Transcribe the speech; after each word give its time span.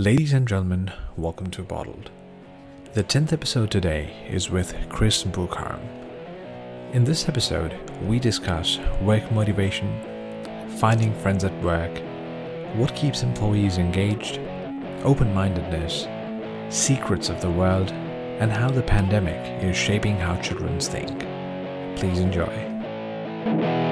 Ladies 0.00 0.32
and 0.32 0.48
gentlemen, 0.48 0.90
welcome 1.18 1.50
to 1.50 1.62
Bottled. 1.62 2.10
The 2.94 3.04
10th 3.04 3.34
episode 3.34 3.70
today 3.70 4.26
is 4.30 4.48
with 4.48 4.74
Chris 4.88 5.24
Bucharm. 5.24 5.78
In 6.94 7.04
this 7.04 7.28
episode, 7.28 7.78
we 8.06 8.18
discuss 8.18 8.78
work 9.02 9.30
motivation, 9.30 9.90
finding 10.78 11.12
friends 11.20 11.44
at 11.44 11.52
work, 11.62 12.00
what 12.76 12.96
keeps 12.96 13.22
employees 13.22 13.76
engaged, 13.76 14.38
open 15.04 15.34
mindedness, 15.34 16.08
secrets 16.74 17.28
of 17.28 17.42
the 17.42 17.50
world, 17.50 17.90
and 17.90 18.50
how 18.50 18.70
the 18.70 18.80
pandemic 18.80 19.62
is 19.62 19.76
shaping 19.76 20.16
how 20.16 20.34
children 20.40 20.80
think. 20.80 21.18
Please 21.98 22.20
enjoy. 22.20 23.89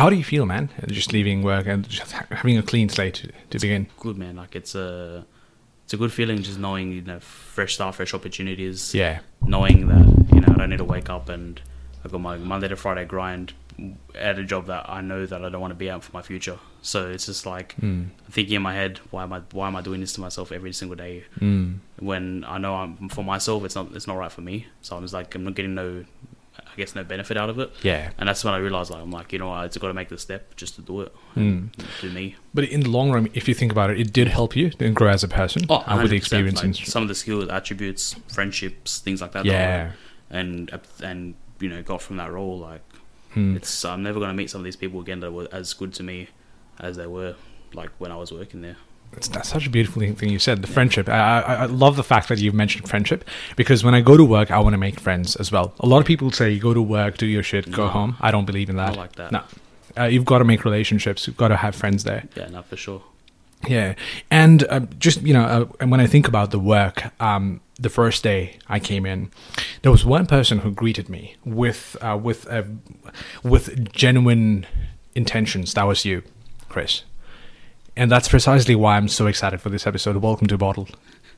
How 0.00 0.10
do 0.10 0.16
you 0.16 0.24
feel, 0.24 0.46
man? 0.46 0.70
Just 0.88 1.12
leaving 1.12 1.42
work 1.42 1.66
and 1.66 1.88
just 1.88 2.12
having 2.12 2.56
a 2.58 2.62
clean 2.62 2.88
slate 2.88 3.14
to, 3.14 3.28
to 3.50 3.58
begin. 3.58 3.86
good 3.98 4.16
man. 4.16 4.36
Like 4.36 4.56
it's 4.56 4.74
a 4.74 5.24
it's 5.84 5.92
a 5.94 5.96
good 5.96 6.12
feeling 6.12 6.42
just 6.42 6.58
knowing 6.58 6.92
you 6.92 7.02
know 7.02 7.20
fresh 7.20 7.74
start, 7.74 7.94
fresh 7.96 8.14
opportunities. 8.14 8.94
Yeah. 8.94 9.20
Knowing 9.42 9.88
that 9.88 10.06
you 10.34 10.40
know 10.40 10.48
I 10.54 10.56
don't 10.58 10.70
need 10.70 10.78
to 10.78 10.84
wake 10.84 11.10
up 11.10 11.28
and 11.28 11.60
I've 12.04 12.12
got 12.12 12.20
my 12.20 12.36
Monday 12.38 12.68
to 12.68 12.76
Friday 12.76 13.04
grind 13.04 13.52
at 14.14 14.38
a 14.38 14.44
job 14.44 14.66
that 14.66 14.88
I 14.90 15.00
know 15.00 15.24
that 15.26 15.42
I 15.44 15.48
don't 15.48 15.60
want 15.60 15.70
to 15.70 15.74
be 15.84 15.88
at 15.90 16.02
for 16.02 16.12
my 16.12 16.22
future. 16.22 16.58
So 16.82 17.08
it's 17.10 17.26
just 17.26 17.44
like 17.46 17.74
Mm. 17.80 18.08
thinking 18.30 18.54
in 18.56 18.62
my 18.62 18.74
head, 18.74 19.00
why 19.10 19.22
am 19.22 19.32
I 19.32 19.40
why 19.52 19.66
am 19.68 19.76
I 19.76 19.82
doing 19.82 20.00
this 20.00 20.12
to 20.14 20.20
myself 20.20 20.50
every 20.52 20.72
single 20.72 20.96
day 20.96 21.24
Mm. 21.40 21.78
when 21.98 22.44
I 22.44 22.56
know 22.58 22.74
I'm 22.74 23.08
for 23.10 23.24
myself 23.24 23.64
it's 23.64 23.74
not 23.74 23.86
it's 23.94 24.06
not 24.06 24.16
right 24.16 24.32
for 24.32 24.40
me. 24.50 24.66
So 24.82 24.96
I'm 24.96 25.02
just 25.02 25.14
like 25.14 25.34
I'm 25.34 25.44
not 25.44 25.54
getting 25.54 25.74
no 25.74 26.04
I 26.66 26.76
guess 26.76 26.94
no 26.94 27.02
benefit 27.04 27.36
out 27.36 27.50
of 27.50 27.58
it. 27.58 27.70
Yeah. 27.82 28.10
And 28.18 28.28
that's 28.28 28.44
when 28.44 28.54
I 28.54 28.58
realized 28.58 28.90
like 28.90 29.02
I'm 29.02 29.10
like, 29.10 29.32
you 29.32 29.38
know, 29.38 29.50
I 29.50 29.66
just 29.66 29.80
got 29.80 29.88
to 29.88 29.94
make 29.94 30.08
the 30.08 30.18
step 30.18 30.56
just 30.56 30.74
to 30.76 30.82
do 30.82 31.00
it. 31.02 31.14
Mm. 31.36 31.70
Do 32.00 32.10
me. 32.10 32.36
But 32.54 32.64
in 32.64 32.80
the 32.80 32.88
long 32.90 33.10
run, 33.12 33.28
if 33.34 33.48
you 33.48 33.54
think 33.54 33.72
about 33.72 33.90
it, 33.90 33.98
it 34.00 34.12
did 34.12 34.28
help 34.28 34.54
you 34.56 34.70
and 34.80 34.94
grow 34.94 35.08
as 35.10 35.22
a 35.24 35.28
person 35.28 35.62
Oh, 35.68 35.76
uh, 35.86 35.98
with 36.02 36.10
the 36.10 36.16
experience. 36.16 36.56
like, 36.56 36.64
and 36.64 36.76
some 36.76 37.02
of 37.02 37.08
the 37.08 37.14
skills, 37.14 37.48
attributes, 37.48 38.14
friendships, 38.28 38.98
things 39.00 39.20
like 39.20 39.32
that. 39.32 39.44
that 39.44 39.50
I 39.50 39.52
yeah. 39.52 39.92
and 40.30 40.80
and 41.02 41.34
you 41.60 41.68
know 41.68 41.82
got 41.82 42.02
from 42.02 42.16
that 42.18 42.32
role. 42.32 42.58
Like 42.58 42.82
Mm. 43.36 43.54
it's, 43.54 43.84
I'm 43.84 44.02
never 44.02 44.18
gonna 44.18 44.34
meet 44.34 44.50
some 44.50 44.60
of 44.60 44.64
these 44.64 44.74
people 44.74 45.00
again 45.00 45.20
that 45.20 45.30
were 45.30 45.46
as 45.52 45.72
good 45.72 45.94
to 45.94 46.02
me 46.02 46.26
as 46.80 46.96
they 46.96 47.06
were 47.06 47.36
like 47.72 47.90
when 47.98 48.10
I 48.10 48.16
was 48.16 48.32
working 48.32 48.60
there. 48.60 48.76
It's, 49.16 49.28
that's 49.28 49.48
such 49.48 49.66
a 49.66 49.70
beautiful 49.70 50.00
thing 50.14 50.30
you 50.30 50.38
said. 50.38 50.62
The 50.62 50.68
friendship. 50.68 51.08
I, 51.08 51.40
I, 51.40 51.54
I 51.54 51.64
love 51.66 51.96
the 51.96 52.04
fact 52.04 52.28
that 52.28 52.38
you've 52.38 52.54
mentioned 52.54 52.88
friendship 52.88 53.24
because 53.56 53.82
when 53.84 53.94
I 53.94 54.00
go 54.00 54.16
to 54.16 54.24
work, 54.24 54.50
I 54.50 54.58
want 54.60 54.74
to 54.74 54.78
make 54.78 55.00
friends 55.00 55.36
as 55.36 55.50
well. 55.50 55.74
A 55.80 55.86
lot 55.86 55.98
of 55.98 56.06
people 56.06 56.30
say, 56.30 56.50
you 56.52 56.60
"Go 56.60 56.72
to 56.74 56.82
work, 56.82 57.18
do 57.18 57.26
your 57.26 57.42
shit, 57.42 57.70
go 57.70 57.86
No. 57.86 57.90
home." 57.90 58.16
I 58.20 58.30
don't 58.30 58.44
believe 58.46 58.70
in 58.70 58.76
that. 58.76 58.90
Not 58.90 58.96
like 58.96 59.16
that. 59.16 59.32
No. 59.32 59.42
Uh, 59.98 60.04
you've 60.04 60.24
got 60.24 60.38
to 60.38 60.44
make 60.44 60.64
relationships. 60.64 61.26
You've 61.26 61.36
got 61.36 61.48
to 61.48 61.56
have 61.56 61.74
friends 61.74 62.04
there. 62.04 62.24
Yeah, 62.36 62.48
no, 62.48 62.62
for 62.62 62.76
sure. 62.76 63.02
Yeah, 63.68 63.94
and 64.30 64.64
uh, 64.70 64.80
just 64.98 65.20
you 65.22 65.34
know, 65.34 65.42
uh, 65.44 65.66
and 65.80 65.90
when 65.90 66.00
I 66.00 66.06
think 66.06 66.26
about 66.28 66.50
the 66.50 66.58
work, 66.60 67.02
um, 67.20 67.60
the 67.78 67.90
first 67.90 68.22
day 68.22 68.56
I 68.68 68.78
came 68.78 69.04
in, 69.04 69.30
there 69.82 69.92
was 69.92 70.02
one 70.04 70.24
person 70.26 70.60
who 70.60 70.70
greeted 70.70 71.08
me 71.10 71.36
with 71.44 71.94
uh, 72.00 72.16
with 72.22 72.48
uh, 72.48 72.62
with 73.42 73.92
genuine 73.92 74.66
intentions. 75.14 75.74
That 75.74 75.82
was 75.86 76.04
you, 76.06 76.22
Chris, 76.70 77.02
and 78.00 78.10
that's 78.10 78.28
precisely 78.30 78.74
why 78.74 78.96
I'm 78.96 79.08
so 79.08 79.26
excited 79.26 79.60
for 79.60 79.68
this 79.68 79.86
episode. 79.86 80.16
Welcome 80.16 80.46
to 80.46 80.56
Bottle. 80.56 80.88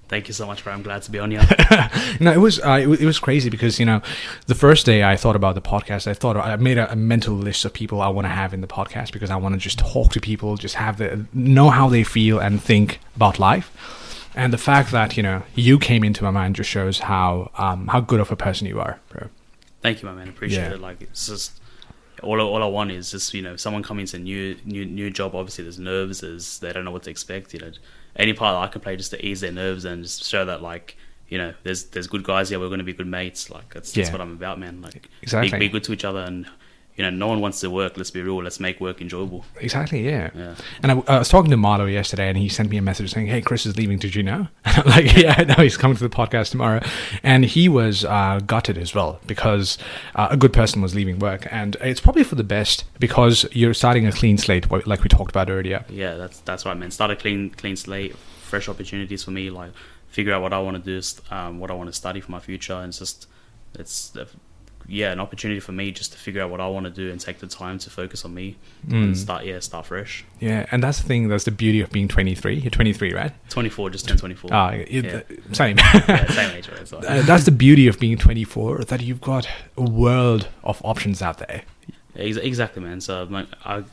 Thank 0.06 0.28
you 0.28 0.34
so 0.34 0.46
much, 0.46 0.62
bro. 0.62 0.72
I'm 0.72 0.82
glad 0.82 1.02
to 1.02 1.10
be 1.10 1.18
on 1.18 1.30
here. 1.32 1.40
no, 2.20 2.30
it 2.32 2.36
was 2.38 2.60
uh, 2.60 2.78
it, 2.80 3.00
it 3.00 3.04
was 3.04 3.18
crazy 3.18 3.50
because 3.50 3.80
you 3.80 3.86
know, 3.86 4.00
the 4.46 4.54
first 4.54 4.86
day 4.86 5.02
I 5.02 5.16
thought 5.16 5.34
about 5.34 5.56
the 5.56 5.60
podcast, 5.62 6.06
I 6.06 6.14
thought 6.14 6.36
I 6.36 6.54
made 6.56 6.78
a, 6.78 6.90
a 6.92 6.94
mental 6.94 7.34
list 7.34 7.64
of 7.64 7.72
people 7.72 8.00
I 8.00 8.08
want 8.08 8.26
to 8.26 8.28
have 8.30 8.54
in 8.54 8.60
the 8.60 8.68
podcast 8.68 9.10
because 9.12 9.28
I 9.30 9.36
want 9.36 9.54
to 9.54 9.58
just 9.58 9.78
talk 9.80 10.12
to 10.12 10.20
people, 10.20 10.56
just 10.56 10.76
have 10.76 10.98
the 10.98 11.26
know 11.34 11.70
how 11.70 11.88
they 11.88 12.04
feel 12.04 12.38
and 12.38 12.62
think 12.62 13.00
about 13.16 13.40
life. 13.40 14.28
And 14.36 14.52
the 14.52 14.58
fact 14.58 14.92
that 14.92 15.16
you 15.16 15.22
know 15.24 15.42
you 15.56 15.80
came 15.80 16.04
into 16.04 16.22
my 16.22 16.30
mind 16.30 16.54
just 16.54 16.70
shows 16.70 17.00
how 17.00 17.50
um, 17.58 17.88
how 17.88 17.98
good 18.00 18.20
of 18.20 18.30
a 18.30 18.36
person 18.36 18.68
you 18.68 18.78
are, 18.80 19.00
bro. 19.08 19.28
Thank 19.80 20.00
you, 20.00 20.08
my 20.08 20.14
man. 20.14 20.28
Appreciate 20.28 20.60
Yeah. 20.68 20.74
it. 20.74 20.80
Like 20.80 21.02
it's 21.02 21.26
just 21.26 21.60
all 22.22 22.40
I, 22.40 22.44
all 22.44 22.62
I 22.62 22.66
want 22.66 22.90
is 22.92 23.10
just 23.10 23.32
you 23.34 23.42
know 23.42 23.56
someone 23.56 23.82
coming 23.82 24.06
to 24.06 24.16
a 24.16 24.20
new 24.20 24.56
new 24.64 24.84
new 24.84 25.10
job. 25.10 25.34
Obviously, 25.34 25.64
there's 25.64 25.78
nerves. 25.78 26.20
There's 26.20 26.58
they 26.58 26.72
don't 26.72 26.84
know 26.84 26.90
what 26.90 27.02
to 27.04 27.10
expect. 27.10 27.54
You 27.54 27.60
know, 27.60 27.72
any 28.16 28.32
part 28.32 28.54
that 28.54 28.68
I 28.68 28.72
can 28.72 28.80
play 28.80 28.96
just 28.96 29.10
to 29.10 29.24
ease 29.24 29.40
their 29.40 29.52
nerves 29.52 29.84
and 29.84 30.02
just 30.02 30.24
show 30.24 30.44
that 30.44 30.62
like 30.62 30.96
you 31.28 31.38
know 31.38 31.54
there's 31.62 31.84
there's 31.84 32.06
good 32.06 32.24
guys 32.24 32.48
here. 32.50 32.58
We're 32.60 32.68
going 32.68 32.78
to 32.78 32.84
be 32.84 32.92
good 32.92 33.06
mates. 33.06 33.50
Like 33.50 33.72
that's 33.74 33.92
that's 33.92 34.10
what 34.12 34.20
I'm 34.20 34.32
about, 34.32 34.58
man. 34.58 34.82
Like 34.82 35.08
Exactly. 35.22 35.58
be, 35.58 35.66
be 35.66 35.72
good 35.72 35.84
to 35.84 35.92
each 35.92 36.04
other 36.04 36.20
and. 36.20 36.46
You 36.96 37.04
know, 37.04 37.10
no 37.10 37.26
one 37.26 37.40
wants 37.40 37.60
to 37.60 37.70
work. 37.70 37.96
Let's 37.96 38.10
be 38.10 38.20
real. 38.20 38.42
Let's 38.42 38.60
make 38.60 38.78
work 38.78 39.00
enjoyable. 39.00 39.46
Exactly, 39.56 40.04
yeah. 40.04 40.30
Yeah. 40.34 40.54
And 40.82 40.92
I, 40.92 41.02
I 41.08 41.18
was 41.20 41.28
talking 41.30 41.50
to 41.50 41.56
Marlo 41.56 41.90
yesterday, 41.90 42.28
and 42.28 42.36
he 42.36 42.50
sent 42.50 42.68
me 42.68 42.76
a 42.76 42.82
message 42.82 43.12
saying, 43.12 43.28
"Hey, 43.28 43.40
Chris 43.40 43.64
is 43.64 43.76
leaving. 43.78 43.98
Did 43.98 44.14
you 44.14 44.22
know?" 44.22 44.48
And 44.64 44.78
I'm 44.78 44.86
like, 44.86 45.16
"Yeah, 45.16 45.34
I 45.38 45.44
know. 45.44 45.54
He's 45.54 45.78
coming 45.78 45.96
to 45.96 46.06
the 46.06 46.14
podcast 46.14 46.50
tomorrow." 46.50 46.82
And 47.22 47.46
he 47.46 47.68
was 47.68 48.04
uh, 48.04 48.40
gutted 48.46 48.76
as 48.76 48.94
well 48.94 49.20
because 49.26 49.78
uh, 50.14 50.28
a 50.30 50.36
good 50.36 50.52
person 50.52 50.82
was 50.82 50.94
leaving 50.94 51.18
work, 51.18 51.46
and 51.50 51.76
it's 51.80 52.00
probably 52.00 52.24
for 52.24 52.34
the 52.34 52.44
best 52.44 52.84
because 52.98 53.46
you're 53.52 53.74
starting 53.74 54.06
a 54.06 54.12
clean 54.12 54.36
slate, 54.36 54.70
like 54.86 55.02
we 55.02 55.08
talked 55.08 55.30
about 55.30 55.48
earlier. 55.48 55.84
Yeah, 55.88 56.16
that's 56.16 56.40
that's 56.40 56.66
right, 56.66 56.76
man. 56.76 56.90
Start 56.90 57.10
a 57.10 57.16
clean 57.16 57.50
clean 57.50 57.76
slate, 57.76 58.14
fresh 58.16 58.68
opportunities 58.68 59.24
for 59.24 59.30
me. 59.30 59.48
Like 59.48 59.72
figure 60.08 60.34
out 60.34 60.42
what 60.42 60.52
I 60.52 60.58
want 60.58 60.84
to 60.84 61.00
do, 61.00 61.06
um, 61.34 61.58
what 61.58 61.70
I 61.70 61.74
want 61.74 61.88
to 61.88 61.94
study 61.94 62.20
for 62.20 62.30
my 62.30 62.40
future, 62.40 62.74
and 62.74 62.88
it's 62.90 62.98
just 62.98 63.26
it's 63.78 64.14
uh, 64.14 64.26
yeah 64.88 65.12
an 65.12 65.20
opportunity 65.20 65.60
for 65.60 65.72
me 65.72 65.90
just 65.92 66.12
to 66.12 66.18
figure 66.18 66.42
out 66.42 66.50
what 66.50 66.60
I 66.60 66.66
want 66.68 66.84
to 66.84 66.90
do 66.90 67.10
and 67.10 67.20
take 67.20 67.38
the 67.38 67.46
time 67.46 67.78
to 67.78 67.90
focus 67.90 68.24
on 68.24 68.34
me 68.34 68.56
Mm. 68.88 69.04
and 69.04 69.18
start 69.18 69.44
yeah 69.44 69.60
start 69.60 69.86
fresh. 69.86 70.24
Yeah, 70.40 70.66
and 70.72 70.82
that's 70.82 71.00
the 71.00 71.06
thing. 71.06 71.28
That's 71.28 71.44
the 71.44 71.52
beauty 71.52 71.80
of 71.80 71.90
being 71.92 72.08
23. 72.08 72.56
You're 72.58 72.70
23, 72.70 73.12
right? 73.14 73.32
Twenty 73.48 73.68
four, 73.68 73.90
just 73.90 74.08
turned 74.08 74.18
twenty 74.18 74.34
four. 74.34 74.50
Ah, 74.52 74.70
it, 74.70 75.04
Yeah. 75.04 75.20
same. 75.52 75.76
yeah, 76.08 76.26
same 76.32 76.50
age, 76.56 76.68
right? 76.68 76.86
So, 76.88 76.98
Uh, 76.98 77.22
that's 77.22 77.44
the 77.44 77.52
beauty 77.52 77.86
of 77.86 77.98
being 78.00 78.16
24. 78.18 78.84
That 78.84 79.00
you've 79.02 79.20
got 79.20 79.46
a 79.76 79.82
world 79.82 80.48
of 80.64 80.80
options 80.84 81.22
out 81.22 81.38
there. 81.38 81.62
Ex- 82.16 82.36
Exactly, 82.36 82.82
man. 82.82 83.00
So 83.00 83.22
like, 83.30 83.46
I 83.64 83.84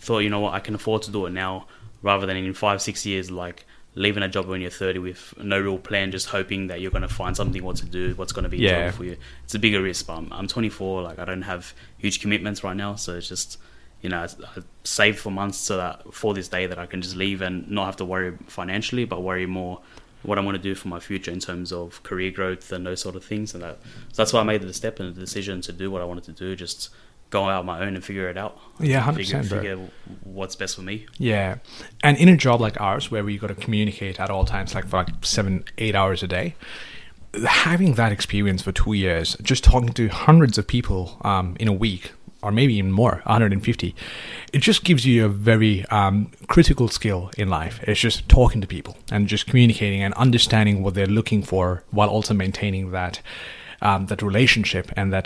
thought, 0.00 0.20
you 0.20 0.30
know 0.30 0.40
what, 0.40 0.54
I 0.54 0.60
can 0.60 0.74
afford 0.74 1.02
to 1.02 1.10
do 1.10 1.26
it 1.26 1.30
now 1.30 1.66
rather 2.02 2.24
than 2.26 2.36
in 2.36 2.54
five, 2.54 2.80
six 2.80 3.04
years, 3.04 3.30
like 3.30 3.64
leaving 3.96 4.22
a 4.22 4.28
job 4.28 4.46
when 4.46 4.60
you're 4.60 4.70
30 4.70 5.00
with 5.00 5.34
no 5.38 5.58
real 5.58 5.78
plan, 5.78 6.12
just 6.12 6.28
hoping 6.28 6.68
that 6.68 6.80
you're 6.80 6.90
going 6.92 7.02
to 7.02 7.08
find 7.08 7.36
something 7.36 7.64
what 7.64 7.76
to 7.76 7.86
do, 7.86 8.14
what's 8.14 8.32
going 8.32 8.44
to 8.44 8.48
be 8.48 8.58
Yeah. 8.58 8.90
for 8.92 9.04
you. 9.04 9.16
It's 9.44 9.54
a 9.54 9.58
bigger 9.58 9.82
risk, 9.82 10.06
but 10.06 10.18
I'm, 10.18 10.32
I'm 10.32 10.46
24, 10.46 11.02
like 11.02 11.18
I 11.18 11.24
don't 11.24 11.42
have 11.42 11.72
huge 11.98 12.20
commitments 12.20 12.62
right 12.62 12.76
now, 12.76 12.94
so 12.94 13.14
it's 13.16 13.28
just. 13.28 13.58
You 14.02 14.10
know, 14.10 14.18
I 14.18 14.24
I 14.24 14.62
saved 14.84 15.18
for 15.18 15.30
months 15.30 15.56
so 15.56 15.78
that 15.78 16.12
for 16.14 16.34
this 16.34 16.48
day 16.48 16.66
that 16.66 16.78
I 16.78 16.84
can 16.84 17.00
just 17.00 17.16
leave 17.16 17.40
and 17.40 17.68
not 17.70 17.86
have 17.86 17.96
to 17.96 18.04
worry 18.04 18.36
financially, 18.46 19.06
but 19.06 19.22
worry 19.22 19.46
more 19.46 19.80
what 20.22 20.38
I 20.38 20.42
want 20.42 20.54
to 20.56 20.62
do 20.62 20.74
for 20.74 20.88
my 20.88 21.00
future 21.00 21.30
in 21.32 21.40
terms 21.40 21.72
of 21.72 22.02
career 22.02 22.30
growth 22.30 22.70
and 22.72 22.86
those 22.86 23.00
sort 23.00 23.16
of 23.16 23.24
things. 23.24 23.54
And 23.54 23.62
that 23.62 23.78
so 24.12 24.16
that's 24.22 24.34
why 24.34 24.40
I 24.40 24.42
made 24.44 24.60
the 24.60 24.72
step 24.74 25.00
and 25.00 25.14
the 25.16 25.18
decision 25.18 25.62
to 25.62 25.72
do 25.72 25.90
what 25.90 26.02
I 26.02 26.04
wanted 26.04 26.24
to 26.24 26.32
do. 26.32 26.54
Just 26.54 26.90
go 27.30 27.44
out 27.48 27.60
on 27.60 27.66
my 27.66 27.80
own 27.80 27.94
and 27.94 28.04
figure 28.04 28.28
it 28.28 28.36
out. 28.38 28.58
Yeah, 28.78 29.02
100%, 29.02 29.16
Figure, 29.16 29.38
bro. 29.42 29.58
figure 29.58 29.78
what's 30.22 30.54
best 30.56 30.76
for 30.76 30.82
me. 30.82 31.06
Yeah. 31.18 31.56
And 32.02 32.16
in 32.18 32.28
a 32.28 32.36
job 32.36 32.60
like 32.60 32.80
ours, 32.80 33.10
where 33.10 33.24
we 33.24 33.36
got 33.38 33.48
to 33.48 33.54
communicate 33.54 34.20
at 34.20 34.30
all 34.30 34.44
times, 34.44 34.74
like 34.74 34.86
for 34.86 34.98
like 34.98 35.08
seven, 35.22 35.64
eight 35.78 35.94
hours 35.94 36.22
a 36.22 36.28
day, 36.28 36.54
having 37.46 37.94
that 37.94 38.12
experience 38.12 38.62
for 38.62 38.72
two 38.72 38.92
years, 38.94 39.36
just 39.42 39.64
talking 39.64 39.90
to 39.92 40.08
hundreds 40.08 40.56
of 40.58 40.66
people 40.66 41.18
um, 41.22 41.56
in 41.60 41.68
a 41.68 41.72
week, 41.72 42.12
or 42.42 42.52
maybe 42.52 42.74
even 42.74 42.92
more, 42.92 43.22
150, 43.24 43.94
it 44.52 44.58
just 44.58 44.84
gives 44.84 45.04
you 45.04 45.24
a 45.24 45.28
very 45.28 45.84
um, 45.86 46.30
critical 46.48 46.86
skill 46.88 47.30
in 47.36 47.48
life. 47.48 47.80
It's 47.82 48.00
just 48.00 48.28
talking 48.28 48.60
to 48.60 48.66
people 48.66 48.96
and 49.10 49.26
just 49.26 49.46
communicating 49.46 50.02
and 50.02 50.14
understanding 50.14 50.82
what 50.82 50.94
they're 50.94 51.06
looking 51.06 51.42
for 51.42 51.82
while 51.90 52.08
also 52.08 52.34
maintaining 52.34 52.90
that. 52.92 53.20
Um, 53.88 54.06
that 54.06 54.20
relationship 54.22 54.86
and 54.98 55.12
that 55.12 55.24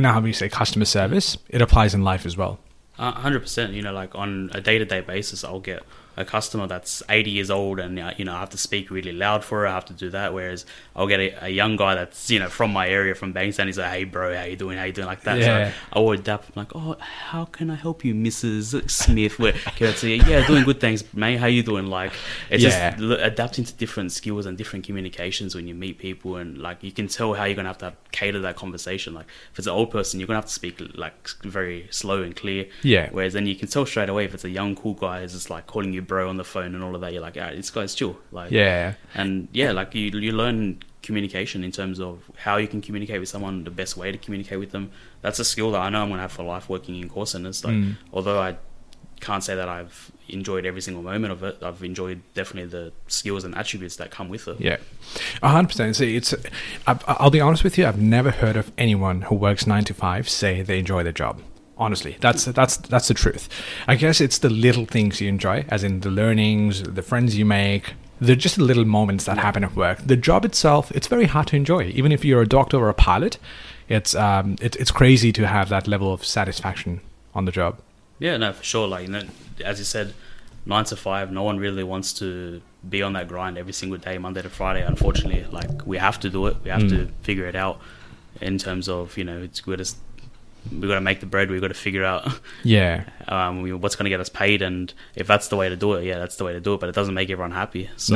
now 0.00 0.12
how 0.14 0.20
we 0.20 0.32
say 0.32 0.48
customer 0.48 0.86
service 0.86 1.36
it 1.56 1.60
applies 1.60 1.92
in 1.94 2.02
life 2.12 2.24
as 2.30 2.36
well 2.36 2.54
A 2.98 3.10
hundred 3.24 3.40
percent. 3.40 3.72
You 3.76 3.82
know, 3.82 3.92
like 4.02 4.14
on 4.14 4.50
a 4.58 4.60
day 4.68 4.78
to 4.78 4.84
day 4.84 5.00
basis, 5.02 5.44
I'll 5.44 5.64
get 5.72 5.82
a 6.16 6.24
customer 6.24 6.66
that's 6.66 7.02
80 7.08 7.30
years 7.30 7.50
old 7.50 7.78
and 7.80 7.98
uh, 7.98 8.12
you 8.16 8.24
know 8.24 8.34
I 8.34 8.40
have 8.40 8.50
to 8.50 8.58
speak 8.58 8.90
really 8.90 9.12
loud 9.12 9.44
for 9.44 9.60
her. 9.60 9.66
I 9.66 9.72
have 9.72 9.86
to 9.86 9.92
do 9.94 10.10
that. 10.10 10.34
Whereas 10.34 10.66
I'll 10.94 11.06
get 11.06 11.20
a, 11.20 11.46
a 11.46 11.48
young 11.48 11.76
guy 11.76 11.94
that's 11.94 12.30
you 12.30 12.38
know 12.38 12.48
from 12.48 12.72
my 12.72 12.88
area 12.88 13.14
from 13.14 13.32
Bankstown. 13.32 13.66
He's 13.66 13.78
like, 13.78 13.90
"Hey, 13.90 14.04
bro, 14.04 14.34
how 14.36 14.44
you 14.44 14.56
doing? 14.56 14.76
How 14.78 14.84
you 14.84 14.92
doing?" 14.92 15.06
Like 15.06 15.22
that. 15.22 15.38
Yeah. 15.38 15.70
So 15.70 15.74
I 15.94 15.98
would 16.00 16.20
adapt. 16.20 16.48
I'm 16.48 16.52
like, 16.56 16.72
"Oh, 16.74 16.96
how 17.00 17.44
can 17.46 17.70
I 17.70 17.74
help 17.76 18.04
you, 18.04 18.14
Mrs. 18.14 18.90
Smith?" 18.90 19.38
Where 19.38 19.52
can 19.76 19.88
I 19.88 19.92
say, 19.92 20.16
"Yeah, 20.16 20.46
doing 20.46 20.64
good 20.64 20.80
things, 20.80 21.02
mate. 21.14 21.36
How 21.36 21.46
you 21.46 21.62
doing?" 21.62 21.86
Like 21.86 22.12
it's 22.50 22.62
Yeah. 22.62 22.96
just 22.96 23.02
adapting 23.20 23.64
to 23.64 23.72
different 23.74 24.12
skills 24.12 24.46
and 24.46 24.58
different 24.58 24.84
communications 24.84 25.54
when 25.54 25.66
you 25.66 25.74
meet 25.74 25.98
people, 25.98 26.36
and 26.36 26.58
like 26.58 26.82
you 26.82 26.92
can 26.92 27.08
tell 27.08 27.34
how 27.34 27.44
you're 27.44 27.56
gonna 27.56 27.68
have 27.68 27.78
to 27.78 27.94
cater 28.12 28.40
that 28.40 28.56
conversation. 28.56 29.14
Like 29.14 29.26
if 29.52 29.58
it's 29.58 29.66
an 29.66 29.72
old 29.72 29.90
person, 29.90 30.20
you're 30.20 30.26
gonna 30.26 30.38
have 30.38 30.46
to 30.46 30.52
speak 30.52 30.80
like 30.94 31.28
very 31.44 31.86
slow 31.90 32.22
and 32.22 32.36
clear. 32.36 32.66
Yeah. 32.82 33.08
Whereas 33.10 33.32
then 33.32 33.46
you 33.46 33.54
can 33.54 33.68
tell 33.68 33.86
straight 33.86 34.08
away 34.08 34.24
if 34.26 34.34
it's 34.34 34.44
a 34.44 34.50
young 34.50 34.76
cool 34.76 34.94
guy 34.94 35.20
who's 35.22 35.32
just 35.32 35.48
like 35.48 35.66
calling 35.66 35.92
you 35.92 36.01
bro 36.02 36.28
on 36.28 36.36
the 36.36 36.44
phone 36.44 36.74
and 36.74 36.82
all 36.84 36.94
of 36.94 37.00
that. 37.00 37.12
You're 37.12 37.22
like, 37.22 37.36
yeah, 37.36 37.54
this 37.54 37.70
guy's 37.70 37.94
chill. 37.94 38.16
Like 38.30 38.50
Yeah. 38.50 38.94
and 39.14 39.48
yeah, 39.52 39.72
like 39.72 39.94
you 39.94 40.10
you 40.18 40.32
learn 40.32 40.82
communication 41.02 41.64
in 41.64 41.72
terms 41.72 41.98
of 42.00 42.22
how 42.36 42.56
you 42.58 42.68
can 42.68 42.80
communicate 42.80 43.18
with 43.20 43.28
someone, 43.28 43.64
the 43.64 43.70
best 43.70 43.96
way 43.96 44.12
to 44.12 44.18
communicate 44.18 44.58
with 44.58 44.70
them. 44.70 44.90
That's 45.20 45.38
a 45.40 45.44
skill 45.44 45.72
that 45.72 45.80
I 45.80 45.88
know 45.90 46.02
I'm 46.02 46.10
gonna 46.10 46.22
have 46.22 46.32
for 46.32 46.44
life 46.44 46.68
working 46.68 46.96
in 47.00 47.08
call 47.08 47.26
centers. 47.26 47.64
Like 47.64 47.74
Mm. 47.74 47.96
although 48.12 48.40
I 48.40 48.56
can't 49.20 49.42
say 49.44 49.54
that 49.54 49.68
I've 49.68 50.10
enjoyed 50.28 50.64
every 50.66 50.80
single 50.80 51.02
moment 51.02 51.32
of 51.32 51.42
it, 51.44 51.58
I've 51.62 51.82
enjoyed 51.84 52.22
definitely 52.34 52.70
the 52.70 52.92
skills 53.06 53.44
and 53.44 53.54
attributes 53.54 53.96
that 53.96 54.10
come 54.10 54.28
with 54.28 54.48
it. 54.48 54.60
Yeah, 54.60 54.78
a 55.42 55.48
hundred 55.48 55.68
percent. 55.68 55.96
See, 55.96 56.16
it's. 56.16 56.34
I'll 56.86 57.30
be 57.30 57.40
honest 57.40 57.62
with 57.64 57.76
you. 57.78 57.86
I've 57.86 58.00
never 58.00 58.30
heard 58.30 58.56
of 58.56 58.72
anyone 58.78 59.22
who 59.22 59.34
works 59.36 59.66
nine 59.66 59.84
to 59.84 59.94
five 59.94 60.28
say 60.28 60.62
they 60.62 60.78
enjoy 60.78 61.02
their 61.04 61.12
job. 61.12 61.40
Honestly, 61.82 62.16
that's 62.20 62.44
that's 62.44 62.76
that's 62.76 63.08
the 63.08 63.14
truth. 63.14 63.48
I 63.88 63.96
guess 63.96 64.20
it's 64.20 64.38
the 64.38 64.50
little 64.50 64.86
things 64.86 65.20
you 65.20 65.28
enjoy, 65.28 65.64
as 65.68 65.82
in 65.82 66.00
the 66.00 66.10
learnings, 66.10 66.82
the 66.82 67.02
friends 67.02 67.36
you 67.36 67.44
make. 67.44 67.94
They're 68.20 68.36
just 68.36 68.56
the 68.56 68.62
little 68.62 68.84
moments 68.84 69.24
that 69.24 69.36
happen 69.38 69.64
at 69.64 69.74
work. 69.74 69.98
The 70.06 70.16
job 70.16 70.44
itself, 70.44 70.92
it's 70.92 71.08
very 71.08 71.24
hard 71.24 71.48
to 71.48 71.56
enjoy. 71.56 71.86
Even 71.88 72.12
if 72.12 72.24
you're 72.24 72.42
a 72.42 72.46
doctor 72.46 72.76
or 72.76 72.88
a 72.88 72.94
pilot, 72.94 73.36
it's 73.88 74.14
um, 74.14 74.56
it, 74.60 74.76
it's 74.76 74.92
crazy 74.92 75.32
to 75.32 75.46
have 75.46 75.68
that 75.70 75.88
level 75.88 76.12
of 76.12 76.24
satisfaction 76.24 77.00
on 77.34 77.46
the 77.46 77.52
job. 77.52 77.80
Yeah, 78.20 78.36
no, 78.36 78.52
for 78.52 78.62
sure. 78.62 78.86
Like, 78.86 79.06
you 79.06 79.12
know, 79.12 79.24
as 79.64 79.80
you 79.80 79.84
said, 79.84 80.14
nine 80.64 80.84
to 80.84 80.96
five. 80.96 81.32
No 81.32 81.42
one 81.42 81.58
really 81.58 81.82
wants 81.82 82.12
to 82.14 82.62
be 82.88 83.02
on 83.02 83.12
that 83.14 83.26
grind 83.26 83.58
every 83.58 83.72
single 83.72 83.98
day, 83.98 84.18
Monday 84.18 84.42
to 84.42 84.50
Friday. 84.50 84.82
Unfortunately, 84.82 85.44
like 85.50 85.84
we 85.84 85.98
have 85.98 86.20
to 86.20 86.30
do 86.30 86.46
it. 86.46 86.56
We 86.62 86.70
have 86.70 86.88
to 86.88 87.08
figure 87.22 87.46
it 87.46 87.56
out. 87.56 87.80
In 88.40 88.58
terms 88.58 88.88
of 88.88 89.18
you 89.18 89.24
know, 89.24 89.42
it's 89.42 89.66
we 89.66 89.76
just 89.76 89.96
we 90.70 90.86
got 90.88 90.94
to 90.94 91.00
make 91.00 91.20
the 91.20 91.26
bread. 91.26 91.50
We've 91.50 91.60
got 91.60 91.68
to 91.68 91.74
figure 91.74 92.04
out 92.04 92.28
Yeah, 92.62 93.04
um, 93.28 93.62
we- 93.62 93.72
what's 93.72 93.96
going 93.96 94.04
to 94.04 94.10
get 94.10 94.20
us 94.20 94.28
paid, 94.28 94.62
and 94.62 94.92
if 95.16 95.26
that's 95.26 95.48
the 95.48 95.56
way 95.56 95.68
to 95.68 95.76
do 95.76 95.94
it, 95.94 96.04
yeah, 96.04 96.18
that's 96.18 96.36
the 96.36 96.44
way 96.44 96.52
to 96.52 96.60
do 96.60 96.74
it. 96.74 96.80
But 96.80 96.88
it 96.88 96.94
doesn't 96.94 97.14
make 97.14 97.30
everyone 97.30 97.52
happy. 97.52 97.90
So, 97.96 98.14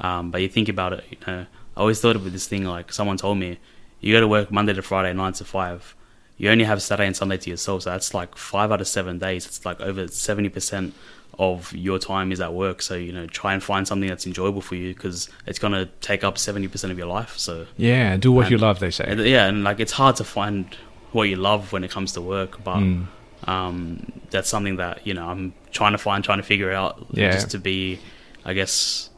No. 0.00 0.06
um, 0.08 0.30
but 0.30 0.40
you 0.42 0.48
think 0.48 0.68
about 0.68 0.92
it. 0.92 1.04
You 1.10 1.16
know, 1.26 1.46
I 1.76 1.80
always 1.80 2.00
thought 2.00 2.16
of 2.16 2.30
this 2.32 2.46
thing 2.46 2.64
like 2.64 2.92
someone 2.92 3.16
told 3.16 3.38
me, 3.38 3.58
you 4.00 4.14
got 4.14 4.20
to 4.20 4.28
work 4.28 4.50
Monday 4.52 4.72
to 4.74 4.82
Friday, 4.82 5.12
nine 5.12 5.32
to 5.34 5.44
five. 5.44 5.94
You 6.36 6.50
only 6.50 6.64
have 6.64 6.80
Saturday 6.80 7.06
and 7.08 7.16
Sunday 7.16 7.36
to 7.38 7.50
yourself, 7.50 7.82
so 7.82 7.90
that's 7.90 8.14
like 8.14 8.36
five 8.36 8.70
out 8.70 8.80
of 8.80 8.86
seven 8.86 9.18
days. 9.18 9.44
It's 9.46 9.64
like 9.64 9.80
over 9.80 10.06
seventy 10.06 10.48
percent 10.48 10.94
of 11.40 11.72
your 11.72 11.98
time 11.98 12.30
is 12.32 12.40
at 12.40 12.52
work. 12.54 12.80
So 12.82 12.94
you 12.94 13.10
know, 13.12 13.26
try 13.26 13.54
and 13.54 13.62
find 13.62 13.86
something 13.88 14.08
that's 14.08 14.24
enjoyable 14.26 14.60
for 14.60 14.76
you 14.76 14.94
because 14.94 15.28
it's 15.46 15.58
going 15.58 15.72
to 15.72 15.86
take 16.00 16.22
up 16.22 16.38
seventy 16.38 16.68
percent 16.68 16.92
of 16.92 16.98
your 16.98 17.08
life. 17.08 17.36
So 17.38 17.66
yeah. 17.76 18.16
Do 18.16 18.30
what 18.30 18.42
And- 18.46 18.52
you 18.52 18.58
love, 18.58 18.78
they 18.78 18.92
say. 18.92 19.12
yeah, 19.28 19.46
and 19.46 19.64
like 19.64 19.80
it's 19.80 19.90
hard 19.92 20.14
to 20.16 20.24
find 20.24 20.76
what 21.12 21.24
you 21.28 21.36
love 21.36 21.72
when 21.72 21.84
it 21.84 21.90
comes 21.90 22.12
to 22.12 22.20
work, 22.20 22.62
but 22.64 22.76
Mm. 22.78 23.06
um, 23.46 24.12
that's 24.30 24.48
something 24.48 24.76
that 24.76 25.06
you 25.06 25.14
know 25.14 25.26
I'm 25.26 25.52
trying 25.70 25.92
to 25.92 25.98
find, 25.98 26.22
trying 26.24 26.38
to 26.38 26.44
figure 26.44 26.72
out, 26.72 27.06
Yeah. 27.12 27.30
just 27.32 27.50
to 27.50 27.58
be, 27.58 27.98
I 28.44 28.52
guess, 28.54 29.10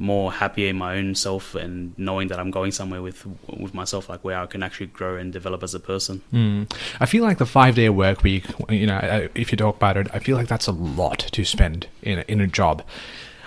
more 0.00 0.30
happy 0.32 0.68
in 0.68 0.76
my 0.76 0.96
own 0.96 1.14
self 1.16 1.56
and 1.56 1.92
knowing 1.98 2.28
that 2.28 2.38
I'm 2.38 2.52
going 2.52 2.70
somewhere 2.70 3.02
with 3.02 3.26
with 3.48 3.74
myself, 3.74 4.08
like 4.08 4.22
where 4.24 4.38
I 4.38 4.46
can 4.46 4.62
actually 4.62 4.86
grow 4.86 5.16
and 5.16 5.32
develop 5.32 5.62
as 5.64 5.74
a 5.74 5.80
person. 5.80 6.22
Mm. 6.32 6.72
I 7.00 7.06
feel 7.06 7.24
like 7.24 7.38
the 7.38 7.46
five 7.46 7.74
day 7.74 7.88
work 7.88 8.22
week, 8.22 8.44
you 8.70 8.86
know, 8.86 9.28
if 9.34 9.50
you 9.50 9.56
talk 9.58 9.76
about 9.76 9.96
it, 9.96 10.06
I 10.14 10.20
feel 10.20 10.36
like 10.36 10.46
that's 10.48 10.68
a 10.68 10.72
lot 10.72 11.18
to 11.32 11.44
spend 11.44 11.88
in 12.02 12.20
a, 12.20 12.24
in 12.28 12.40
a 12.40 12.46
job. 12.46 12.82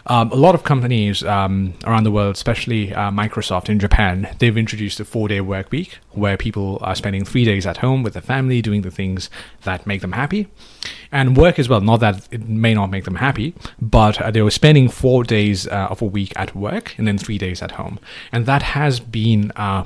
Um, 0.08 0.32
a 0.32 0.36
lot 0.36 0.56
of 0.56 0.64
companies 0.64 1.24
um, 1.24 1.74
around 1.86 2.04
the 2.04 2.12
world, 2.12 2.36
especially 2.36 2.94
uh, 2.94 3.12
Microsoft 3.12 3.70
in 3.70 3.80
Japan, 3.80 4.36
they've 4.40 4.58
introduced 4.58 5.00
a 5.00 5.06
four 5.06 5.28
day 5.28 5.42
work 5.42 5.72
week 5.72 6.00
where 6.12 6.38
people 6.38 6.80
are 6.82 6.96
spending 6.96 7.26
three 7.26 7.46
days 7.46 7.66
at 7.66 7.78
home 7.78 8.04
with 8.04 8.14
their 8.14 8.22
family 8.22 8.62
doing 8.62 8.82
the 8.82 8.92
things 8.92 9.30
that 9.64 9.86
make 9.86 10.02
them 10.02 10.14
happy 10.14 10.48
and 11.12 11.38
work 11.38 11.60
as 11.60 11.70
well. 11.70 11.82
Not 11.82 12.00
that 12.00 12.28
it 12.32 12.48
may 12.48 12.74
not 12.74 12.88
make 12.88 13.04
them 13.06 13.16
happy, 13.16 13.54
but 13.80 14.22
uh, 14.22 14.32
they 14.32 14.42
were 14.42 14.52
spending 14.52 14.90
four 14.90 15.24
days 15.24 15.68
uh, 15.68 15.88
of 15.90 16.02
a 16.02 16.06
week 16.06 16.34
at 16.36 16.56
work 16.56 16.96
and 16.98 17.08
then 17.08 17.18
three 17.18 17.38
days 17.38 17.62
at 17.62 17.72
home. 17.72 18.00
And 18.32 18.46
that 18.46 18.62
has 18.62 19.00
been 19.00 19.52
uh, 19.56 19.86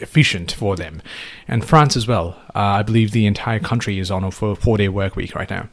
efficient 0.00 0.52
for 0.52 0.76
them. 0.76 1.02
And 1.48 1.64
France 1.64 1.96
as 1.96 2.06
well. 2.06 2.36
Uh, 2.54 2.58
I 2.58 2.82
believe 2.82 3.12
the 3.12 3.26
entire 3.26 3.60
country 3.60 3.98
is 3.98 4.10
on 4.10 4.24
a 4.24 4.30
four, 4.30 4.76
day 4.76 4.88
work 4.88 5.16
week 5.16 5.34
right 5.34 5.50
now. 5.50 5.68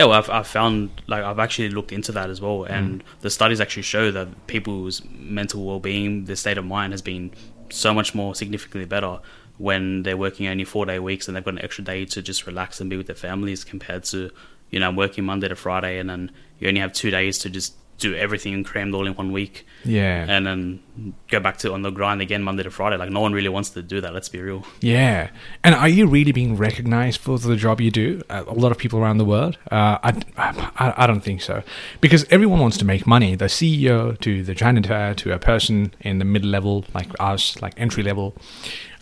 Yeah, 0.00 0.06
well, 0.06 0.18
I've, 0.18 0.30
I've 0.30 0.46
found 0.46 1.02
like 1.08 1.22
I've 1.22 1.38
actually 1.38 1.68
looked 1.68 1.92
into 1.92 2.10
that 2.12 2.30
as 2.30 2.40
well, 2.40 2.60
mm. 2.60 2.70
and 2.70 3.04
the 3.20 3.28
studies 3.28 3.60
actually 3.60 3.82
show 3.82 4.10
that 4.10 4.46
people's 4.46 5.02
mental 5.04 5.62
well-being, 5.66 6.24
their 6.24 6.36
state 6.36 6.56
of 6.56 6.64
mind, 6.64 6.94
has 6.94 7.02
been 7.02 7.32
so 7.68 7.92
much 7.92 8.14
more 8.14 8.34
significantly 8.34 8.86
better 8.86 9.18
when 9.58 10.02
they're 10.02 10.16
working 10.16 10.46
only 10.46 10.64
four-day 10.64 10.98
weeks 10.98 11.28
and 11.28 11.36
they've 11.36 11.44
got 11.44 11.52
an 11.52 11.62
extra 11.62 11.84
day 11.84 12.06
to 12.06 12.22
just 12.22 12.46
relax 12.46 12.80
and 12.80 12.88
be 12.88 12.96
with 12.96 13.08
their 13.08 13.14
families, 13.14 13.62
compared 13.62 14.04
to 14.04 14.30
you 14.70 14.80
know 14.80 14.90
working 14.90 15.24
Monday 15.24 15.48
to 15.48 15.54
Friday 15.54 15.98
and 15.98 16.08
then 16.08 16.30
you 16.60 16.68
only 16.68 16.80
have 16.80 16.94
two 16.94 17.10
days 17.10 17.36
to 17.36 17.50
just 17.50 17.74
do 18.00 18.14
everything 18.14 18.54
and 18.54 18.64
crammed 18.64 18.94
all 18.94 19.06
in 19.06 19.14
one 19.14 19.30
week, 19.32 19.66
Yeah. 19.84 20.26
and 20.28 20.46
then 20.46 21.14
go 21.28 21.38
back 21.40 21.58
to 21.58 21.72
on 21.72 21.82
the 21.82 21.90
grind 21.90 22.20
again 22.20 22.42
Monday 22.42 22.62
to 22.64 22.70
Friday. 22.70 22.96
Like 22.96 23.10
no 23.10 23.20
one 23.20 23.32
really 23.32 23.48
wants 23.48 23.70
to 23.70 23.82
do 23.82 24.00
that. 24.00 24.12
Let's 24.12 24.28
be 24.28 24.40
real. 24.40 24.64
Yeah. 24.80 25.30
And 25.62 25.74
are 25.74 25.88
you 25.88 26.06
really 26.06 26.32
being 26.32 26.56
recognized 26.56 27.20
for 27.20 27.38
the 27.38 27.56
job 27.56 27.80
you 27.80 27.90
do? 27.90 28.22
Uh, 28.28 28.44
a 28.46 28.54
lot 28.54 28.72
of 28.72 28.78
people 28.78 28.98
around 28.98 29.18
the 29.18 29.24
world? 29.24 29.56
Uh, 29.70 29.98
I, 30.02 30.22
I, 30.36 30.94
I 30.96 31.06
don't 31.06 31.22
think 31.22 31.42
so. 31.42 31.62
Because 32.00 32.24
everyone 32.30 32.58
wants 32.60 32.76
to 32.78 32.84
make 32.84 33.06
money. 33.06 33.34
The 33.36 33.46
CEO 33.46 34.18
to 34.20 34.42
the 34.42 34.54
janitor 34.54 35.14
to 35.18 35.32
a 35.32 35.38
person 35.38 35.94
in 36.00 36.18
the 36.18 36.24
mid 36.24 36.44
level, 36.44 36.84
like 36.94 37.08
us, 37.20 37.60
like 37.62 37.74
entry 37.76 38.02
level. 38.02 38.34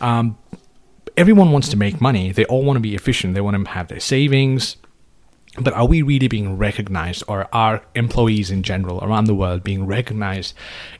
Um, 0.01 0.37
everyone 1.17 1.51
wants 1.51 1.69
to 1.69 1.77
make 1.77 1.99
money. 2.01 2.31
They 2.31 2.45
all 2.45 2.63
want 2.63 2.77
to 2.77 2.81
be 2.81 2.95
efficient. 2.95 3.33
They 3.33 3.41
want 3.41 3.55
to 3.65 3.71
have 3.71 3.87
their 3.87 3.99
savings. 3.99 4.77
But 5.57 5.73
are 5.73 5.85
we 5.87 6.01
really 6.03 6.27
being 6.27 6.57
recognized, 6.57 7.23
or 7.27 7.47
are 7.51 7.81
employees 7.95 8.51
in 8.51 8.61
general 8.63 9.03
around 9.03 9.25
the 9.25 9.33
world 9.35 9.63
being 9.63 9.85
recognized 9.85 10.53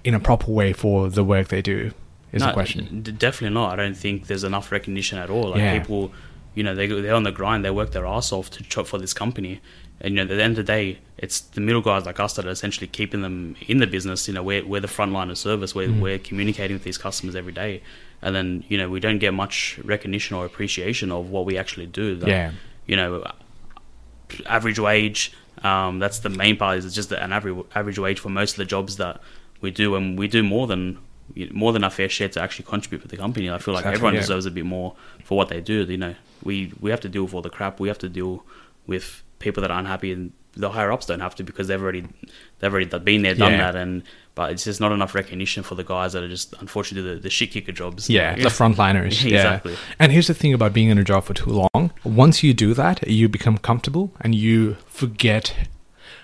in 0.04 0.14
a 0.16 0.20
proper 0.20 0.52
way 0.52 0.74
for 0.74 1.10
the 1.10 1.24
work 1.24 1.50
they 1.50 1.62
do? 1.62 1.92
Is 2.32 2.42
the 2.42 2.48
No, 2.48 2.54
question. 2.54 3.02
d- 3.02 3.12
definitely 3.12 3.54
not. 3.54 3.72
I 3.74 3.76
don't 3.76 3.96
think 3.98 4.28
there's 4.28 4.44
enough 4.44 4.72
recognition 4.72 5.18
at 5.20 5.30
all. 5.30 5.50
Like 5.52 5.60
Yeah. 5.60 5.80
people, 5.80 6.12
you 6.56 6.64
know, 6.64 6.74
they, 6.76 6.88
they're 6.88 7.14
on 7.16 7.24
the 7.24 7.32
grind. 7.32 7.64
They 7.64 7.70
work 7.72 7.92
their 7.92 8.06
ass 8.06 8.32
off 8.32 8.50
to 8.52 8.84
for 8.84 8.98
this 8.98 9.14
company, 9.14 9.62
and 10.02 10.12
you 10.12 10.16
know, 10.18 10.32
at 10.32 10.36
the 10.38 10.44
end 10.44 10.58
of 10.58 10.66
the 10.66 10.72
day, 10.72 10.98
it's 11.18 11.40
the 11.42 11.62
middle 11.62 11.82
guys 11.82 12.06
like 12.06 12.20
us 12.20 12.34
that 12.34 12.46
are 12.46 12.50
essentially 12.52 12.88
keeping 12.88 13.22
them 13.22 13.56
in 13.68 13.78
the 13.78 13.88
business. 13.88 14.28
You 14.28 14.34
know, 14.34 14.44
we're 14.44 14.66
we're 14.66 14.82
the 14.82 14.88
front 14.88 15.12
line 15.12 15.30
of 15.30 15.38
service. 15.38 15.74
We're 15.76 15.90
Mm. 15.90 16.00
we're 16.02 16.20
communicating 16.20 16.76
with 16.76 16.84
these 16.84 16.98
customers 16.98 17.36
every 17.36 17.54
day, 17.54 17.82
and 18.22 18.36
then 18.36 18.64
you 18.68 18.78
know, 18.80 18.90
we 18.90 19.00
don't 19.00 19.20
get 19.20 19.34
much 19.34 19.80
recognition 19.84 20.36
or 20.36 20.46
appreciation 20.46 21.12
of 21.12 21.30
what 21.30 21.46
we 21.46 21.58
actually 21.58 21.86
do. 21.88 22.16
Like, 22.16 22.30
Yeah. 22.30 22.52
you 22.88 22.96
know, 22.96 23.24
average 24.46 24.80
wage. 24.80 25.34
Um, 25.64 26.00
that's 26.00 26.20
the 26.20 26.30
main 26.30 26.56
part. 26.58 26.78
Is 26.78 26.86
it's 26.86 26.96
just 26.96 27.12
an 27.12 27.34
average 27.34 27.66
average 27.76 28.00
wage 28.00 28.20
for 28.20 28.30
most 28.30 28.52
of 28.54 28.58
the 28.58 28.66
jobs 28.66 28.98
that 28.98 29.22
we 29.62 29.72
do, 29.72 29.96
and 29.96 30.18
we 30.18 30.28
do 30.28 30.42
more 30.44 30.68
than 30.68 30.98
more 31.52 31.72
than 31.74 31.84
our 31.84 31.90
fair 31.90 32.10
share 32.10 32.30
to 32.30 32.42
actually 32.42 32.66
contribute 32.66 33.02
for 33.02 33.08
the 33.08 33.18
company. 33.18 33.50
I 33.50 33.58
feel 33.60 33.74
like 33.74 33.82
Exactly, 33.82 33.96
everyone 33.98 34.14
yeah. 34.16 34.22
deserves 34.22 34.46
a 34.46 34.52
bit 34.52 34.66
more 34.66 34.96
for 35.24 35.38
what 35.38 35.50
they 35.50 35.62
do. 35.62 35.84
You 35.84 35.98
know, 35.98 36.16
we 36.44 36.74
we 36.80 36.90
have 36.92 37.02
to 37.02 37.10
deal 37.10 37.24
with 37.24 37.34
all 37.34 37.42
the 37.42 37.50
crap. 37.50 37.80
We 37.80 37.88
have 37.90 38.00
to 38.00 38.10
deal 38.10 38.44
with 38.88 39.22
people 39.40 39.62
that 39.62 39.70
are 39.72 39.80
unhappy, 39.80 40.12
and 40.12 40.32
the 40.56 40.70
higher 40.72 40.92
ups 40.92 41.06
don't 41.06 41.20
have 41.20 41.36
to 41.36 41.44
because 41.44 41.68
they've 41.68 41.82
already 41.82 42.06
they've 42.60 42.72
already 42.74 42.86
been 43.00 43.22
there, 43.22 43.36
done 43.36 43.52
Yeah. 43.54 43.72
that, 43.72 43.76
and 43.76 44.04
but 44.40 44.54
it's 44.54 44.64
just 44.64 44.80
not 44.80 44.94
enough 44.94 45.14
recognition 45.14 45.64
for 45.64 45.76
the 45.76 45.84
guys 45.84 46.14
that 46.14 46.24
are 46.24 46.30
just 46.30 46.54
unfortunately 46.62 47.16
the, 47.16 47.20
the 47.20 47.30
shit 47.30 47.52
kicker 47.52 47.74
jobs. 47.74 48.10
Yeah, 48.10 48.36
the 48.36 48.44
frontliners. 48.60 49.22
yeah. 49.30 49.38
Exactly. 49.40 49.76
And 50.00 50.14
here's 50.14 50.28
the 50.28 50.34
thing 50.34 50.54
about 50.54 50.72
being 50.72 50.88
in 50.88 50.98
a 50.98 51.04
job 51.04 51.26
for 51.26 51.34
too 51.34 51.50
long. 51.50 51.92
Once 52.06 52.42
you 52.42 52.54
do 52.54 52.74
that, 52.74 53.06
you 53.06 53.28
become 53.28 53.58
comfortable 53.58 54.14
and 54.22 54.34
you 54.34 54.78
forget 54.88 55.54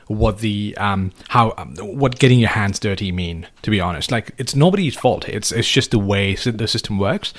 what 0.07 0.38
the 0.39 0.74
um 0.77 1.12
how 1.27 1.53
um, 1.57 1.75
what 2.01 2.17
getting 2.17 2.39
your 2.39 2.53
hands 2.60 2.79
dirty 2.79 3.12
mean 3.12 3.48
to 3.63 3.69
be 3.72 3.81
honest 3.81 4.12
like 4.12 4.31
it's 4.38 4.53
nobody's 4.55 4.95
fault 4.95 5.27
it's 5.27 5.51
it's 5.51 5.67
just 5.77 5.89
the 5.89 5.98
way 5.98 6.36
the 6.36 6.67
system 6.67 7.00
works 7.00 7.34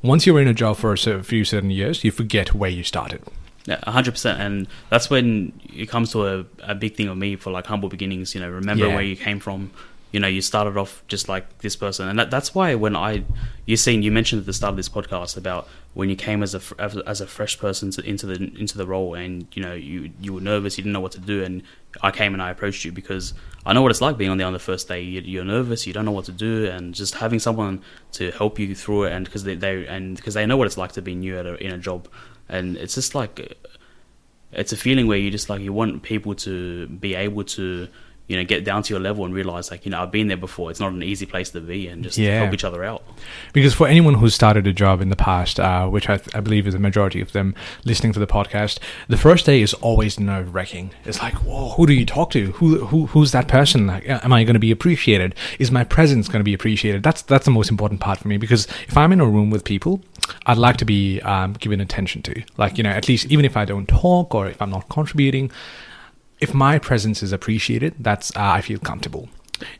once 0.00 0.24
you're 0.24 0.40
in 0.40 0.46
a 0.46 0.54
job 0.54 0.76
for 0.76 0.92
a 0.92 1.22
few 1.24 1.44
certain 1.44 1.70
years 1.70 2.04
you 2.04 2.12
forget 2.12 2.54
where 2.54 2.70
you 2.70 2.84
started 2.84 3.20
Yeah, 3.66 3.80
hundred 3.90 4.12
percent, 4.12 4.36
and 4.40 4.68
that's 4.90 5.08
when 5.10 5.52
it 5.82 5.88
comes 5.88 6.12
to 6.12 6.18
a, 6.32 6.44
a 6.72 6.74
big 6.74 6.92
thing 6.96 7.08
of 7.08 7.16
me 7.16 7.36
for 7.36 7.50
like 7.50 7.66
humble 7.66 7.88
beginnings. 7.88 8.34
You 8.34 8.40
know, 8.42 8.50
remember 8.62 8.86
Yeah. 8.86 8.94
where 8.94 9.02
you 9.12 9.16
came 9.16 9.40
from. 9.40 9.70
You 10.14 10.20
know 10.20 10.28
you 10.28 10.40
started 10.40 10.76
off 10.76 11.02
just 11.08 11.28
like 11.28 11.58
this 11.58 11.74
person. 11.74 12.08
And 12.08 12.16
that, 12.20 12.30
that's 12.30 12.54
why 12.54 12.76
when 12.76 12.94
i 12.94 13.24
you 13.66 13.76
seen 13.76 14.02
you 14.04 14.12
mentioned 14.12 14.38
at 14.38 14.46
the 14.46 14.52
start 14.52 14.70
of 14.70 14.76
this 14.76 14.88
podcast 14.88 15.36
about 15.36 15.66
when 15.94 16.08
you 16.08 16.14
came 16.14 16.40
as 16.44 16.54
a 16.54 16.62
as 17.06 17.20
a- 17.20 17.26
fresh 17.26 17.58
person 17.58 17.90
to, 17.90 18.00
into 18.08 18.26
the 18.26 18.36
into 18.62 18.78
the 18.78 18.86
role 18.86 19.14
and 19.14 19.48
you 19.54 19.62
know 19.62 19.74
you 19.74 20.12
you 20.20 20.32
were 20.32 20.40
nervous 20.40 20.78
you 20.78 20.84
didn't 20.84 20.92
know 20.92 21.00
what 21.00 21.10
to 21.12 21.18
do 21.32 21.42
and 21.42 21.62
i 22.02 22.12
came 22.12 22.32
and 22.32 22.40
i 22.40 22.50
approached 22.50 22.84
you 22.84 22.92
because 22.92 23.34
i 23.66 23.72
know 23.72 23.82
what 23.82 23.90
it's 23.90 24.00
like 24.00 24.16
being 24.16 24.30
on 24.30 24.38
there 24.38 24.46
on 24.46 24.52
the 24.52 24.66
first 24.70 24.86
day. 24.86 25.00
You, 25.00 25.20
you're 25.22 25.44
nervous 25.44 25.84
you 25.84 25.92
don't 25.92 26.04
know 26.04 26.12
what 26.12 26.26
to 26.26 26.32
do 26.32 26.66
and 26.66 26.94
just 26.94 27.16
having 27.16 27.40
someone 27.40 27.82
to 28.12 28.30
help 28.30 28.60
you 28.60 28.72
through 28.76 29.04
it 29.04 29.12
and 29.12 29.24
because 29.24 29.42
they, 29.42 29.56
they 29.56 29.84
and 29.88 30.14
because 30.16 30.34
they 30.34 30.46
know 30.46 30.56
what 30.56 30.68
it's 30.68 30.78
like 30.78 30.92
to 30.92 31.02
be 31.02 31.16
new 31.16 31.36
at 31.36 31.46
a, 31.46 31.54
in 31.56 31.72
a 31.72 31.78
job. 31.78 32.08
And 32.48 32.76
it's 32.76 32.94
just 32.94 33.14
like 33.14 33.34
it's 34.52 34.72
a 34.72 34.76
feeling 34.76 35.08
where 35.08 35.18
you 35.18 35.30
just 35.30 35.50
like 35.50 35.60
you 35.60 35.72
want 35.72 36.02
people 36.02 36.34
to 36.46 36.86
be 36.86 37.14
able 37.14 37.42
to 37.44 37.88
you 38.26 38.36
know 38.36 38.44
get 38.44 38.64
down 38.64 38.82
to 38.82 38.94
your 38.94 39.00
level 39.00 39.24
and 39.26 39.34
realize 39.34 39.70
like 39.70 39.84
you 39.84 39.90
know 39.90 40.00
I've 40.02 40.10
been 40.10 40.28
there 40.28 40.36
before. 40.36 40.70
It's 40.70 40.80
not 40.80 40.92
an 40.92 41.02
easy 41.02 41.26
place 41.26 41.50
to 41.50 41.60
be 41.60 41.88
and 41.88 42.02
just 42.02 42.16
Yeah. 42.16 42.38
help 42.40 42.54
each 42.54 42.64
other 42.64 42.82
out. 42.84 43.02
Because 43.52 43.74
for 43.74 43.86
anyone 43.86 44.14
who's 44.14 44.34
started 44.34 44.66
a 44.66 44.72
job 44.72 45.00
in 45.02 45.10
the 45.10 45.16
past, 45.16 45.60
uh, 45.60 45.86
which 45.88 46.08
I, 46.08 46.20
I 46.34 46.40
believe 46.40 46.66
is 46.66 46.74
a 46.74 46.78
majority 46.78 47.20
of 47.20 47.32
them 47.32 47.54
listening 47.84 48.12
to 48.14 48.18
the 48.20 48.26
podcast, 48.26 48.78
the 49.08 49.16
first 49.18 49.44
day 49.46 49.60
is 49.60 49.74
always 49.74 50.18
nerve 50.18 50.54
wracking. 50.54 50.90
It's 51.04 51.20
like, 51.20 51.34
whoa, 51.44 51.70
who 51.70 51.86
do 51.86 51.92
you 51.92 52.06
talk 52.06 52.30
to? 52.30 52.52
Who, 52.52 52.86
who 52.86 53.06
who's 53.06 53.32
that 53.32 53.46
person? 53.46 53.86
Like, 53.86 54.04
am 54.08 54.32
I 54.32 54.44
going 54.44 54.54
to 54.54 54.60
be 54.60 54.70
appreciated? 54.70 55.34
Is 55.58 55.70
my 55.70 55.84
presence 55.84 56.28
going 56.28 56.40
to 56.40 56.44
be 56.44 56.54
appreciated? 56.54 57.02
That's 57.02 57.22
that's 57.22 57.44
the 57.44 57.50
most 57.50 57.70
important 57.70 58.00
part 58.00 58.18
for 58.20 58.28
me 58.28 58.38
because 58.38 58.66
if 58.88 58.96
I'm 58.96 59.12
in 59.12 59.20
a 59.20 59.26
room 59.26 59.50
with 59.50 59.64
people, 59.64 60.00
I'd 60.46 60.56
like 60.58 60.78
to 60.78 60.84
be 60.86 61.20
um, 61.20 61.52
given 61.54 61.80
attention 61.80 62.22
to. 62.22 62.42
Like, 62.56 62.78
you 62.78 62.84
know, 62.84 62.90
at 62.90 63.06
least 63.08 63.26
even 63.26 63.44
if 63.44 63.56
I 63.56 63.64
don't 63.66 63.86
talk 63.86 64.34
or 64.34 64.46
if 64.46 64.62
I'm 64.62 64.70
not 64.70 64.88
contributing, 64.88 65.50
if 66.40 66.52
my 66.54 66.78
presence 66.78 67.22
is 67.22 67.32
appreciated, 67.32 67.94
that's 67.98 68.30
uh, 68.36 68.40
I 68.40 68.60
feel 68.60 68.78
comfortable, 68.78 69.28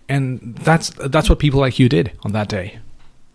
and 0.09 0.55
that's 0.57 0.91
that's 0.91 1.29
what 1.29 1.39
people 1.39 1.61
like 1.61 1.79
you 1.79 1.89
did 1.89 2.13
on 2.23 2.33
that 2.33 2.49
day. 2.49 2.79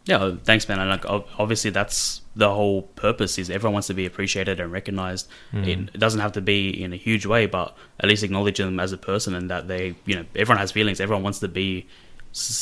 Yeah, 0.05 0.35
thanks, 0.43 0.67
man. 0.67 0.79
And 0.79 0.89
like 0.89 1.05
obviously 1.37 1.69
that's 1.69 2.21
the 2.35 2.51
whole 2.51 2.83
purpose 2.83 3.37
is 3.37 3.49
everyone 3.51 3.73
wants 3.73 3.87
to 3.87 3.93
be 3.93 4.05
appreciated 4.07 4.59
and 4.59 4.71
recognized. 4.71 5.27
It, 5.53 5.67
it 5.93 5.99
doesn't 5.99 6.21
have 6.21 6.31
to 6.31 6.41
be 6.41 6.69
in 6.83 6.93
a 6.93 6.95
huge 6.95 7.27
way, 7.27 7.45
but 7.45 7.75
at 7.99 8.09
least 8.09 8.23
acknowledge 8.23 8.57
them 8.57 8.79
as 8.79 8.91
a 8.91 8.97
person 8.97 9.35
and 9.35 9.51
that 9.51 9.67
they, 9.67 9.93
you 10.05 10.15
know, 10.15 10.25
everyone 10.35 10.57
has 10.57 10.71
feelings. 10.71 10.99
Everyone 10.99 11.21
wants 11.21 11.39
to 11.39 11.47
be 11.47 11.85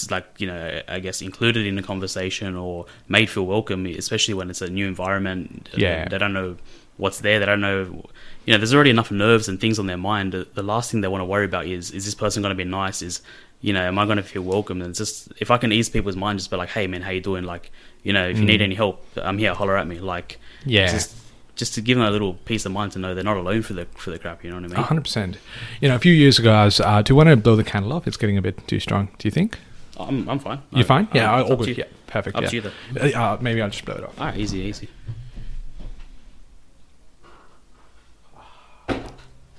like 0.09 0.25
you 0.37 0.47
know 0.47 0.81
i 0.87 0.97
guess 0.97 1.21
included 1.21 1.65
in 1.65 1.75
the 1.75 1.83
conversation 1.83 2.55
or 2.55 2.85
made 3.09 3.29
feel 3.29 3.45
welcome 3.45 3.85
especially 3.85 4.33
when 4.33 4.49
it's 4.49 4.61
a 4.61 4.69
new 4.69 4.87
environment 4.87 5.67
Yeah. 5.75 6.07
they 6.07 6.17
don't 6.17 6.31
know 6.31 6.55
what's 6.95 7.19
there 7.19 7.37
they 7.41 7.45
don't 7.45 7.59
know 7.59 8.05
you 8.47 8.53
know 8.53 8.57
there's 8.57 8.73
already 8.73 8.89
enough 8.89 9.11
nerves 9.11 9.47
and 9.47 9.59
things 9.61 9.77
on 9.77 9.85
their 9.85 9.97
mind 9.97 10.33
the 10.33 10.63
last 10.63 10.89
thing 10.89 11.01
they 11.01 11.07
want 11.07 11.21
to 11.21 11.25
worry 11.25 11.45
about 11.45 11.65
is 11.67 11.91
is 11.91 12.05
this 12.05 12.15
person 12.15 12.41
going 12.41 12.49
to 12.49 12.55
be 12.55 12.63
nice 12.63 13.01
is 13.03 13.21
you 13.61 13.73
know 13.73 13.81
am 13.81 13.99
i 13.99 14.05
going 14.05 14.17
to 14.17 14.23
feel 14.23 14.41
welcome 14.41 14.81
and 14.81 14.89
it's 14.91 14.99
just 14.99 15.31
if 15.39 15.51
i 15.51 15.57
can 15.57 15.71
ease 15.71 15.89
people's 15.89 16.15
mind 16.15 16.39
just 16.39 16.49
be 16.49 16.57
like 16.57 16.69
hey 16.69 16.87
man 16.87 17.01
how 17.01 17.11
you 17.11 17.21
doing 17.21 17.43
like 17.43 17.71
you 18.03 18.13
know 18.13 18.27
if 18.27 18.37
you 18.39 18.45
need 18.45 18.61
any 18.61 18.73
help 18.75 19.05
i'm 19.17 19.37
here 19.37 19.53
holler 19.53 19.77
at 19.77 19.85
me 19.87 19.99
like 19.99 20.39
Yeah. 20.65 20.87
just 20.91 21.13
just 21.55 21.73
to 21.73 21.81
give 21.81 21.97
them 21.97 22.05
a 22.07 22.11
little 22.11 22.35
peace 22.45 22.65
of 22.67 22.71
mind 22.71 22.91
to 22.93 22.99
know 22.99 23.13
they're 23.15 23.23
not 23.23 23.37
alone 23.37 23.63
for 23.63 23.73
the 23.73 23.85
for 23.97 24.11
the 24.11 24.19
crap 24.19 24.43
you 24.43 24.49
know 24.51 24.57
what 24.57 24.65
i 24.65 24.67
mean 24.67 24.77
A 24.77 24.83
hundred 24.83 25.01
percent. 25.01 25.37
You 25.81 25.89
know, 25.89 25.95
a 25.95 25.99
few 25.99 26.13
years 26.13 26.37
ago, 26.37 26.51
I 26.53 26.65
was. 26.65 26.79
Uh, 26.79 27.01
do 27.01 27.11
you 27.11 27.15
want 27.15 27.29
to 27.29 27.35
blow 27.35 27.55
the 27.55 27.63
candle 27.63 27.93
off? 27.93 28.05
It's 28.07 28.15
getting 28.15 28.37
a 28.37 28.43
bit 28.43 28.55
too 28.67 28.79
strong. 28.79 29.09
Do 29.17 29.27
you 29.27 29.31
think 29.31 29.57
i'm, 29.99 30.29
I'm 30.29 30.37
fine 30.37 30.61
you're 30.69 30.85
fine? 30.85 31.07
Yeah, 31.15 31.33
Um, 31.35 31.49
all 31.49 31.55
good. 31.57 31.75
Yeah, 31.75 31.85
perfect. 32.05 32.35
Up 32.37 32.43
yeah. 32.43 32.49
to 32.49 32.55
you, 32.57 32.61
though. 32.61 33.19
Uh, 33.19 33.37
maybe 33.41 33.59
I'll 33.63 33.71
just 33.71 33.83
blow 33.85 33.95
it 33.95 34.03
off. 34.03 34.19
all 34.21 34.27
right 34.27 34.37
easy 34.37 34.59
easy 34.59 34.87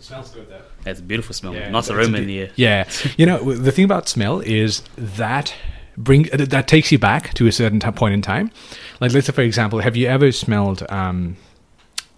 smells 0.08 0.30
good 0.30 0.48
though. 0.48 0.62
it's 0.90 1.00
a 1.00 1.02
beautiful 1.02 1.34
smell 1.34 1.54
Yeah, 1.54 1.70
nice 1.70 1.84
it's 1.84 1.90
a 1.90 1.96
aroma 1.96 2.18
in 2.18 2.26
the 2.26 2.38
air 2.40 2.50
Yeah, 2.56 2.88
you 3.16 3.26
know 3.26 3.38
the 3.54 3.72
thing 3.72 3.84
about 3.84 4.08
smell 4.08 4.40
is 4.40 4.82
that 4.96 5.54
bring 5.96 6.22
uh, 6.32 6.44
that 6.48 6.66
takes 6.68 6.90
you 6.92 6.98
back 6.98 7.34
to 7.34 7.46
a 7.46 7.52
certain 7.52 7.80
t- 7.80 7.90
point 7.90 8.14
in 8.14 8.22
time. 8.22 8.50
Like 9.00 9.12
let's 9.12 9.26
say, 9.26 9.32
for 9.32 9.42
example, 9.42 9.80
have 9.80 9.96
you 9.96 10.06
ever 10.06 10.30
smelled 10.32 10.84
um, 10.90 11.36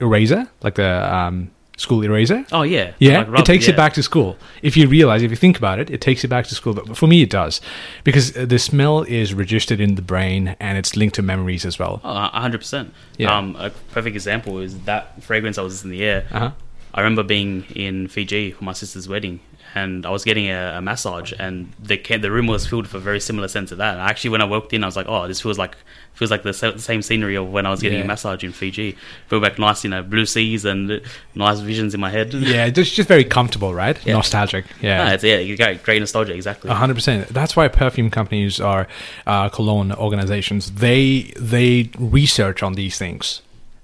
eraser, 0.01 0.49
like 0.63 0.75
the 0.75 1.15
um, 1.15 1.51
school 1.77 2.03
eraser? 2.05 2.45
oh 2.53 2.63
yeah 2.63 2.93
Yeah, 2.99 3.19
Like 3.19 3.27
it 3.29 3.31
rub- 3.31 3.45
takes 3.47 3.67
you 3.67 3.73
back 3.75 3.95
to 3.95 4.03
school. 4.03 4.37
If 4.63 4.77
you 4.77 4.87
realize, 4.87 5.23
if 5.23 5.31
you 5.31 5.37
think 5.37 5.57
about 5.59 5.79
it, 5.79 5.89
it 5.91 6.01
takes 6.01 6.23
you 6.23 6.29
back 6.29 6.47
to 6.49 6.55
school. 6.55 6.75
But 6.75 6.97
for 6.97 7.07
me, 7.07 7.23
it 7.23 7.31
does 7.31 7.61
because 8.05 8.37
uh, 8.37 8.45
the 8.45 8.59
smell 8.59 9.03
is 9.03 9.33
registered 9.35 9.81
in 9.81 9.95
the 9.95 10.03
brain 10.03 10.57
and 10.61 10.77
it's 10.79 10.95
linked 10.97 11.15
to 11.17 11.23
memories 11.23 11.65
as 11.65 11.79
well. 11.79 12.01
Oh, 12.05 12.11
a 12.11 12.41
hundred 12.41 12.59
percent. 12.59 12.93
Yeah. 13.19 13.35
Um, 13.37 13.57
a 13.57 13.71
perfect 13.93 14.15
example 14.15 14.59
is 14.59 14.79
that 14.81 15.23
fragrance 15.23 15.57
I 15.59 15.63
was 15.63 15.85
in 15.85 15.91
the 15.91 16.03
air. 16.05 16.27
Uh-huh. 16.31 16.51
I 16.95 17.01
remember 17.01 17.23
being 17.23 17.65
in 17.75 18.09
Fiji 18.09 18.51
for 18.53 18.65
my 18.65 18.73
sister's 18.73 19.09
wedding, 19.09 19.41
and 19.75 20.05
I 20.05 20.11
was 20.11 20.25
getting 20.25 20.49
a, 20.49 20.75
a 20.79 20.81
massage, 20.83 21.33
and 21.39 21.73
the 21.81 21.97
the 22.19 22.31
room 22.31 22.47
was 22.49 22.67
filled 22.67 22.85
with 22.87 22.95
a 22.95 22.99
very 22.99 23.21
similar 23.21 23.49
scent 23.49 23.69
to 23.69 23.77
that. 23.77 23.93
And 23.95 24.01
actually, 24.03 24.31
when 24.31 24.43
I 24.43 24.45
walked 24.47 24.73
in, 24.73 24.83
I 24.83 24.87
was 24.87 24.97
like, 24.97 25.07
"Oh, 25.09 25.29
this 25.29 25.41
feels 25.41 25.59
like 25.59 25.77
feels 26.15 26.31
like 26.31 26.43
the 26.43 26.53
sa- 26.53 26.77
same 26.77 27.01
scenery 27.03 27.37
of 27.37 27.49
when 27.51 27.65
I 27.67 27.71
was 27.71 27.81
getting 27.81 27.99
Yeah. 27.99 28.05
a 28.05 28.09
massage 28.09 28.43
in 28.45 28.53
Fiji. 28.53 28.97
Feel 29.29 29.41
back 29.41 29.59
nice, 29.59 29.85
you 29.85 29.91
know, 29.91 30.03
blue 30.03 30.27
seas 30.27 30.65
and 30.65 31.01
nice 31.35 31.61
visions 31.61 31.95
in 31.95 32.01
my 32.01 32.11
head. 32.11 32.35
Yeah, 32.51 32.69
just 32.71 32.95
just 32.95 33.09
very 33.09 33.25
comfortable, 33.25 33.73
right? 33.73 33.97
Yeah. 34.05 34.15
Nostalgic. 34.15 34.65
Yeah. 34.83 35.07
Ah, 35.07 35.13
it's, 35.13 35.23
yeah, 35.25 35.39
you 35.39 35.57
got 35.57 35.83
great 35.85 36.01
nostalgia, 36.01 36.35
exactly. 36.35 36.71
A 36.71 36.75
hundred 36.75 36.95
percent. 36.95 37.29
That's 37.29 37.55
why 37.57 37.69
perfume 37.69 38.11
companies 38.11 38.61
are 38.61 38.89
uh, 39.27 39.49
cologne 39.51 39.93
organizations. 39.93 40.73
They 40.73 41.33
they 41.39 41.91
research 41.99 42.63
on 42.65 42.75
these 42.75 42.99
things, 42.99 43.41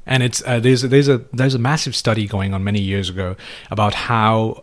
and 0.07 0.23
it's 0.23 0.43
uh, 0.47 0.61
there's 0.61 0.83
there's 0.83 1.09
a 1.09 1.19
there's 1.33 1.55
a 1.55 1.59
massive 1.59 1.95
study 1.97 2.27
going 2.27 2.55
on 2.55 2.63
many 2.65 2.81
years 2.81 3.09
ago 3.11 3.37
about 3.71 3.95
how 3.95 4.63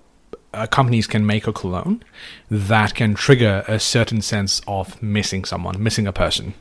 uh, 0.53 0.67
companies 0.67 1.07
can 1.07 1.25
make 1.25 1.47
a 1.47 1.53
cologne 1.53 2.03
that 2.49 2.93
can 2.95 3.13
trigger 3.15 3.63
a 3.67 3.79
certain 3.79 4.21
sense 4.21 4.61
of 4.67 5.01
missing 5.01 5.45
someone, 5.45 5.81
missing 5.81 6.07
a 6.07 6.13
person. 6.13 6.53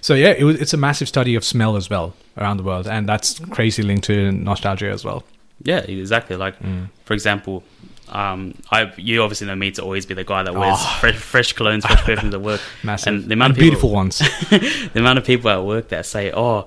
So 0.00 0.14
yeah, 0.14 0.30
it 0.36 0.44
was, 0.44 0.60
it's 0.60 0.74
a 0.74 0.76
massive 0.76 1.08
study 1.08 1.34
of 1.34 1.44
smell 1.44 1.76
as 1.76 1.88
well 1.90 2.14
around 2.36 2.58
the 2.58 2.62
world, 2.64 2.86
and 2.86 3.08
that's 3.08 3.38
crazy 3.50 3.82
linked 3.82 4.04
to 4.04 4.30
nostalgia 4.32 4.90
as 4.90 5.04
well. 5.04 5.24
Yeah, 5.62 5.78
exactly. 5.78 6.36
Like, 6.36 6.58
Mm. 6.60 6.88
for 7.06 7.14
example, 7.14 7.62
um, 8.10 8.54
I 8.70 8.92
you 8.96 9.22
obviously 9.22 9.46
know 9.46 9.56
me 9.56 9.70
to 9.72 9.82
always 9.82 10.04
be 10.06 10.14
the 10.14 10.24
guy 10.24 10.42
that 10.42 10.54
wears 10.54 10.76
Oh. 10.78 10.96
fresh, 11.00 11.16
fresh 11.16 11.54
colognes, 11.54 11.82
fresh 11.82 12.02
perfumes 12.04 12.34
at 12.34 12.42
work. 12.42 12.60
Massive 12.82 13.14
And 13.14 13.24
the 13.24 13.32
amount 13.32 13.52
of 13.52 13.56
And 13.58 13.62
beautiful 13.62 13.90
ones. 13.90 14.18
the 14.50 14.90
amount 14.96 15.18
of 15.18 15.24
people 15.24 15.48
at 15.50 15.64
work 15.64 15.88
that 15.88 16.04
say, 16.06 16.30
"Oh, 16.32 16.66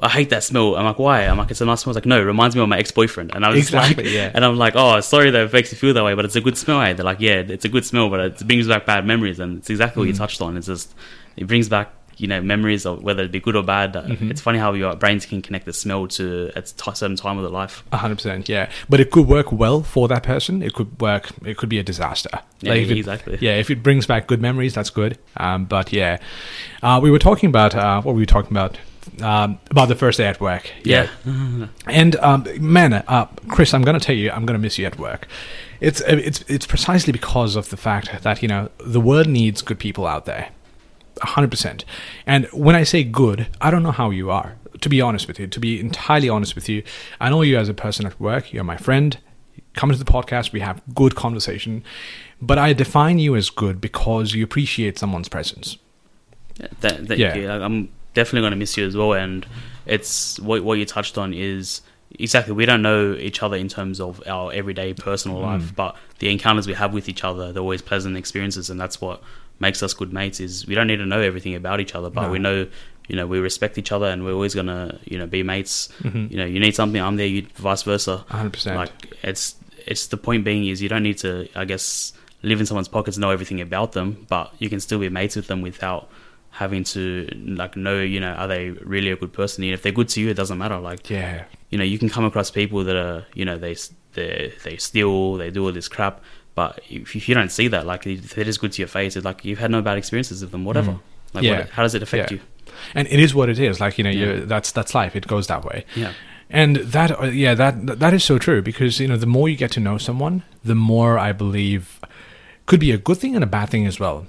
I 0.00 0.08
hate 0.08 0.30
that 0.30 0.42
smell." 0.44 0.76
I'm 0.76 0.84
like, 0.84 0.98
"Why?" 0.98 1.22
I'm 1.26 1.38
like, 1.38 1.50
"It's 1.50 1.60
a 1.60 1.64
nice 1.64 1.80
smell." 1.82 1.92
It's 1.92 1.96
like, 1.96 2.06
"No, 2.06 2.18
it 2.20 2.24
reminds 2.24 2.56
me 2.56 2.62
of 2.62 2.68
my 2.68 2.78
ex-boyfriend." 2.78 3.32
And 3.34 3.44
I 3.44 3.50
was 3.50 3.58
Exactly, 3.58 4.04
like, 4.04 4.12
yeah. 4.12 4.30
and 4.34 4.44
I'm 4.44 4.56
like, 4.56 4.74
"Oh, 4.76 5.00
sorry 5.00 5.30
that 5.30 5.40
it 5.46 5.52
makes 5.52 5.70
you 5.72 5.78
feel 5.78 5.94
that 5.94 6.04
way, 6.04 6.14
but 6.14 6.24
it's 6.24 6.36
a 6.36 6.40
good 6.40 6.58
smell." 6.58 6.80
eh?" 6.82 6.92
They're 6.94 7.04
like, 7.04 7.20
"Yeah, 7.20 7.42
it's 7.46 7.64
a 7.64 7.68
good 7.68 7.84
smell, 7.84 8.10
but 8.10 8.20
it 8.20 8.46
brings 8.46 8.66
back 8.68 8.86
bad 8.86 9.06
memories." 9.06 9.38
And 9.40 9.58
it's 9.58 9.70
exactly 9.70 10.00
what 10.00 10.08
you 10.08 10.14
Mm. 10.14 10.18
touched 10.18 10.40
on. 10.42 10.56
It's 10.56 10.66
just 10.66 10.94
it 11.36 11.46
brings 11.46 11.68
back. 11.68 11.92
You 12.16 12.28
know, 12.28 12.40
memories 12.40 12.86
of 12.86 13.02
whether 13.02 13.24
it 13.24 13.32
be 13.32 13.40
good 13.40 13.56
or 13.56 13.64
bad. 13.64 13.96
Uh, 13.96 14.02
Mm-hmm. 14.02 14.30
It's 14.30 14.40
funny 14.40 14.56
how 14.60 14.72
your 14.72 14.94
brains 14.94 15.26
can 15.26 15.42
connect 15.42 15.64
the 15.66 15.72
smell 15.72 16.06
to 16.06 16.52
a 16.54 16.62
t- 16.62 16.72
certain 16.94 17.16
time 17.16 17.38
of 17.38 17.42
their 17.42 17.50
life. 17.50 17.82
Hundred 17.92 18.14
percent, 18.14 18.48
yeah. 18.48 18.70
But 18.88 19.00
it 19.00 19.10
could 19.10 19.26
work 19.26 19.50
well 19.50 19.82
for 19.82 20.06
that 20.06 20.22
person. 20.22 20.62
It 20.62 20.74
could 20.74 21.00
work. 21.00 21.30
It 21.44 21.56
could 21.56 21.68
be 21.68 21.80
a 21.80 21.82
disaster. 21.82 22.30
Yeah, 22.60 22.74
it- 22.74 22.88
exactly. 22.92 23.38
Yeah, 23.40 23.56
if 23.56 23.68
it 23.68 23.82
brings 23.82 24.06
back 24.06 24.28
good 24.28 24.40
memories, 24.40 24.74
that's 24.74 24.90
good. 24.90 25.18
Um, 25.38 25.64
but 25.64 25.92
yeah, 25.92 26.18
uh, 26.84 27.00
we 27.02 27.10
were 27.10 27.18
talking 27.18 27.48
about 27.48 27.74
uh, 27.74 28.00
what 28.02 28.12
were 28.14 28.20
we 28.20 28.26
talking 28.26 28.52
about? 28.52 28.78
Um, 29.20 29.58
about 29.70 29.88
the 29.88 29.94
first 29.94 30.18
day 30.18 30.26
at 30.26 30.40
work. 30.40 30.70
Yeah. 30.82 31.08
And 31.86 32.16
um, 32.16 32.46
man, 32.58 32.92
uh, 32.94 33.26
Chris, 33.48 33.74
I'm 33.74 33.82
going 33.82 33.98
to 33.98 34.04
tell 34.04 34.16
you, 34.16 34.30
I'm 34.30 34.46
going 34.46 34.58
to 34.58 34.62
miss 34.62 34.78
you 34.78 34.86
at 34.86 34.98
work. 34.98 35.26
It's 35.80 36.00
uh, 36.00 36.18
it's 36.22 36.42
it's 36.48 36.66
precisely 36.66 37.12
because 37.12 37.56
of 37.56 37.68
the 37.70 37.76
fact 37.76 38.22
that 38.22 38.42
you 38.42 38.48
know 38.48 38.70
the 38.78 39.00
world 39.00 39.26
needs 39.28 39.60
good 39.62 39.78
people 39.78 40.06
out 40.06 40.24
there, 40.24 40.48
hundred 41.20 41.50
percent. 41.50 41.84
And 42.26 42.46
when 42.52 42.74
I 42.74 42.84
say 42.84 43.04
good, 43.04 43.48
I 43.60 43.70
don't 43.70 43.82
know 43.82 43.92
how 43.92 44.10
you 44.10 44.30
are. 44.30 44.56
To 44.80 44.88
be 44.88 45.00
honest 45.00 45.28
with 45.28 45.38
you, 45.38 45.46
to 45.46 45.60
be 45.60 45.78
entirely 45.80 46.28
honest 46.28 46.54
with 46.54 46.68
you, 46.68 46.82
I 47.20 47.28
know 47.30 47.42
you 47.42 47.58
as 47.58 47.68
a 47.68 47.74
person 47.74 48.06
at 48.06 48.18
work. 48.20 48.52
You're 48.52 48.64
my 48.64 48.76
friend. 48.76 49.18
Come 49.74 49.90
to 49.90 49.96
the 49.98 50.04
podcast. 50.04 50.52
We 50.52 50.60
have 50.60 50.80
good 50.94 51.14
conversation. 51.14 51.82
But 52.40 52.58
I 52.58 52.72
define 52.72 53.18
you 53.18 53.36
as 53.36 53.50
good 53.50 53.80
because 53.80 54.34
you 54.34 54.44
appreciate 54.44 54.98
someone's 54.98 55.28
presence. 55.28 55.78
Yeah, 56.60 56.68
that, 56.80 57.08
that, 57.08 57.18
Yeah. 57.18 57.34
yeah. 57.34 57.64
I'm 57.64 57.88
definitely 58.14 58.40
going 58.42 58.52
to 58.52 58.56
miss 58.56 58.76
you 58.76 58.86
as 58.86 58.96
well. 58.96 59.12
And 59.12 59.46
it's 59.86 60.40
what 60.40 60.62
what 60.64 60.78
you 60.78 60.84
touched 60.84 61.18
on 61.18 61.34
is 61.34 61.82
exactly 62.18 62.54
we 62.54 62.64
don't 62.64 62.82
know 62.82 63.14
each 63.14 63.42
other 63.42 63.56
in 63.56 63.68
terms 63.68 64.00
of 64.00 64.22
our 64.26 64.52
everyday 64.52 64.94
personal 64.94 65.40
life, 65.40 65.74
but 65.74 65.96
the 66.20 66.30
encounters 66.30 66.66
we 66.66 66.74
have 66.74 66.94
with 66.94 67.08
each 67.08 67.24
other, 67.24 67.52
they're 67.52 67.62
always 67.62 67.82
pleasant 67.82 68.16
experiences, 68.16 68.70
and 68.70 68.80
that's 68.80 69.00
what 69.00 69.20
makes 69.60 69.82
us 69.82 69.92
good 69.94 70.12
mates. 70.12 70.40
Is 70.40 70.66
we 70.66 70.74
don't 70.74 70.86
need 70.86 70.96
to 70.98 71.06
know 71.06 71.20
everything 71.20 71.54
about 71.54 71.80
each 71.80 71.94
other, 71.94 72.10
but 72.10 72.22
No. 72.22 72.30
we 72.30 72.38
know. 72.38 72.66
You 73.06 73.16
know, 73.16 73.26
we 73.26 73.38
respect 73.38 73.76
each 73.76 73.92
other, 73.92 74.06
and 74.06 74.24
we're 74.24 74.32
always 74.32 74.54
gonna, 74.54 74.98
you 75.04 75.18
know, 75.18 75.26
be 75.26 75.42
mates. 75.42 75.90
Mhm. 76.04 76.30
You 76.30 76.38
know, 76.38 76.46
you 76.46 76.58
need 76.58 76.74
something, 76.74 76.98
I'm 77.02 77.16
there. 77.16 77.26
You 77.26 77.46
vice 77.56 77.82
versa. 77.82 78.24
100%. 78.30 78.76
Like 78.76 78.92
it's 79.22 79.56
it's 79.86 80.06
the 80.06 80.16
point 80.16 80.42
being 80.42 80.66
is 80.66 80.80
you 80.80 80.88
don't 80.88 81.02
need 81.02 81.18
to, 81.18 81.46
I 81.54 81.66
guess, 81.66 82.14
live 82.42 82.60
in 82.60 82.64
someone's 82.64 82.88
pockets, 82.88 83.18
know 83.18 83.28
everything 83.28 83.60
about 83.60 83.92
them, 83.92 84.24
but 84.30 84.54
you 84.58 84.70
can 84.70 84.80
still 84.80 84.98
be 84.98 85.10
mates 85.10 85.36
with 85.36 85.48
them 85.48 85.60
without 85.60 86.08
having 86.62 86.84
to 86.84 87.26
like 87.62 87.76
know, 87.76 88.00
you 88.00 88.20
know, 88.20 88.32
are 88.32 88.46
they 88.48 88.70
really 88.94 89.10
a 89.10 89.16
good 89.16 89.32
person? 89.32 89.64
And 89.64 89.72
if 89.74 89.82
they're 89.82 89.92
good 90.00 90.08
to 90.10 90.20
you, 90.20 90.28
it 90.30 90.34
doesn't 90.34 90.58
matter. 90.58 90.78
Like 90.78 91.10
Yeah. 91.10 91.44
you 91.70 91.78
know, 91.78 91.84
you 91.84 91.98
can 91.98 92.08
come 92.08 92.24
across 92.24 92.50
people 92.50 92.84
that 92.84 92.96
are, 92.96 93.24
you 93.34 93.44
know, 93.44 93.58
they 93.58 93.74
they 94.14 94.52
they 94.64 94.76
steal, 94.76 95.34
they 95.34 95.50
do 95.50 95.64
all 95.66 95.72
this 95.72 95.88
crap, 95.88 96.20
But 96.54 96.80
if, 96.88 97.16
if 97.16 97.28
you 97.28 97.34
don't 97.34 97.50
see 97.50 97.66
that, 97.68 97.84
like 97.84 98.06
if 98.06 98.38
it 98.38 98.46
is 98.46 98.58
good 98.58 98.72
to 98.72 98.82
your 98.82 98.88
face, 98.98 99.16
it's 99.16 99.24
like 99.24 99.44
you've 99.44 99.58
had 99.58 99.70
no 99.72 99.82
bad 99.82 99.98
experiences 99.98 100.40
with 100.42 100.52
them, 100.52 100.64
whatever. 100.64 100.92
Like, 101.32 101.42
Mm. 101.44 101.48
Yeah. 101.48 101.58
what, 101.58 101.68
how 101.70 101.82
does 101.82 101.94
it 101.96 102.02
affect 102.02 102.30
Yeah. 102.30 102.36
you? 102.38 102.42
and 102.94 103.06
it 103.08 103.20
is 103.20 103.34
what 103.34 103.48
it 103.48 103.58
is. 103.58 103.80
Like 103.80 103.98
you 103.98 104.04
know, 104.04 104.10
Yeah. 104.20 104.26
you 104.34 104.46
that's 104.46 104.70
that's 104.72 104.94
life. 104.94 105.16
It 105.16 105.26
goes 105.26 105.46
that 105.48 105.64
way. 105.64 105.84
Yeah. 105.96 106.12
And 106.50 106.76
that, 106.76 107.10
uh, 107.20 107.24
yeah, 107.44 107.54
that 107.56 107.98
that 107.98 108.12
is 108.14 108.22
so 108.22 108.38
true 108.38 108.62
because 108.62 109.00
you 109.02 109.08
know 109.08 109.16
the 109.16 109.26
more 109.36 109.48
you 109.48 109.56
get 109.56 109.72
to 109.72 109.80
know 109.80 109.98
someone, 109.98 110.42
the 110.64 110.74
more 110.92 111.18
I 111.28 111.32
believe 111.32 111.82
could 112.66 112.80
be 112.80 112.92
a 112.92 112.98
good 112.98 113.18
thing 113.18 113.34
and 113.34 113.42
a 113.44 113.46
bad 113.58 113.68
thing 113.70 113.86
as 113.86 113.98
well. 113.98 114.26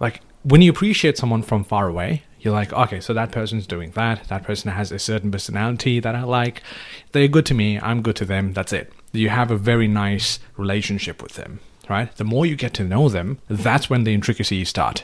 Like 0.00 0.20
when 0.46 0.62
you 0.62 0.70
appreciate 0.70 1.16
someone 1.18 1.42
from 1.42 1.64
far 1.64 1.88
away, 1.88 2.22
you're 2.40 2.54
like, 2.54 2.72
okay, 2.72 3.00
so 3.00 3.12
that 3.14 3.32
person's 3.32 3.66
doing 3.66 3.90
that. 3.92 4.28
That 4.28 4.44
person 4.44 4.70
has 4.70 4.92
a 4.92 4.98
certain 5.00 5.30
personality 5.32 5.98
that 5.98 6.14
I 6.14 6.22
like. 6.22 6.62
They're 7.10 7.26
good 7.26 7.46
to 7.46 7.54
me. 7.54 7.80
I'm 7.80 8.00
good 8.00 8.14
to 8.16 8.24
them. 8.24 8.52
That's 8.52 8.72
it. 8.72 8.92
You 9.12 9.28
have 9.30 9.50
a 9.50 9.56
very 9.56 9.88
nice 9.88 10.38
relationship 10.56 11.20
with 11.20 11.32
them, 11.34 11.58
right? 11.88 12.14
The 12.16 12.22
more 12.24 12.46
you 12.46 12.54
get 12.54 12.74
to 12.74 12.84
know 12.84 13.08
them, 13.08 13.38
that's 13.48 13.90
when 13.90 14.04
the 14.04 14.14
intricacies 14.14 14.68
start. 14.68 15.02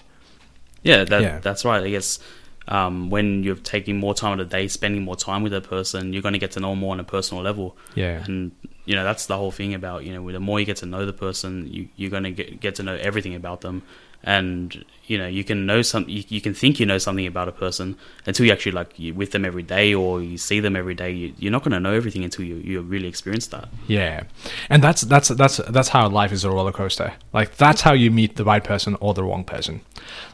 Yeah, 0.84 1.02
that, 1.04 1.22
Yeah. 1.22 1.38
that's 1.40 1.64
right. 1.64 1.82
I 1.82 1.90
guess 1.90 2.20
um, 2.68 3.10
when 3.10 3.42
you're 3.42 3.56
taking 3.56 3.96
more 3.98 4.14
time 4.14 4.38
of 4.38 4.38
the 4.38 4.56
day, 4.56 4.68
spending 4.68 5.02
more 5.02 5.16
time 5.16 5.42
with 5.42 5.54
a 5.54 5.60
person, 5.60 6.12
you're 6.12 6.22
going 6.22 6.34
to 6.34 6.38
get 6.38 6.52
to 6.52 6.60
know 6.60 6.76
more 6.76 6.92
on 6.92 7.00
a 7.00 7.04
personal 7.04 7.42
level. 7.42 7.76
Yeah. 7.96 8.22
And 8.24 8.52
you 8.84 8.94
know 8.96 9.04
that's 9.04 9.26
the 9.26 9.36
whole 9.36 9.52
thing 9.52 9.74
about 9.74 10.04
you 10.04 10.12
know 10.12 10.32
the 10.32 10.40
more 10.40 10.58
you 10.58 10.66
get 10.66 10.78
to 10.78 10.86
know 10.86 11.06
the 11.06 11.12
person, 11.12 11.72
you, 11.72 11.88
you're 11.96 12.10
going 12.10 12.24
to 12.24 12.32
get 12.32 12.60
get 12.60 12.74
to 12.76 12.82
know 12.82 12.94
everything 12.96 13.34
about 13.34 13.60
them, 13.60 13.82
and 14.24 14.84
you 15.06 15.18
know 15.18 15.26
you 15.26 15.44
can 15.44 15.66
know 15.66 15.82
some 15.82 16.04
you, 16.08 16.22
you 16.28 16.40
can 16.40 16.54
think 16.54 16.78
you 16.78 16.86
know 16.86 16.98
something 16.98 17.26
about 17.26 17.48
a 17.48 17.52
person 17.52 17.96
until 18.26 18.46
you 18.46 18.52
actually 18.52 18.72
like 18.72 18.98
you 18.98 19.12
with 19.14 19.32
them 19.32 19.44
every 19.44 19.62
day 19.62 19.92
or 19.92 20.22
you 20.22 20.38
see 20.38 20.60
them 20.60 20.76
every 20.76 20.94
day. 20.94 21.10
You, 21.10 21.34
you're 21.38 21.52
not 21.52 21.62
going 21.62 21.72
to 21.72 21.80
know 21.80 21.92
everything 21.92 22.24
until 22.24 22.44
you 22.44 22.56
you 22.56 22.80
really 22.80 23.08
experience 23.08 23.46
that. 23.48 23.68
Yeah, 23.86 24.24
and 24.68 24.82
that's 24.82 25.02
that's 25.02 25.28
that's 25.28 25.56
that's 25.68 25.88
how 25.88 26.08
life 26.08 26.32
is 26.32 26.44
a 26.44 26.50
roller 26.50 26.72
coaster. 26.72 27.14
Like 27.32 27.56
that's 27.56 27.82
how 27.82 27.92
you 27.92 28.10
meet 28.10 28.36
the 28.36 28.44
right 28.44 28.62
person 28.62 28.96
or 29.00 29.14
the 29.14 29.24
wrong 29.24 29.44
person. 29.44 29.80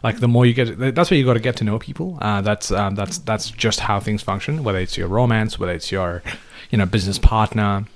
Like 0.02 0.20
the 0.20 0.28
more 0.28 0.46
you 0.46 0.54
get, 0.54 0.94
that's 0.94 1.10
where 1.10 1.18
you 1.18 1.24
got 1.24 1.34
to 1.34 1.40
get 1.40 1.56
to 1.56 1.64
know 1.64 1.78
people. 1.78 2.18
Uh, 2.20 2.40
that's 2.40 2.70
um, 2.70 2.94
that's 2.94 3.18
that's 3.18 3.50
just 3.50 3.80
how 3.80 4.00
things 4.00 4.22
function. 4.22 4.64
Whether 4.64 4.78
it's 4.78 4.96
your 4.96 5.08
romance, 5.08 5.58
whether 5.58 5.72
it's 5.72 5.90
your, 5.90 6.22
you 6.70 6.78
know, 6.78 6.86
business 6.86 7.18
partner. 7.18 7.86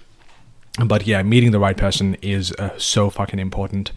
But 0.84 1.06
yeah, 1.06 1.22
meeting 1.22 1.50
the 1.50 1.58
right 1.58 1.76
person 1.76 2.16
is 2.22 2.52
uh, 2.52 2.70
so 2.78 3.10
fucking 3.10 3.38
important. 3.38 3.92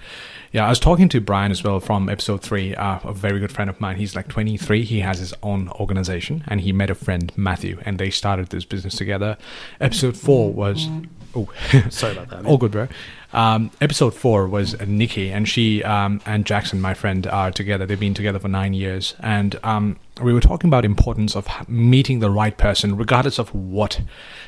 Yeah, 0.56 0.68
I 0.68 0.70
was 0.70 0.80
talking 0.80 1.10
to 1.10 1.20
Brian 1.20 1.52
as 1.52 1.66
well 1.66 1.82
from 1.82 2.08
episode 2.08 2.42
three, 2.42 2.74
uh, 2.76 3.00
a 3.04 3.12
very 3.12 3.42
good 3.42 3.52
friend 3.52 3.70
of 3.70 3.82
mine. 3.82 3.98
He's 3.98 4.16
like 4.16 4.30
23. 4.30 4.86
He 4.86 5.02
has 5.02 5.20
his 5.20 5.34
own 5.44 5.68
organization 5.68 6.46
and 6.48 6.62
he 6.62 6.72
met 6.72 6.90
a 6.90 6.96
friend, 6.96 7.30
Matthew, 7.36 7.82
and 7.82 8.00
they 8.00 8.10
started 8.10 8.48
this 8.48 8.64
business 8.64 8.96
together. 8.96 9.36
Episode 9.82 10.16
four 10.16 10.54
was. 10.54 10.88
Oh, 11.36 11.50
Sorry 11.90 12.14
about 12.14 12.30
that. 12.30 12.44
man. 12.44 12.46
all 12.46 12.58
good, 12.58 12.72
bro. 12.72 12.88
Um, 13.34 13.70
episode 13.82 14.14
four 14.14 14.48
was 14.48 14.80
Nikki, 14.80 15.30
and 15.30 15.46
she 15.46 15.84
um, 15.84 16.22
and 16.26 16.46
Jackson, 16.46 16.80
my 16.80 16.94
friend, 16.94 17.28
are 17.28 17.52
together. 17.52 17.86
They've 17.86 18.00
been 18.00 18.14
together 18.14 18.40
for 18.40 18.48
nine 18.48 18.74
years, 18.74 19.14
and 19.20 19.60
um, 19.62 20.00
we 20.22 20.32
were 20.32 20.40
talking 20.40 20.70
about 20.70 20.86
importance 20.86 21.36
of 21.36 21.50
meeting 21.68 22.20
the 22.20 22.32
right 22.32 22.58
person, 22.58 22.96
regardless 22.96 23.40
of 23.40 23.54
what 23.54 24.00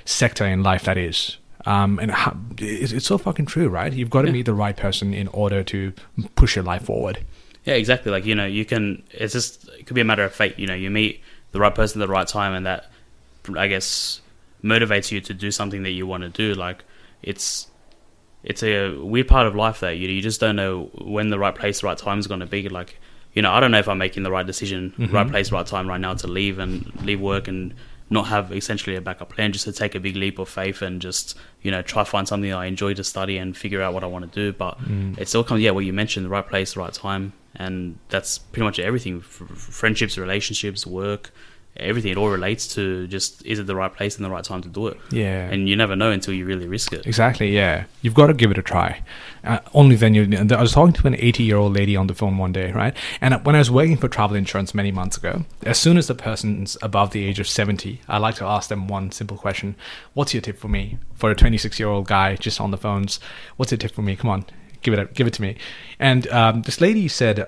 sector 0.06 0.46
in 0.46 0.64
life 0.64 0.84
that 0.84 0.98
is. 0.98 1.36
Um, 1.68 2.00
and 2.00 2.10
how, 2.12 2.38
it's, 2.58 2.94
it's 2.94 3.06
so 3.06 3.18
fucking 3.18 3.46
true, 3.48 3.68
right? 3.68 3.92
You've 3.92 4.10
got 4.10 4.22
to 4.22 4.28
Yeah. 4.28 4.34
meet 4.34 4.46
the 4.46 4.54
right 4.54 4.76
person 4.78 5.14
in 5.14 5.28
order 5.30 5.64
to 5.66 5.92
push 6.36 6.56
your 6.56 6.64
life 6.64 6.84
forward. 6.84 7.20
Yeah, 7.66 7.74
exactly. 7.74 8.12
Like 8.12 8.26
you 8.26 8.36
know, 8.36 8.46
you 8.46 8.64
can. 8.64 9.04
It's 9.12 9.34
just 9.34 9.68
it 9.78 9.86
could 9.86 9.94
be 9.96 10.02
a 10.02 10.06
matter 10.06 10.24
of 10.24 10.34
fate. 10.34 10.58
You 10.58 10.68
know, 10.68 10.74
you 10.76 10.90
meet 10.90 11.22
the 11.52 11.60
right 11.60 11.76
person 11.76 12.02
at 12.02 12.08
the 12.08 12.12
right 12.14 12.28
time, 12.28 12.54
and 12.54 12.66
that 12.66 12.90
I 13.58 13.68
guess 13.68 14.22
motivates 14.64 15.12
you 15.12 15.20
to 15.22 15.34
do 15.34 15.52
something 15.52 15.84
that 15.84 15.92
you 15.92 16.08
want 16.08 16.24
to 16.24 16.30
do. 16.30 16.54
Like 16.54 16.84
it's 17.22 17.68
it's 18.44 18.64
a 18.64 18.92
weird 18.98 19.28
part 19.28 19.48
of 19.48 19.56
life 19.56 19.82
that 19.82 19.98
you 19.98 20.08
you 20.08 20.22
just 20.22 20.40
don't 20.40 20.56
know 20.56 20.86
when 21.02 21.30
the 21.30 21.38
right 21.40 21.54
place, 21.56 21.82
the 21.82 21.88
right 21.88 21.98
time 21.98 22.20
is 22.20 22.28
going 22.28 22.40
to 22.40 22.46
be. 22.46 22.70
Like 22.70 22.98
you 23.34 23.42
know, 23.42 23.52
I 23.52 23.60
don't 23.60 23.72
know 23.72 23.80
if 23.80 23.90
I'm 23.90 23.98
making 23.98 24.24
the 24.24 24.32
right 24.32 24.48
decision, 24.48 24.94
right 25.12 25.28
place, 25.30 25.52
right 25.52 25.66
time 25.68 25.90
right 25.90 26.00
now 26.00 26.14
to 26.14 26.28
leave 26.28 26.60
and 26.60 26.90
leave 27.04 27.20
work 27.20 27.50
and 27.50 27.74
not 28.10 28.28
have 28.28 28.52
essentially 28.52 28.96
a 28.96 29.02
backup 29.02 29.30
plan, 29.30 29.52
just 29.52 29.66
to 29.66 29.74
take 29.74 29.96
a 29.96 30.00
big 30.00 30.16
leap 30.16 30.40
of 30.40 30.48
faith 30.48 30.82
and 30.82 31.02
just 31.02 31.38
you 31.62 31.72
know 31.72 31.82
try 31.82 32.04
find 32.04 32.28
something 32.28 32.52
I 32.54 32.66
enjoy 32.66 32.94
to 32.96 33.04
study 33.04 33.38
and 33.38 33.56
figure 33.56 33.82
out 33.82 33.94
what 33.94 34.04
I 34.04 34.08
want 34.08 34.32
to 34.32 34.40
do. 34.40 34.58
But 34.58 34.80
mm. 34.80 35.18
it 35.18 35.28
still 35.28 35.44
comes, 35.44 35.62
yeah, 35.62 35.72
what 35.72 35.86
you 35.86 35.94
mentioned, 35.94 36.26
the 36.26 36.30
right 36.30 36.48
place, 36.48 36.74
the 36.74 36.80
right 36.80 36.94
time, 36.94 37.34
and 37.56 37.98
that's 38.10 38.38
pretty 38.38 38.66
much 38.66 38.80
everything: 38.80 39.18
f- 39.18 39.26
friendships, 39.26 40.18
relationships, 40.18 40.86
work, 40.86 41.32
everything. 41.80 42.12
It 42.12 42.18
all 42.18 42.30
relates 42.30 42.68
to 42.76 43.08
just 43.08 43.46
is 43.46 43.60
it 43.60 43.68
the 43.68 43.76
right 43.76 43.94
place 43.94 44.16
and 44.16 44.26
the 44.26 44.30
right 44.30 44.44
time 44.44 44.62
to 44.62 44.70
do 44.70 44.88
it. 44.88 44.98
Yeah. 45.12 45.50
And 45.50 45.70
you 45.70 45.76
never 45.76 45.96
know 45.96 46.12
until 46.12 46.34
you 46.34 46.46
really 46.46 46.68
risk 46.68 46.94
it. 46.94 47.06
Exactly. 47.06 47.54
Yeah, 47.54 47.86
you've 48.02 48.14
got 48.14 48.28
to 48.28 48.34
give 48.34 48.52
it 48.52 48.58
a 48.58 48.62
try. 48.62 49.02
Uh, 49.44 49.60
only 49.74 49.96
then 49.96 50.14
you. 50.14 50.28
I 50.38 50.62
was 50.62 50.74
talking 50.74 50.94
to 50.94 51.08
an 51.08 51.16
80 51.16 51.44
year 51.44 51.58
old 51.58 51.74
lady 51.74 51.96
on 51.96 52.08
the 52.08 52.14
phone 52.14 52.38
one 52.38 52.52
day, 52.52 52.72
right? 52.72 52.96
And 53.22 53.34
when 53.46 53.56
I 53.56 53.60
was 53.60 53.72
working 53.72 53.98
for 53.98 54.08
travel 54.08 54.36
insurance 54.36 54.74
many 54.74 54.92
months 54.92 55.18
ago, 55.18 55.46
as 55.64 55.78
soon 55.78 55.98
as 55.98 56.08
the 56.08 56.16
person's 56.16 56.78
above 56.82 57.12
the 57.12 57.26
age 57.26 57.40
of 57.40 57.48
70, 57.48 58.02
I 58.08 58.18
like 58.18 58.36
to 58.36 58.46
ask 58.46 58.70
them 58.70 58.88
one 58.88 59.12
simple 59.12 59.38
question: 59.38 59.76
What's 60.14 60.34
your 60.34 60.42
tip 60.42 60.58
for 60.58 60.68
me? 60.68 60.98
For 61.16 61.32
a 61.32 61.36
26 61.36 61.80
year 61.80 61.90
old 61.90 62.08
guy 62.08 62.36
just 62.36 62.60
on 62.60 62.72
the 62.72 62.78
phones, 62.78 63.20
what's 63.56 63.72
your 63.72 63.78
tip 63.78 63.92
for 63.92 64.02
me? 64.02 64.16
Come 64.16 64.30
on, 64.30 64.46
give 64.82 64.94
it, 64.94 65.00
up, 65.00 65.14
give 65.14 65.28
it 65.28 65.34
to 65.34 65.42
me. 65.42 65.58
And 66.00 66.28
um, 66.30 66.64
this 66.64 66.82
lady 66.82 67.08
said, 67.08 67.48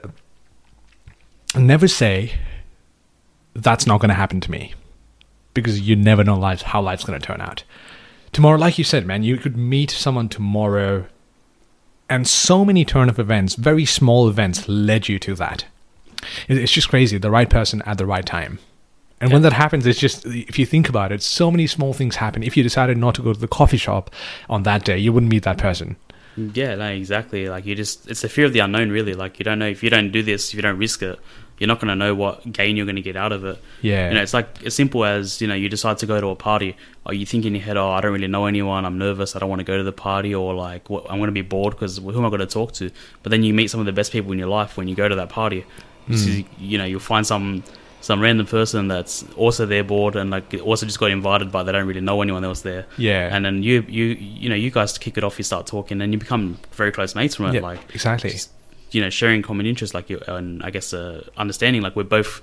"Never 1.56 1.88
say 1.88 2.34
that's 3.54 3.86
not 3.86 4.00
going 4.00 4.10
to 4.10 4.16
happen 4.16 4.42
to 4.42 4.52
me." 4.52 4.74
because 5.54 5.82
you 5.82 5.96
never 5.96 6.24
know 6.24 6.38
life 6.38 6.62
how 6.62 6.82
life's 6.82 7.04
going 7.04 7.20
to 7.20 7.26
turn 7.26 7.42
out. 7.42 7.64
Tomorrow, 8.32 8.58
like 8.58 8.78
you 8.78 8.84
said, 8.84 9.06
man, 9.06 9.24
you 9.24 9.38
could 9.38 9.58
meet 9.58 9.92
someone 9.92 10.30
tomorrow, 10.30 11.08
and 12.10 12.28
so 12.28 12.64
many 12.64 12.86
turn 12.86 13.10
of 13.10 13.20
events, 13.20 13.56
very 13.56 13.86
small 13.86 14.30
events, 14.30 14.68
led 14.68 15.08
you 15.08 15.18
to 15.20 15.36
that. 15.36 15.66
It's 16.48 16.72
just 16.72 16.90
crazy. 16.90 17.18
The 17.18 17.32
right 17.32 17.50
person 17.50 17.82
at 17.84 17.98
the 17.98 18.06
right 18.06 18.26
time. 18.26 18.60
And 19.22 19.34
when 19.34 19.42
that 19.42 19.54
happens, 19.54 19.86
it's 19.86 20.00
just, 20.00 20.26
if 20.26 20.58
you 20.58 20.66
think 20.66 20.88
about 20.88 21.12
it, 21.12 21.22
so 21.22 21.52
many 21.52 21.68
small 21.68 21.92
things 21.92 22.16
happen. 22.18 22.42
If 22.42 22.56
you 22.56 22.64
decided 22.64 22.98
not 22.98 23.16
to 23.16 23.22
go 23.22 23.34
to 23.34 23.40
the 23.40 23.50
coffee 23.50 23.78
shop 23.78 24.12
on 24.50 24.64
that 24.64 24.86
day, 24.86 24.98
you 24.98 25.12
wouldn't 25.12 25.32
meet 25.32 25.44
that 25.44 25.58
person. 25.58 25.98
Yeah, 26.38 26.76
no, 26.76 26.88
exactly. 26.88 27.50
Like 27.50 27.66
you 27.66 27.76
just, 27.76 28.08
it's 28.10 28.22
the 28.22 28.30
fear 28.30 28.46
of 28.46 28.54
the 28.54 28.60
unknown, 28.60 28.92
really. 28.92 29.14
Like 29.14 29.38
you 29.38 29.44
don't 29.44 29.60
know 29.60 29.68
if 29.68 29.84
you 29.84 29.90
don't 29.90 30.12
do 30.12 30.24
this, 30.24 30.50
if 30.50 30.56
you 30.56 30.62
don't 30.62 30.78
risk 30.78 31.02
it, 31.04 31.20
you're 31.60 31.68
not 31.68 31.80
going 31.80 31.90
to 31.90 31.96
know 31.96 32.16
what 32.16 32.52
gain 32.52 32.78
you're 32.78 32.86
going 32.86 32.96
to 32.96 33.02
get 33.02 33.16
out 33.16 33.32
of 33.32 33.44
it. 33.46 33.62
Yeah. 33.82 34.10
You 34.10 34.16
know, 34.16 34.22
it's 34.22 34.34
like 34.34 34.64
as 34.66 34.74
simple 34.74 35.06
as 35.06 35.42
you 35.42 35.48
know, 35.48 35.54
you 35.54 35.70
decide 35.70 35.98
to 36.00 36.06
go 36.06 36.20
to 36.20 36.28
a 36.28 36.36
party. 36.36 36.76
Or 37.06 37.14
you 37.14 37.26
think 37.26 37.46
in 37.46 37.56
your 37.56 37.64
head, 37.64 37.76
oh, 37.76 37.90
I 37.90 38.02
don't 38.02 38.14
really 38.14 38.28
know 38.28 38.46
anyone. 38.46 38.86
I'm 38.86 38.98
nervous. 38.98 39.36
I 39.36 39.40
don't 39.40 39.50
want 39.50 39.62
to 39.62 39.64
go 39.64 39.78
to 39.78 39.84
the 39.84 39.92
party, 39.92 40.36
or 40.36 40.54
like, 40.54 40.90
what, 40.90 41.06
I'm 41.10 41.18
going 41.18 41.28
to 41.28 41.32
be 41.34 41.42
bored 41.42 41.74
because 41.74 41.98
who 41.98 42.18
am 42.18 42.26
I 42.26 42.30
going 42.30 42.40
to 42.40 42.46
talk 42.46 42.72
to? 42.74 42.92
But 43.24 43.32
then 43.32 43.44
you 43.44 43.54
meet 43.54 43.70
some 43.70 43.80
of 43.80 43.86
the 43.86 43.94
best 43.94 44.12
people 44.12 44.32
in 44.32 44.40
your 44.40 44.48
life 44.48 44.78
when 44.78 44.88
you 44.88 44.96
go 44.96 45.08
to 45.10 45.16
that 45.16 45.30
party. 45.30 45.66
Hmm. 46.06 46.16
So, 46.16 46.44
you 46.60 46.78
know, 46.78 46.86
you'll 46.86 47.00
find 47.00 47.26
some 47.26 47.64
some 48.02 48.22
random 48.22 48.46
person 48.46 48.88
that's 48.88 49.26
also 49.36 49.66
there 49.66 49.84
bored 49.84 50.16
and 50.16 50.30
like 50.30 50.54
also 50.64 50.86
just 50.86 51.00
got 51.00 51.12
invited, 51.12 51.52
but 51.52 51.64
they 51.64 51.72
don't 51.72 51.88
really 51.88 52.02
know 52.02 52.22
anyone 52.22 52.46
else 52.46 52.62
there. 52.62 52.86
Yeah. 52.98 53.36
And 53.36 53.44
then 53.44 53.64
you 53.64 53.84
you 53.88 54.06
you 54.06 54.50
know 54.50 54.56
you 54.56 54.72
guys 54.72 54.98
kick 54.98 55.18
it 55.18 55.24
off. 55.24 55.38
You 55.38 55.44
start 55.44 55.68
talking, 55.68 56.02
and 56.02 56.14
you 56.14 56.20
become 56.20 56.58
very 56.72 56.92
close 56.92 57.16
mates 57.16 57.36
from 57.36 57.48
it. 57.48 57.56
Yeah, 57.56 57.62
like 57.62 57.94
exactly. 57.94 58.30
just, 58.30 58.52
you 58.92 59.02
know, 59.02 59.10
sharing 59.10 59.42
common 59.42 59.66
interests, 59.66 59.94
like 59.94 60.10
you 60.10 60.20
and 60.28 60.64
I 60.64 60.70
guess 60.70 60.94
uh, 60.94 61.28
understanding. 61.38 61.82
Like 61.82 61.96
we're 61.96 62.04
both, 62.04 62.42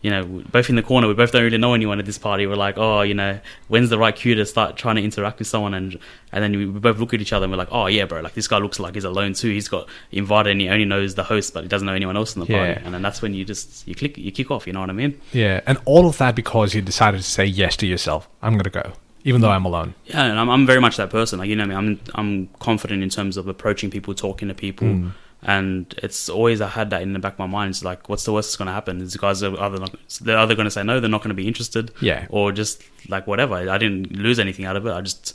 you 0.00 0.10
know, 0.10 0.24
both 0.24 0.68
in 0.68 0.76
the 0.76 0.82
corner. 0.82 1.06
We 1.06 1.14
both 1.14 1.32
don't 1.32 1.44
really 1.44 1.58
know 1.58 1.74
anyone 1.74 1.98
at 1.98 2.06
this 2.06 2.18
party. 2.18 2.46
We're 2.46 2.56
like, 2.56 2.76
oh, 2.78 3.02
you 3.02 3.14
know, 3.14 3.38
when's 3.68 3.88
the 3.90 3.98
right 3.98 4.14
cue 4.16 4.34
to 4.34 4.44
start 4.46 4.76
trying 4.76 4.96
to 4.96 5.02
interact 5.02 5.38
with 5.38 5.48
someone? 5.48 5.74
And 5.74 5.98
and 6.32 6.42
then 6.42 6.56
we, 6.56 6.66
both 6.66 6.98
look 6.98 7.14
at 7.14 7.20
each 7.20 7.32
other 7.32 7.44
and 7.44 7.52
we're 7.52 7.58
like, 7.58 7.68
oh 7.70 7.86
yeah, 7.86 8.04
bro, 8.06 8.20
like 8.20 8.34
this 8.34 8.48
guy 8.48 8.58
looks 8.58 8.80
like 8.80 8.94
he's 8.94 9.04
alone 9.04 9.34
too. 9.34 9.50
He's 9.50 9.68
got 9.68 9.88
invited 10.10 10.50
and 10.50 10.60
he 10.60 10.68
only 10.68 10.86
knows 10.86 11.14
the 11.14 11.22
host, 11.24 11.54
but 11.54 11.62
he 11.62 11.68
doesn't 11.68 11.86
know 11.86 11.94
anyone 11.94 12.16
else 12.16 12.34
in 12.34 12.40
the 12.40 12.46
party. 12.46 12.80
And 12.84 12.92
then 12.94 13.02
that's 13.02 13.22
when 13.22 13.34
you 13.34 13.44
just 13.44 13.86
you 13.86 13.94
click 13.94 14.18
you 14.18 14.32
kick 14.32 14.50
off. 14.50 14.66
You 14.66 14.72
know 14.72 14.80
what 14.80 14.90
I 14.90 14.94
mean? 14.94 15.20
Yeah. 15.32 15.60
And 15.66 15.78
all 15.84 16.06
of 16.08 16.18
that 16.18 16.34
because 16.34 16.74
you 16.74 16.82
decided 16.82 17.18
to 17.18 17.22
say 17.22 17.44
yes 17.44 17.76
to 17.76 17.86
yourself. 17.86 18.28
I'm 18.40 18.54
going 18.54 18.64
to 18.64 18.70
go, 18.70 18.92
even 19.24 19.40
though 19.40 19.50
I'm 19.50 19.64
alone. 19.66 19.94
Yeah, 20.06 20.24
and 20.24 20.38
I'm, 20.38 20.50
I'm 20.50 20.66
very 20.66 20.80
much 20.80 20.96
that 20.96 21.10
person. 21.10 21.38
Like 21.38 21.48
you 21.48 21.54
know 21.54 21.66
me, 21.66 21.74
I'm 21.76 22.00
I'm 22.16 22.48
confident 22.58 23.02
in 23.04 23.08
terms 23.10 23.36
of 23.36 23.46
approaching 23.46 23.90
people, 23.90 24.14
talking 24.14 24.48
to 24.48 24.54
people, 24.54 24.88
Hmm. 24.88 25.08
And 25.42 25.92
it's 26.02 26.28
always 26.28 26.60
I 26.60 26.68
had 26.68 26.90
that 26.90 27.02
in 27.02 27.12
the 27.14 27.18
back 27.18 27.32
of 27.34 27.38
my 27.40 27.46
mind. 27.46 27.70
It's 27.70 27.82
like, 27.84 28.08
what's 28.08 28.24
the 28.24 28.32
worst 28.32 28.48
that's 28.50 28.56
going 28.56 28.66
to 28.66 28.72
happen? 28.72 29.00
Is 29.00 29.12
the 29.12 29.18
guys 29.18 29.42
are 29.42 29.58
either 29.60 29.78
not, 29.78 29.94
they're 30.20 30.38
either 30.38 30.54
going 30.54 30.66
to 30.66 30.70
say 30.70 30.82
no, 30.84 31.00
they're 31.00 31.10
not 31.10 31.20
going 31.22 31.30
to 31.30 31.34
be 31.34 31.48
interested, 31.48 31.90
Yeah. 32.00 32.26
or 32.30 32.52
just 32.52 32.82
like 33.08 33.26
whatever. 33.26 33.54
I 33.54 33.78
didn't 33.78 34.12
lose 34.12 34.38
anything 34.38 34.64
out 34.66 34.76
of 34.76 34.86
it. 34.86 34.92
I 34.92 35.00
just 35.00 35.34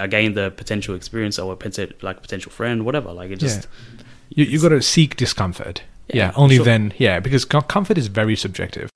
I 0.00 0.06
gained 0.06 0.34
the 0.34 0.50
potential 0.50 0.94
experience 0.94 1.38
or 1.38 1.52
a 1.52 1.56
poten- 1.56 2.02
like 2.02 2.22
potential 2.22 2.50
friend, 2.52 2.84
whatever. 2.86 3.12
Like 3.12 3.30
it 3.30 3.38
just 3.38 3.68
You 4.30 4.44
you 4.44 4.60
got 4.62 4.70
to 4.70 4.80
seek 4.80 5.16
discomfort. 5.16 5.82
Yeah, 6.14 6.32
only 6.36 6.56
sure. 6.56 6.64
then. 6.64 6.92
Yeah, 6.98 7.20
because 7.20 7.44
comfort 7.44 7.98
is 7.98 8.06
very 8.06 8.36
subjective. 8.36 8.90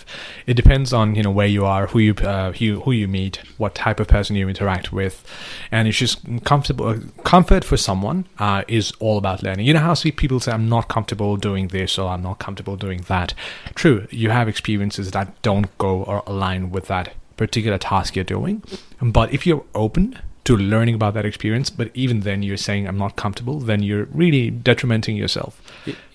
It 0.46 0.54
depends 0.54 0.92
on 0.92 1.14
you 1.14 1.22
know 1.22 1.30
where 1.30 1.46
you 1.46 1.64
are, 1.64 1.86
who 1.88 1.98
you 1.98 2.14
uh, 2.14 2.52
who, 2.52 2.80
who 2.80 2.92
you 2.92 3.08
meet, 3.08 3.36
what 3.56 3.74
type 3.74 4.00
of 4.00 4.08
person 4.08 4.36
you 4.36 4.48
interact 4.48 4.92
with, 4.92 5.24
and 5.70 5.88
it's 5.88 5.98
just 5.98 6.20
comfortable. 6.44 6.98
Comfort 7.24 7.64
for 7.64 7.76
someone 7.76 8.26
uh, 8.38 8.62
is 8.68 8.92
all 9.00 9.18
about 9.18 9.42
learning. 9.42 9.66
You 9.66 9.74
know 9.74 9.80
how 9.80 9.94
see 9.94 10.12
people 10.12 10.40
say, 10.40 10.52
"I'm 10.52 10.68
not 10.68 10.88
comfortable 10.88 11.36
doing 11.36 11.68
this" 11.68 11.98
or 11.98 12.10
"I'm 12.10 12.22
not 12.22 12.38
comfortable 12.38 12.76
doing 12.76 13.02
that." 13.08 13.34
True, 13.74 14.06
you 14.10 14.30
have 14.30 14.48
experiences 14.48 15.10
that 15.12 15.40
don't 15.42 15.76
go 15.78 16.04
or 16.04 16.22
align 16.26 16.70
with 16.70 16.86
that 16.86 17.14
particular 17.36 17.78
task 17.78 18.16
you're 18.16 18.24
doing, 18.24 18.62
but 19.00 19.32
if 19.32 19.46
you're 19.46 19.64
open 19.74 20.18
to 20.48 20.56
learning 20.56 20.94
about 20.94 21.14
that 21.14 21.24
experience. 21.24 21.70
But 21.70 21.90
even 21.94 22.20
then, 22.20 22.42
you're 22.42 22.56
saying 22.68 22.88
I'm 22.88 22.98
not 22.98 23.16
comfortable. 23.16 23.60
Then 23.60 23.82
you're 23.82 24.06
really 24.12 24.50
detrimenting 24.50 25.16
yourself. 25.16 25.60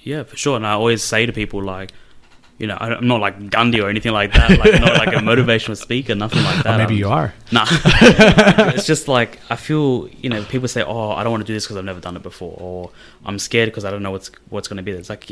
Yeah, 0.02 0.24
for 0.24 0.36
sure. 0.36 0.56
And 0.58 0.68
I 0.68 0.72
always 0.74 1.02
say 1.04 1.26
to 1.26 1.32
people 1.34 1.64
like, 1.64 1.92
you 2.60 2.68
know, 2.68 2.78
I'm 2.80 3.08
not 3.08 3.20
like 3.20 3.50
Gandhi 3.50 3.82
or 3.82 3.90
anything 3.90 4.12
like 4.14 4.32
that. 4.34 4.50
Like 4.60 4.80
not 4.80 4.98
like 4.98 5.08
a 5.10 5.22
motivational 5.32 5.76
speaker, 5.76 6.14
nothing 6.16 6.44
like 6.44 6.64
that. 6.64 6.76
Or 6.76 6.78
maybe 6.78 6.94
I'm- 6.96 7.00
you 7.00 7.10
are. 7.10 7.34
Nah, 7.52 7.66
it's 8.76 8.86
just 8.86 9.08
like 9.08 9.40
I 9.50 9.56
feel. 9.56 10.08
You 10.22 10.30
know, 10.30 10.44
people 10.44 10.68
say, 10.68 10.84
"Oh, 10.84 11.12
I 11.12 11.24
don't 11.24 11.32
want 11.32 11.42
to 11.44 11.48
do 11.48 11.54
this 11.54 11.66
because 11.66 11.78
I've 11.78 11.86
never 11.86 12.00
done 12.00 12.16
it 12.16 12.24
before," 12.24 12.56
or 12.60 12.92
"I'm 13.26 13.40
scared 13.40 13.68
because 13.70 13.86
I 13.86 13.92
don't 13.92 14.04
know 14.04 14.12
what's 14.12 14.30
what's 14.50 14.68
going 14.68 14.78
to 14.78 14.84
be." 14.84 14.92
It's 14.92 15.10
like 15.10 15.24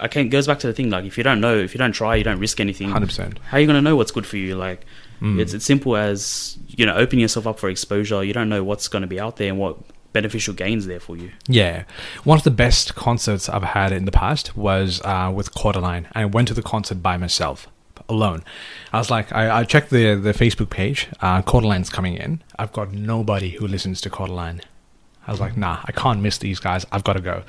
I 0.00 0.08
can't. 0.08 0.30
Goes 0.30 0.46
back 0.46 0.58
to 0.60 0.66
the 0.66 0.72
thing. 0.72 0.90
Like 0.90 1.04
if 1.04 1.16
you 1.18 1.22
don't 1.24 1.40
know, 1.40 1.56
if 1.56 1.74
you 1.74 1.78
don't 1.78 1.92
try, 1.92 2.16
you 2.16 2.24
don't 2.24 2.38
risk 2.40 2.60
anything. 2.60 2.90
Hundred 2.90 3.06
percent. 3.06 3.38
How 3.50 3.58
are 3.58 3.60
you 3.60 3.66
going 3.66 3.76
to 3.76 3.82
know 3.82 3.96
what's 3.96 4.10
good 4.10 4.26
for 4.26 4.38
you? 4.38 4.56
Like 4.56 4.84
Mm. 5.20 5.38
it's 5.40 5.52
it's 5.52 5.64
simple 5.64 5.96
as 5.96 6.58
you 6.66 6.86
know, 6.86 6.94
opening 6.94 7.20
yourself 7.20 7.46
up 7.46 7.58
for 7.58 7.68
exposure. 7.68 8.24
You 8.24 8.32
don't 8.32 8.48
know 8.48 8.64
what's 8.64 8.88
going 8.88 9.02
to 9.02 9.08
be 9.08 9.20
out 9.20 9.36
there 9.36 9.48
and 9.48 9.58
what 9.58 9.76
beneficial 10.12 10.54
gains 10.54 10.86
there 10.86 11.00
for 11.00 11.16
you. 11.16 11.30
Yeah. 11.46 11.84
One 12.24 12.38
of 12.38 12.44
the 12.44 12.50
best 12.50 12.94
concerts 12.94 13.48
I've 13.48 13.62
had 13.62 13.92
in 13.92 14.04
the 14.06 14.12
past 14.12 14.56
was 14.56 15.00
uh, 15.04 15.30
with 15.34 15.54
Quarterline. 15.54 16.06
I 16.12 16.24
went 16.24 16.48
to 16.48 16.54
the 16.54 16.62
concert 16.62 17.02
by 17.02 17.16
myself, 17.16 17.68
alone. 18.08 18.44
I 18.92 18.98
was 18.98 19.10
like, 19.10 19.32
I, 19.32 19.60
I 19.60 19.64
checked 19.64 19.90
the, 19.90 20.14
the 20.14 20.32
Facebook 20.32 20.70
page. 20.70 21.08
Uh, 21.20 21.42
Quarterline's 21.42 21.90
coming 21.90 22.14
in. 22.14 22.42
I've 22.58 22.72
got 22.72 22.92
nobody 22.92 23.50
who 23.50 23.66
listens 23.66 24.00
to 24.02 24.10
Quarterline. 24.10 24.62
I 25.26 25.30
was 25.30 25.40
like, 25.40 25.56
nah, 25.56 25.80
I 25.84 25.92
can't 25.92 26.20
miss 26.22 26.38
these 26.38 26.58
guys. 26.58 26.86
I've 26.90 27.04
got 27.04 27.12
to 27.12 27.20
go. 27.20 27.42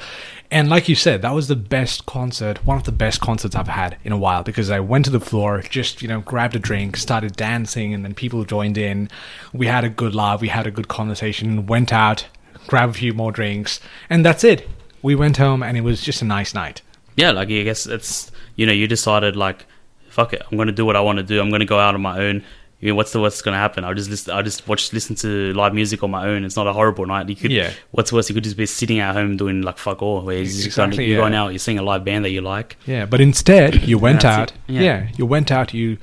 And 0.51 0.69
like 0.69 0.89
you 0.89 0.95
said, 0.95 1.21
that 1.21 1.33
was 1.33 1.47
the 1.47 1.55
best 1.55 2.05
concert, 2.05 2.65
one 2.65 2.77
of 2.77 2.83
the 2.83 2.91
best 2.91 3.21
concerts 3.21 3.55
I've 3.55 3.67
had 3.69 3.97
in 4.03 4.11
a 4.11 4.17
while 4.17 4.43
because 4.43 4.69
I 4.69 4.79
went 4.81 5.05
to 5.05 5.11
the 5.11 5.19
floor, 5.19 5.61
just, 5.61 6.01
you 6.01 6.07
know, 6.07 6.19
grabbed 6.19 6.55
a 6.55 6.59
drink, 6.59 6.97
started 6.97 7.35
dancing, 7.35 7.93
and 7.93 8.03
then 8.03 8.13
people 8.13 8.43
joined 8.43 8.77
in. 8.77 9.09
We 9.53 9.67
had 9.67 9.83
a 9.83 9.89
good 9.89 10.13
laugh, 10.13 10.41
we 10.41 10.49
had 10.49 10.67
a 10.67 10.71
good 10.71 10.89
conversation, 10.89 11.65
went 11.65 11.93
out, 11.93 12.27
grabbed 12.67 12.95
a 12.95 12.99
few 12.99 13.13
more 13.13 13.31
drinks, 13.31 13.79
and 14.09 14.25
that's 14.25 14.43
it. 14.43 14.67
We 15.01 15.15
went 15.15 15.37
home 15.37 15.63
and 15.63 15.77
it 15.77 15.81
was 15.81 16.01
just 16.01 16.21
a 16.21 16.25
nice 16.25 16.53
night. 16.53 16.81
yeah, 17.15 17.31
like 17.31 17.49
I 17.49 17.63
guess 17.63 17.87
it's 17.87 18.31
you 18.55 18.65
know 18.65 18.73
you 18.73 18.87
decided 18.87 19.35
like 19.35 19.65
fuck 20.09 20.33
it, 20.33 20.43
I'm 20.51 20.57
gonna 20.57 20.71
do 20.73 20.85
what 20.85 20.95
I 20.95 21.01
want 21.01 21.17
to 21.17 21.23
do. 21.23 21.41
I'm 21.41 21.49
gonna 21.49 21.65
go 21.65 21.79
out 21.79 21.95
on 21.95 22.01
my 22.01 22.19
own. 22.19 22.43
You 22.81 22.89
know, 22.89 22.95
what's 22.95 23.11
the 23.13 23.19
what's 23.19 23.41
gonna 23.41 23.57
happen? 23.57 23.83
I'll 23.83 23.93
just 23.93 24.09
listen, 24.09 24.33
I'll 24.33 24.43
just 24.43 24.67
watch 24.67 24.91
listen 24.91 25.15
to 25.17 25.53
live 25.53 25.73
music 25.73 26.01
on 26.03 26.09
my 26.11 26.27
own. 26.27 26.43
It's 26.43 26.55
not 26.55 26.65
a 26.67 26.73
horrible 26.73 27.05
night. 27.05 27.29
You 27.29 27.35
could 27.35 27.51
Yeah. 27.51 27.71
What's 27.91 28.11
worse? 28.11 28.27
You 28.27 28.33
could 28.33 28.43
just 28.43 28.57
be 28.57 28.65
sitting 28.65 28.99
at 28.99 29.13
home 29.13 29.37
doing 29.37 29.61
like 29.61 29.77
fuck 29.77 30.01
all. 30.01 30.21
Where 30.21 30.43
just 30.43 30.65
Exactly, 30.65 30.97
going, 30.97 31.07
you're 31.09 31.17
yeah. 31.17 31.21
going 31.23 31.33
out, 31.35 31.49
you're 31.49 31.59
seeing 31.59 31.77
a 31.77 31.83
live 31.83 32.03
band 32.03 32.25
that 32.25 32.31
you 32.31 32.41
like. 32.41 32.77
Yeah, 32.87 33.05
but 33.05 33.21
instead 33.21 33.87
you 33.87 33.97
went 33.99 34.25
out. 34.25 34.51
Yeah. 34.67 34.81
Yeah. 34.81 35.07
you 35.15 35.25
went 35.27 35.51
out. 35.51 35.73
You 35.73 35.97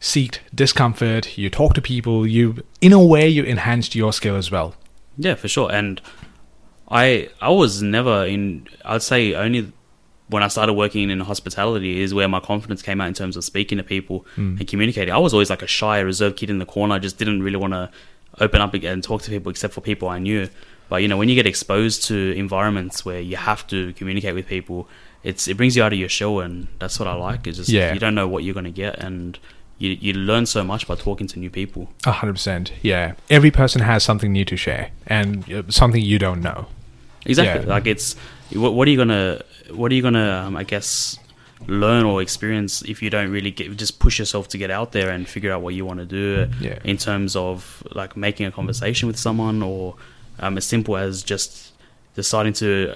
seeked 0.00 0.38
discomfort. 0.54 1.36
You 1.36 1.50
talked 1.50 1.74
to 1.74 1.82
people. 1.82 2.26
You, 2.26 2.62
in 2.80 2.92
a 2.92 3.04
way, 3.04 3.28
you 3.28 3.42
enhanced 3.42 3.94
your 3.94 4.12
skill 4.12 4.36
as 4.36 4.50
well. 4.50 4.74
Yeah, 5.18 5.34
for 5.34 5.48
sure. 5.48 5.70
And 5.72 6.00
I 6.88 7.28
I 7.40 7.50
was 7.50 7.82
never 7.82 8.24
in. 8.24 8.68
I'd 8.84 9.02
say 9.02 9.34
only 9.34 9.72
when 10.30 10.42
I 10.42 10.48
started 10.48 10.74
working 10.74 11.10
in 11.10 11.20
hospitality 11.20 12.00
is 12.02 12.14
where 12.14 12.28
my 12.28 12.40
confidence 12.40 12.82
came 12.82 13.00
out 13.00 13.08
in 13.08 13.14
terms 13.14 13.36
of 13.36 13.44
speaking 13.44 13.78
to 13.78 13.84
people 13.84 14.26
and 14.36 14.66
communicating. 14.66 15.12
I 15.12 15.18
was 15.18 15.32
always 15.34 15.50
like 15.50 15.62
a 15.62 15.66
shy, 15.66 15.98
reserved 16.00 16.36
kid 16.36 16.50
in 16.50 16.58
the 16.58 16.66
corner. 16.66 16.94
I 16.94 16.98
just 16.98 17.18
didn't 17.18 17.42
really 17.42 17.56
want 17.56 17.72
to 17.74 17.90
open 18.40 18.60
up 18.60 18.72
and 18.74 19.02
talk 19.02 19.22
to 19.22 19.30
people 19.30 19.50
except 19.50 19.74
for 19.74 19.80
people 19.80 20.08
I 20.08 20.18
knew. 20.18 20.48
But 20.88 21.02
you 21.02 21.08
know, 21.08 21.16
when 21.16 21.28
you 21.28 21.34
get 21.34 21.46
exposed 21.46 22.04
to 22.04 22.32
environments 22.36 23.04
where 23.04 23.20
you 23.20 23.36
have 23.36 23.66
to 23.68 23.92
communicate 23.94 24.34
with 24.34 24.46
people, 24.46 24.88
it's 25.22 25.46
it 25.48 25.56
brings 25.56 25.76
you 25.76 25.82
out 25.82 25.92
of 25.92 25.98
your 25.98 26.08
shell, 26.08 26.40
and 26.40 26.66
that's 26.78 26.98
what 26.98 27.06
I 27.08 27.14
like. 27.14 27.46
Is 27.46 27.56
just 27.58 27.68
Yeah. 27.68 27.92
you 27.92 28.00
don't 28.00 28.14
know 28.14 28.26
what 28.26 28.42
you're 28.44 28.54
gonna 28.54 28.70
get, 28.70 28.98
and 28.98 29.38
you 29.78 29.90
you 30.00 30.12
learn 30.14 30.46
so 30.46 30.64
much 30.64 30.86
by 30.88 30.94
talking 30.96 31.26
to 31.28 31.38
new 31.38 31.50
people. 31.50 31.90
A 32.06 32.12
hundred 32.12 32.34
percent. 32.34 32.72
Yeah, 32.82 33.14
every 33.28 33.50
person 33.50 33.82
has 33.82 34.02
something 34.02 34.32
new 34.32 34.44
to 34.46 34.56
share 34.56 34.90
and 35.06 35.50
uh, 35.52 35.62
something 35.68 36.02
you 36.02 36.18
don't 36.18 36.40
know. 36.40 36.66
Exactly. 37.26 37.66
Yeah. 37.66 37.74
Like 37.74 37.86
it's 37.86 38.16
what, 38.52 38.74
what 38.74 38.88
are 38.88 38.90
you 38.90 38.96
gonna 38.96 39.42
what 39.72 39.90
are 39.92 39.94
you 39.94 40.02
gonna 40.02 40.44
um, 40.46 40.56
I 40.56 40.64
guess 40.64 41.18
learn 41.66 42.04
or 42.04 42.22
experience 42.22 42.80
if 42.82 43.02
you 43.02 43.10
don't 43.10 43.30
really 43.30 43.50
get 43.50 43.76
just 43.76 43.98
push 43.98 44.18
yourself 44.18 44.48
to 44.48 44.58
get 44.58 44.70
out 44.70 44.92
there 44.92 45.10
and 45.10 45.28
figure 45.28 45.52
out 45.52 45.60
what 45.62 45.74
you 45.74 45.84
want 45.84 46.00
to 46.00 46.06
do 46.06 46.48
Yeah. 46.60 46.78
in 46.84 46.96
terms 46.96 47.36
of 47.36 47.82
like 47.92 48.16
making 48.16 48.46
a 48.46 48.50
conversation 48.52 49.06
with 49.08 49.18
someone 49.18 49.62
or 49.62 49.94
um, 50.38 50.56
as 50.56 50.64
simple 50.64 50.96
as 50.96 51.22
just 51.22 51.72
deciding 52.14 52.54
to 52.54 52.94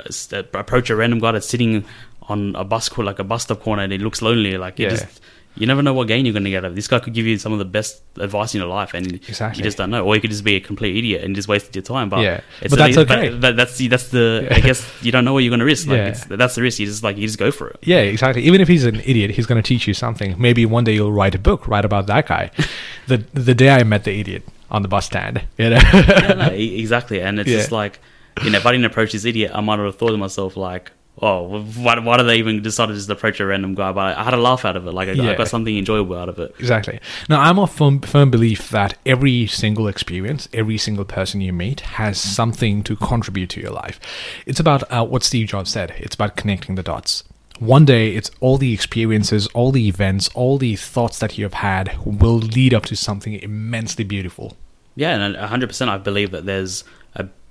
approach 0.54 0.88
a 0.90 0.96
random 0.96 1.18
guy 1.18 1.32
that's 1.32 1.46
sitting 1.46 1.84
on 2.22 2.56
a 2.56 2.64
bus 2.64 2.96
like 2.96 3.18
a 3.18 3.24
bus 3.24 3.42
stop 3.42 3.60
corner 3.60 3.82
and 3.82 3.92
it 3.92 4.00
looks 4.00 4.22
lonely 4.22 4.56
like 4.56 4.78
Yeah. 4.78 4.90
just 4.90 5.20
you 5.56 5.66
never 5.68 5.82
know 5.82 5.94
what 5.94 6.08
gain 6.08 6.26
you're 6.26 6.32
going 6.32 6.44
to 6.44 6.50
get 6.50 6.58
out 6.64 6.64
of 6.66 6.72
it. 6.72 6.74
this 6.74 6.88
guy 6.88 6.98
could 6.98 7.14
give 7.14 7.26
you 7.26 7.38
some 7.38 7.52
of 7.52 7.58
the 7.60 7.64
best 7.64 8.02
advice 8.18 8.54
in 8.54 8.60
your 8.60 8.68
life 8.68 8.92
and 8.92 9.14
Exactly. 9.14 9.58
you 9.58 9.64
just 9.64 9.76
don't 9.76 9.90
know 9.90 10.04
or 10.04 10.14
you 10.16 10.20
could 10.20 10.30
just 10.30 10.42
be 10.44 10.56
a 10.56 10.60
complete 10.60 10.96
idiot 10.96 11.22
and 11.22 11.34
just 11.36 11.46
wasted 11.46 11.74
your 11.76 11.82
time 11.82 12.08
but 12.08 12.20
Yeah. 12.20 12.40
it's 12.60 12.70
But 12.74 12.78
that's 12.78 12.96
but 12.96 13.10
okay. 13.10 13.28
that, 13.38 13.54
that's 13.56 13.76
the 13.76 13.86
that's 13.88 14.08
the 14.08 14.48
Yeah. 14.50 14.56
I 14.56 14.60
guess 14.60 14.84
you 15.02 15.12
don't 15.12 15.24
know 15.24 15.32
what 15.32 15.40
you're 15.44 15.50
going 15.50 15.60
to 15.60 15.64
risk. 15.66 15.86
Like 15.86 15.96
Yeah. 15.98 16.06
it's, 16.08 16.24
that's 16.24 16.54
the 16.56 16.62
risk. 16.62 16.80
You 16.80 16.86
just 16.86 17.02
like 17.04 17.16
you 17.16 17.26
just 17.26 17.38
go 17.38 17.50
for 17.52 17.68
it. 17.68 17.76
Yeah, 17.82 17.98
exactly. 18.00 18.42
Even 18.42 18.60
if 18.60 18.66
he's 18.68 18.84
an 18.84 19.00
idiot, 19.04 19.30
he's 19.30 19.46
going 19.46 19.62
to 19.62 19.66
teach 19.66 19.86
you 19.86 19.94
something. 19.94 20.34
Maybe 20.38 20.66
one 20.66 20.82
day 20.84 20.94
you'll 20.94 21.12
write 21.12 21.34
a 21.36 21.38
book, 21.38 21.68
write 21.68 21.84
about 21.84 22.06
that 22.08 22.26
guy. 22.26 22.50
the 23.06 23.18
The 23.34 23.54
day 23.54 23.70
I 23.70 23.84
met 23.84 24.02
the 24.04 24.18
idiot 24.18 24.42
on 24.70 24.82
the 24.82 24.88
bus 24.88 25.06
stand, 25.06 25.42
you 25.58 25.70
know. 25.70 25.78
yeah, 25.92 26.34
no, 26.36 26.46
exactly. 26.52 27.20
And 27.20 27.38
it's 27.38 27.48
Yeah. 27.50 27.58
just 27.58 27.70
like 27.72 28.00
you 28.42 28.50
know, 28.50 28.58
if 28.58 28.66
I 28.66 28.72
didn't 28.72 28.86
approach 28.86 29.12
this 29.12 29.24
idiot, 29.24 29.52
I 29.54 29.60
might 29.60 29.78
have 29.78 29.96
thought 29.96 30.10
to 30.10 30.16
myself 30.16 30.56
like, 30.56 30.90
oh, 31.22 31.62
why, 31.62 31.98
why 31.98 32.16
do 32.16 32.24
they 32.24 32.36
even 32.36 32.62
decide 32.62 32.86
to 32.86 32.94
just 32.94 33.08
approach 33.08 33.40
a 33.40 33.46
random 33.46 33.74
guy? 33.74 33.92
But 33.92 34.16
I 34.16 34.24
had 34.24 34.34
a 34.34 34.38
laugh 34.38 34.64
out 34.64 34.76
of 34.76 34.86
it. 34.86 34.92
Like 34.92 35.08
I, 35.08 35.12
Yeah. 35.12 35.30
I 35.30 35.34
got 35.34 35.48
something 35.48 35.76
enjoyable 35.76 36.16
out 36.16 36.28
of 36.28 36.38
it. 36.38 36.54
Exactly. 36.58 37.00
Now, 37.28 37.40
I'm 37.40 37.58
of 37.58 37.70
firm, 37.72 38.00
firm 38.00 38.30
belief 38.30 38.70
that 38.70 38.96
every 39.06 39.46
single 39.46 39.88
experience, 39.88 40.48
every 40.52 40.78
single 40.78 41.04
person 41.04 41.40
you 41.40 41.52
meet 41.52 41.80
has 41.80 42.20
something 42.20 42.82
to 42.84 42.96
contribute 42.96 43.50
to 43.50 43.60
your 43.60 43.72
life. 43.72 44.00
It's 44.46 44.60
about 44.60 44.82
uh, 44.92 45.04
what 45.04 45.22
Steve 45.22 45.48
Jobs 45.48 45.70
said. 45.70 45.94
It's 45.98 46.14
about 46.14 46.36
connecting 46.36 46.74
the 46.74 46.82
dots. 46.82 47.24
One 47.60 47.84
day, 47.84 48.16
it's 48.16 48.32
all 48.40 48.58
the 48.58 48.74
experiences, 48.74 49.46
all 49.48 49.70
the 49.70 49.86
events, 49.86 50.28
all 50.34 50.58
the 50.58 50.74
thoughts 50.74 51.20
that 51.20 51.38
you 51.38 51.44
have 51.44 51.54
had 51.54 51.96
will 52.04 52.38
lead 52.38 52.74
up 52.74 52.84
to 52.86 52.96
something 52.96 53.34
immensely 53.34 54.02
beautiful. 54.02 54.56
Yeah, 54.96 55.16
and 55.16 55.36
hundred 55.36 55.68
percent, 55.68 55.90
I 55.90 55.98
believe 55.98 56.32
that 56.32 56.46
there's 56.46 56.82
a 56.82 56.86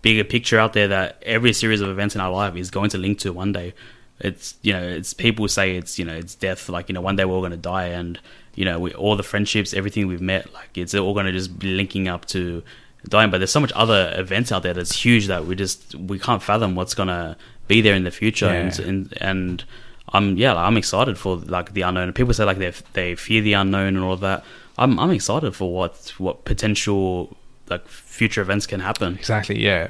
bigger 0.04 0.24
picture 0.24 0.60
out 0.60 0.74
there 0.74 0.90
that 0.90 1.24
every 1.26 1.54
series 1.54 1.82
of 1.82 1.90
events 1.90 2.14
in 2.14 2.22
our 2.22 2.30
life 2.30 2.56
is 2.56 2.70
going 2.70 2.92
to 2.92 3.00
link 3.00 3.18
to 3.20 3.34
one 3.34 3.52
day. 3.52 3.74
It's 4.20 4.56
you 4.62 4.74
know, 4.74 4.84
it's 4.84 5.14
people 5.16 5.48
say 5.48 5.76
it's 5.76 5.98
you 5.98 6.06
know, 6.06 6.14
it's 6.14 6.36
death. 6.36 6.70
Like 6.70 6.90
you 6.90 6.94
know, 6.94 7.02
one 7.02 7.16
day 7.16 7.26
we're 7.26 7.34
all 7.34 7.42
going 7.42 7.52
to 7.52 7.58
die, 7.58 7.88
and 7.88 8.20
you 8.54 8.64
know, 8.66 8.80
we, 8.80 8.94
all 8.94 9.16
the 9.16 9.24
friendships, 9.24 9.74
everything 9.74 10.06
we've 10.06 10.22
met, 10.22 10.54
like 10.54 10.78
it's 10.78 10.94
all 10.94 11.14
going 11.16 11.26
to 11.26 11.32
just 11.32 11.58
be 11.58 11.74
linking 11.74 12.08
up 12.08 12.26
to 12.28 12.62
dying. 13.10 13.32
But 13.32 13.40
there's 13.40 13.52
so 13.52 13.60
much 13.60 13.72
other 13.74 14.14
events 14.16 14.52
out 14.52 14.62
there 14.62 14.76
that's 14.76 14.94
huge 14.94 15.28
that 15.28 15.46
we 15.48 15.56
just 15.56 15.96
we 15.96 16.20
can't 16.20 16.44
fathom 16.44 16.76
what's 16.76 16.94
going 16.94 17.10
to 17.10 17.36
be 17.68 17.82
there 17.82 17.96
in 17.96 18.04
the 18.04 18.12
future, 18.12 18.48
and 18.48 18.78
and 18.80 19.18
and 19.20 19.64
I'm 20.10 20.38
yeah, 20.38 20.54
like, 20.54 20.68
I'm 20.68 20.78
excited 20.78 21.18
for 21.18 21.38
like 21.38 21.74
the 21.74 21.82
unknown. 21.82 22.14
People 22.14 22.34
say 22.34 22.44
like 22.44 22.60
they 22.60 22.72
they 22.94 23.16
fear 23.16 23.42
the 23.42 23.54
unknown 23.54 23.96
and 23.96 24.04
all 24.04 24.14
of 24.14 24.20
that. 24.20 24.44
I'm 24.78 25.00
I'm 25.00 25.12
excited 25.12 25.56
for 25.56 25.74
what 25.74 26.14
what 26.18 26.46
potential 26.46 27.36
like 27.70 27.88
future 27.88 28.42
events 28.42 28.68
can 28.68 28.80
happen. 28.80 29.16
Exactly. 29.16 29.60
Yeah, 29.60 29.90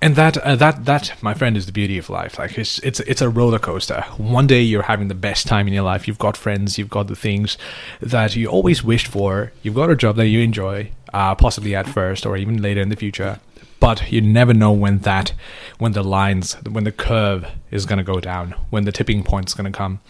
and 0.00 0.14
that 0.16 0.36
uh, 0.38 0.56
that 0.56 0.84
that, 0.84 1.14
my 1.22 1.34
friend, 1.34 1.56
is 1.56 1.66
the 1.66 1.72
beauty 1.72 1.98
of 1.98 2.08
life. 2.08 2.38
Like 2.38 2.56
it's 2.56 2.78
it's 2.80 3.00
it's 3.00 3.20
a 3.20 3.28
roller 3.28 3.58
coaster. 3.58 4.02
One 4.16 4.46
day 4.46 4.62
you're 4.62 4.82
having 4.82 5.08
the 5.08 5.14
best 5.14 5.46
time 5.46 5.66
in 5.66 5.74
your 5.74 5.82
life. 5.82 6.06
You've 6.06 6.18
got 6.18 6.36
friends. 6.36 6.78
You've 6.78 6.90
got 6.90 7.08
the 7.08 7.16
things 7.16 7.58
that 8.00 8.36
you 8.36 8.46
always 8.48 8.84
wished 8.84 9.08
for. 9.08 9.52
You've 9.62 9.74
got 9.74 9.90
a 9.90 9.96
job 9.96 10.16
that 10.16 10.28
you 10.28 10.40
enjoy, 10.40 10.92
uh, 11.12 11.34
possibly 11.34 11.74
at 11.74 11.88
first 11.88 12.24
or 12.24 12.36
even 12.36 12.62
later 12.62 12.80
in 12.80 12.90
the 12.90 12.96
future. 12.96 13.40
But 13.80 14.10
you 14.10 14.20
never 14.20 14.52
know 14.52 14.72
when 14.72 14.98
that, 15.00 15.32
when 15.78 15.92
the 15.92 16.02
lines, 16.02 16.54
when 16.68 16.82
the 16.84 16.92
curve 16.92 17.46
is 17.70 17.86
going 17.86 17.98
to 17.98 18.04
go 18.04 18.18
down, 18.18 18.54
when 18.70 18.84
the 18.84 18.92
tipping 18.92 19.22
point 19.22 19.48
is 19.48 19.54
going 19.54 19.70
to 19.72 19.76
come. 19.76 20.00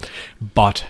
But 0.41 0.87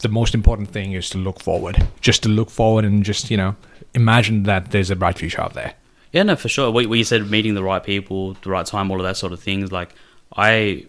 the 0.00 0.08
most 0.08 0.34
important 0.34 0.70
thing 0.70 0.92
is 0.92 1.10
to 1.10 1.18
look 1.18 1.40
forward. 1.40 1.86
Just 2.00 2.22
to 2.24 2.28
look 2.28 2.50
forward 2.50 2.84
and 2.84 3.04
just 3.04 3.30
you 3.30 3.36
know 3.36 3.56
imagine 3.94 4.44
that 4.44 4.70
there's 4.70 4.90
a 4.90 4.96
bright 4.96 5.18
future 5.18 5.40
out 5.40 5.54
there. 5.54 5.74
Yeah, 6.12 6.24
no, 6.24 6.36
for 6.36 6.48
sure. 6.48 6.70
What, 6.70 6.86
what 6.86 6.98
you 6.98 7.04
said, 7.04 7.30
meeting 7.30 7.54
the 7.54 7.62
right 7.62 7.82
people, 7.82 8.34
the 8.42 8.50
right 8.50 8.66
time, 8.66 8.90
all 8.90 8.98
of 8.98 9.04
that 9.04 9.16
sort 9.16 9.32
of 9.32 9.40
things. 9.40 9.70
Like 9.70 9.94
I, 10.36 10.86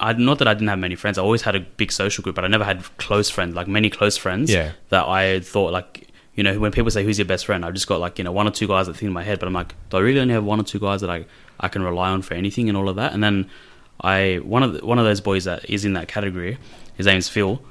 I 0.00 0.12
not 0.14 0.38
that 0.38 0.48
I 0.48 0.54
didn't 0.54 0.68
have 0.68 0.78
many 0.78 0.96
friends. 0.96 1.18
I 1.18 1.22
always 1.22 1.42
had 1.42 1.54
a 1.54 1.60
big 1.60 1.92
social 1.92 2.22
group, 2.22 2.34
but 2.34 2.44
I 2.44 2.48
never 2.48 2.64
had 2.64 2.84
close 2.98 3.30
friends, 3.30 3.54
like 3.54 3.68
many 3.68 3.90
close 3.90 4.16
friends. 4.16 4.50
Yeah. 4.50 4.72
That 4.90 5.06
I 5.06 5.40
thought 5.40 5.72
like. 5.72 6.02
You 6.34 6.42
know, 6.42 6.58
when 6.60 6.70
people 6.70 6.90
say 6.90 7.02
who's 7.02 7.18
your 7.18 7.24
best 7.24 7.46
friend, 7.46 7.64
I've 7.64 7.72
just 7.72 7.86
got 7.86 7.98
like 7.98 8.18
you 8.18 8.24
know 8.24 8.30
one 8.30 8.46
or 8.46 8.50
two 8.50 8.68
guys 8.68 8.88
that 8.88 8.92
think 8.92 9.04
in 9.04 9.12
my 9.14 9.22
head, 9.22 9.38
but 9.38 9.46
I'm 9.46 9.54
like, 9.54 9.74
do 9.88 9.96
I 9.96 10.00
really 10.00 10.20
only 10.20 10.34
have 10.34 10.44
one 10.44 10.60
or 10.60 10.64
two 10.64 10.78
guys 10.78 11.00
that 11.00 11.08
I, 11.08 11.24
I 11.58 11.68
can 11.68 11.80
rely 11.82 12.10
on 12.10 12.20
for 12.20 12.34
anything 12.34 12.68
and 12.68 12.76
all 12.76 12.90
of 12.90 12.96
that? 12.96 13.14
And 13.14 13.24
then 13.24 13.48
I 14.02 14.40
one 14.42 14.62
of 14.62 14.74
the, 14.74 14.84
one 14.84 14.98
of 14.98 15.06
those 15.06 15.22
boys 15.22 15.44
that 15.44 15.70
is 15.70 15.86
in 15.86 15.94
that 15.94 16.08
category, 16.08 16.58
his 16.98 17.06
name's 17.06 17.30
Phil. 17.30 17.62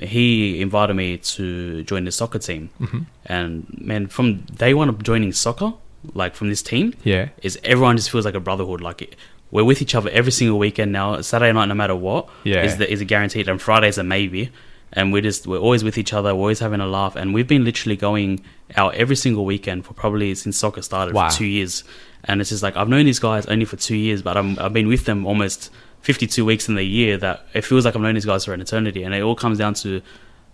He 0.00 0.60
invited 0.60 0.94
me 0.94 1.18
to 1.18 1.82
join 1.84 2.04
the 2.04 2.12
soccer 2.12 2.38
team, 2.38 2.70
Mm-hmm. 2.80 2.98
and 3.26 3.66
man, 3.80 4.06
from 4.06 4.40
day 4.56 4.72
one 4.74 4.88
of 4.88 5.02
joining 5.02 5.32
soccer, 5.32 5.72
like 6.14 6.34
from 6.34 6.48
this 6.48 6.62
team, 6.62 6.94
Yeah. 7.04 7.28
is 7.42 7.58
everyone 7.64 7.96
just 7.96 8.10
feels 8.10 8.24
like 8.24 8.34
a 8.34 8.40
brotherhood. 8.40 8.80
Like 8.80 9.02
it, 9.02 9.16
we're 9.50 9.64
with 9.64 9.82
each 9.82 9.94
other 9.94 10.08
every 10.10 10.32
single 10.32 10.58
weekend 10.58 10.92
now. 10.92 11.20
Saturday 11.20 11.52
night, 11.52 11.66
no 11.66 11.74
matter 11.74 11.96
what, 11.96 12.28
Yeah. 12.44 12.62
is 12.62 12.76
the, 12.78 12.90
is 12.90 13.00
a 13.00 13.04
guaranteed, 13.04 13.48
and 13.48 13.60
Friday's 13.60 13.98
a 13.98 14.04
maybe. 14.04 14.50
and 14.92 15.12
we're 15.12 15.22
just 15.22 15.46
we're 15.46 15.56
always 15.58 15.84
with 15.84 15.96
each 15.98 16.12
other, 16.12 16.34
we're 16.34 16.40
always 16.40 16.58
having 16.58 16.80
a 16.80 16.86
laugh, 16.86 17.14
and 17.14 17.32
we've 17.34 17.46
been 17.46 17.64
literally 17.64 17.96
going 17.96 18.40
out 18.76 18.92
every 18.96 19.14
single 19.14 19.44
weekend 19.44 19.84
for 19.86 19.92
probably 19.94 20.34
since 20.34 20.56
soccer 20.56 20.82
started 20.82 21.14
Wow. 21.14 21.28
for 21.28 21.36
two 21.36 21.44
years, 21.46 21.84
and 22.24 22.40
it's 22.40 22.50
just 22.50 22.62
like 22.64 22.76
I've 22.76 22.88
known 22.88 23.04
these 23.06 23.20
guys 23.20 23.46
only 23.46 23.64
for 23.66 23.76
two 23.76 23.94
years, 23.96 24.20
but 24.22 24.36
I'm, 24.36 24.58
I've 24.58 24.72
been 24.72 24.88
with 24.88 25.04
them 25.04 25.26
almost 25.26 25.70
52 26.02 26.44
weeks 26.44 26.68
in 26.68 26.74
the 26.74 26.82
year 26.82 27.16
that 27.18 27.46
it 27.54 27.62
feels 27.62 27.84
like 27.84 27.94
I've 27.94 28.00
known 28.02 28.14
these 28.14 28.24
guys 28.24 28.44
for 28.44 28.54
an 28.54 28.60
eternity, 28.60 29.02
and 29.02 29.14
it 29.14 29.20
all 29.22 29.34
comes 29.36 29.58
down 29.58 29.74
to 29.74 30.00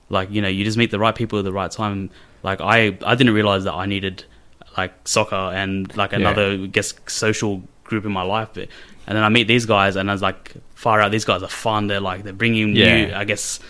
like 0.08 0.30
you 0.30 0.40
know 0.42 0.48
you 0.48 0.64
just 0.64 0.78
meet 0.78 0.90
the 0.90 0.98
right 0.98 1.14
people 1.14 1.38
at 1.38 1.44
the 1.44 1.52
right 1.52 1.70
time. 1.70 2.10
Like 2.42 2.60
I 2.60 2.96
I 3.04 3.14
didn't 3.14 3.34
realize 3.34 3.64
that 3.64 3.74
I 3.74 3.86
needed 3.86 4.24
like 4.76 4.92
soccer 5.08 5.34
and 5.34 5.94
like 5.96 6.12
another 6.12 6.50
I 6.52 6.66
guess 6.66 6.94
social 7.06 7.62
group 7.84 8.04
in 8.04 8.12
my 8.12 8.22
life, 8.22 8.50
but 8.54 8.68
and 9.06 9.16
then 9.16 9.22
I 9.24 9.28
meet 9.28 9.46
these 9.48 9.66
guys 9.66 9.96
and 9.96 10.10
I 10.10 10.12
was 10.12 10.22
like 10.22 10.52
far 10.74 11.00
out. 11.00 11.12
These 11.12 11.24
guys 11.24 11.42
are 11.42 11.48
fun. 11.48 11.86
They're 11.86 12.00
like 12.00 12.24
they're 12.24 12.32
bringing 12.32 12.72
new 12.72 12.82
I 13.14 13.24
guess 13.24 13.60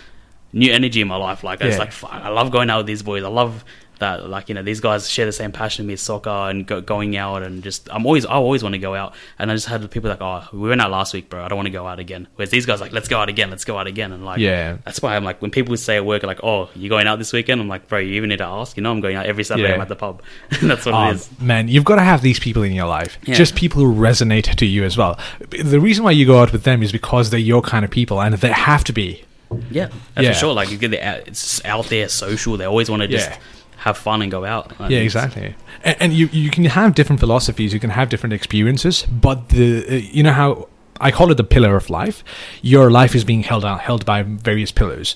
new 0.53 0.71
energy 0.71 1.01
in 1.01 1.07
my 1.07 1.15
life. 1.17 1.43
Like 1.43 1.61
it's 1.61 1.75
Yeah. 1.77 1.83
like 1.83 2.03
I 2.03 2.29
love 2.29 2.51
going 2.51 2.69
out 2.69 2.77
with 2.79 2.87
these 2.87 3.03
boys. 3.03 3.23
I 3.23 3.27
love 3.29 3.63
that 3.99 4.29
like 4.29 4.49
you 4.49 4.55
know 4.55 4.61
these 4.63 4.79
guys 4.79 5.09
share 5.09 5.25
the 5.25 5.31
same 5.31 5.51
passion 5.51 5.85
with 5.85 5.89
me 5.89 5.95
soccer 5.95 6.29
and 6.29 6.65
go, 6.67 6.81
going 6.81 7.17
out 7.17 7.43
and 7.43 7.63
just 7.63 7.87
I'm 7.91 8.05
always 8.05 8.25
I 8.25 8.33
always 8.33 8.63
want 8.63 8.73
to 8.73 8.79
go 8.79 8.93
out 8.95 9.13
and 9.39 9.51
I 9.51 9.55
just 9.55 9.67
had 9.67 9.89
people 9.91 10.09
like 10.09 10.21
oh 10.21 10.47
we 10.53 10.69
went 10.69 10.81
out 10.81 10.91
last 10.91 11.13
week 11.13 11.29
bro 11.29 11.43
I 11.43 11.47
don't 11.47 11.57
want 11.57 11.67
to 11.67 11.71
go 11.71 11.87
out 11.87 11.99
again 11.99 12.27
whereas 12.35 12.49
these 12.51 12.65
guys 12.65 12.79
like 12.81 12.91
let's 12.91 13.07
go 13.07 13.17
out 13.19 13.29
again 13.29 13.49
let's 13.49 13.65
go 13.65 13.77
out 13.77 13.87
again 13.87 14.11
and 14.11 14.23
like 14.25 14.39
Yeah. 14.39 14.77
that's 14.85 15.01
why 15.01 15.15
I'm 15.15 15.23
like 15.23 15.41
when 15.41 15.51
people 15.51 15.75
say 15.77 15.97
at 15.97 16.05
work 16.05 16.23
like 16.23 16.39
oh 16.43 16.69
you 16.75 16.89
going 16.89 17.07
out 17.07 17.17
this 17.19 17.33
weekend 17.33 17.59
I'm 17.61 17.67
like 17.67 17.87
bro 17.87 17.99
you 17.99 18.13
even 18.13 18.29
need 18.29 18.37
to 18.37 18.45
ask 18.45 18.77
you 18.77 18.83
know 18.83 18.91
I'm 18.91 19.01
going 19.01 19.15
out 19.15 19.25
every 19.25 19.43
Saturday 19.43 19.69
Yeah. 19.69 19.75
I'm 19.75 19.81
at 19.81 19.87
the 19.89 19.95
pub 19.95 20.21
that's 20.61 20.85
what 20.85 20.93
Um, 20.95 21.07
it 21.09 21.15
is 21.15 21.29
man, 21.39 21.67
you've 21.67 21.85
got 21.85 21.95
to 21.95 22.03
have 22.03 22.21
these 22.21 22.39
people 22.39 22.63
in 22.63 22.73
your 22.73 22.87
life. 22.87 23.17
Yeah. 23.23 23.35
Just 23.35 23.55
people 23.55 23.81
who 23.83 23.93
resonate 23.93 24.55
to 24.55 24.65
you 24.65 24.83
as 24.83 24.97
well. 24.97 25.19
The 25.49 25.79
reason 25.79 26.03
why 26.03 26.11
you 26.11 26.25
go 26.25 26.39
out 26.41 26.51
with 26.51 26.63
them 26.63 26.83
is 26.83 26.91
because 26.91 27.29
they're 27.29 27.39
your 27.39 27.61
kind 27.61 27.83
of 27.85 27.91
people, 27.91 28.21
and 28.21 28.33
they 28.35 28.51
have 28.51 28.83
to 28.85 28.93
be. 28.93 29.23
yeah, 29.71 29.89
Yeah. 30.17 30.33
for 30.33 30.37
sure 30.39 30.53
like 30.53 30.69
you 30.71 30.77
get 30.77 30.91
the 30.91 31.27
it's 31.27 31.63
out 31.65 31.85
there 31.85 32.09
social 32.09 32.57
they 32.57 32.65
always 32.65 32.89
want 32.89 33.01
to 33.03 33.07
just 33.07 33.29
Yeah. 33.29 33.37
Have 33.87 33.97
fun 33.97 34.21
and 34.21 34.31
go 34.31 34.45
out 34.45 34.65
And 34.79 34.91
Yeah, 34.91 34.99
exactly. 34.99 35.55
And, 35.83 35.95
and 36.01 36.13
you 36.13 36.25
you 36.31 36.49
can 36.49 36.65
have 36.65 36.93
different 36.93 37.19
philosophies, 37.19 37.73
you 37.73 37.79
can 37.79 37.91
have 37.99 38.09
different 38.09 38.33
experiences, 38.33 39.05
but 39.27 39.49
the 39.49 39.67
uh, 39.89 39.93
you 40.17 40.23
know 40.23 40.35
how 40.43 40.67
I 40.99 41.11
call 41.11 41.31
it 41.31 41.37
the 41.37 41.49
pillar 41.55 41.75
of 41.75 41.89
life. 41.89 42.23
Your 42.61 42.89
life 42.89 43.13
is 43.15 43.23
being 43.23 43.43
held 43.43 43.63
out, 43.63 43.81
held 43.81 44.05
by 44.05 44.23
various 44.23 44.71
pillars. 44.71 45.15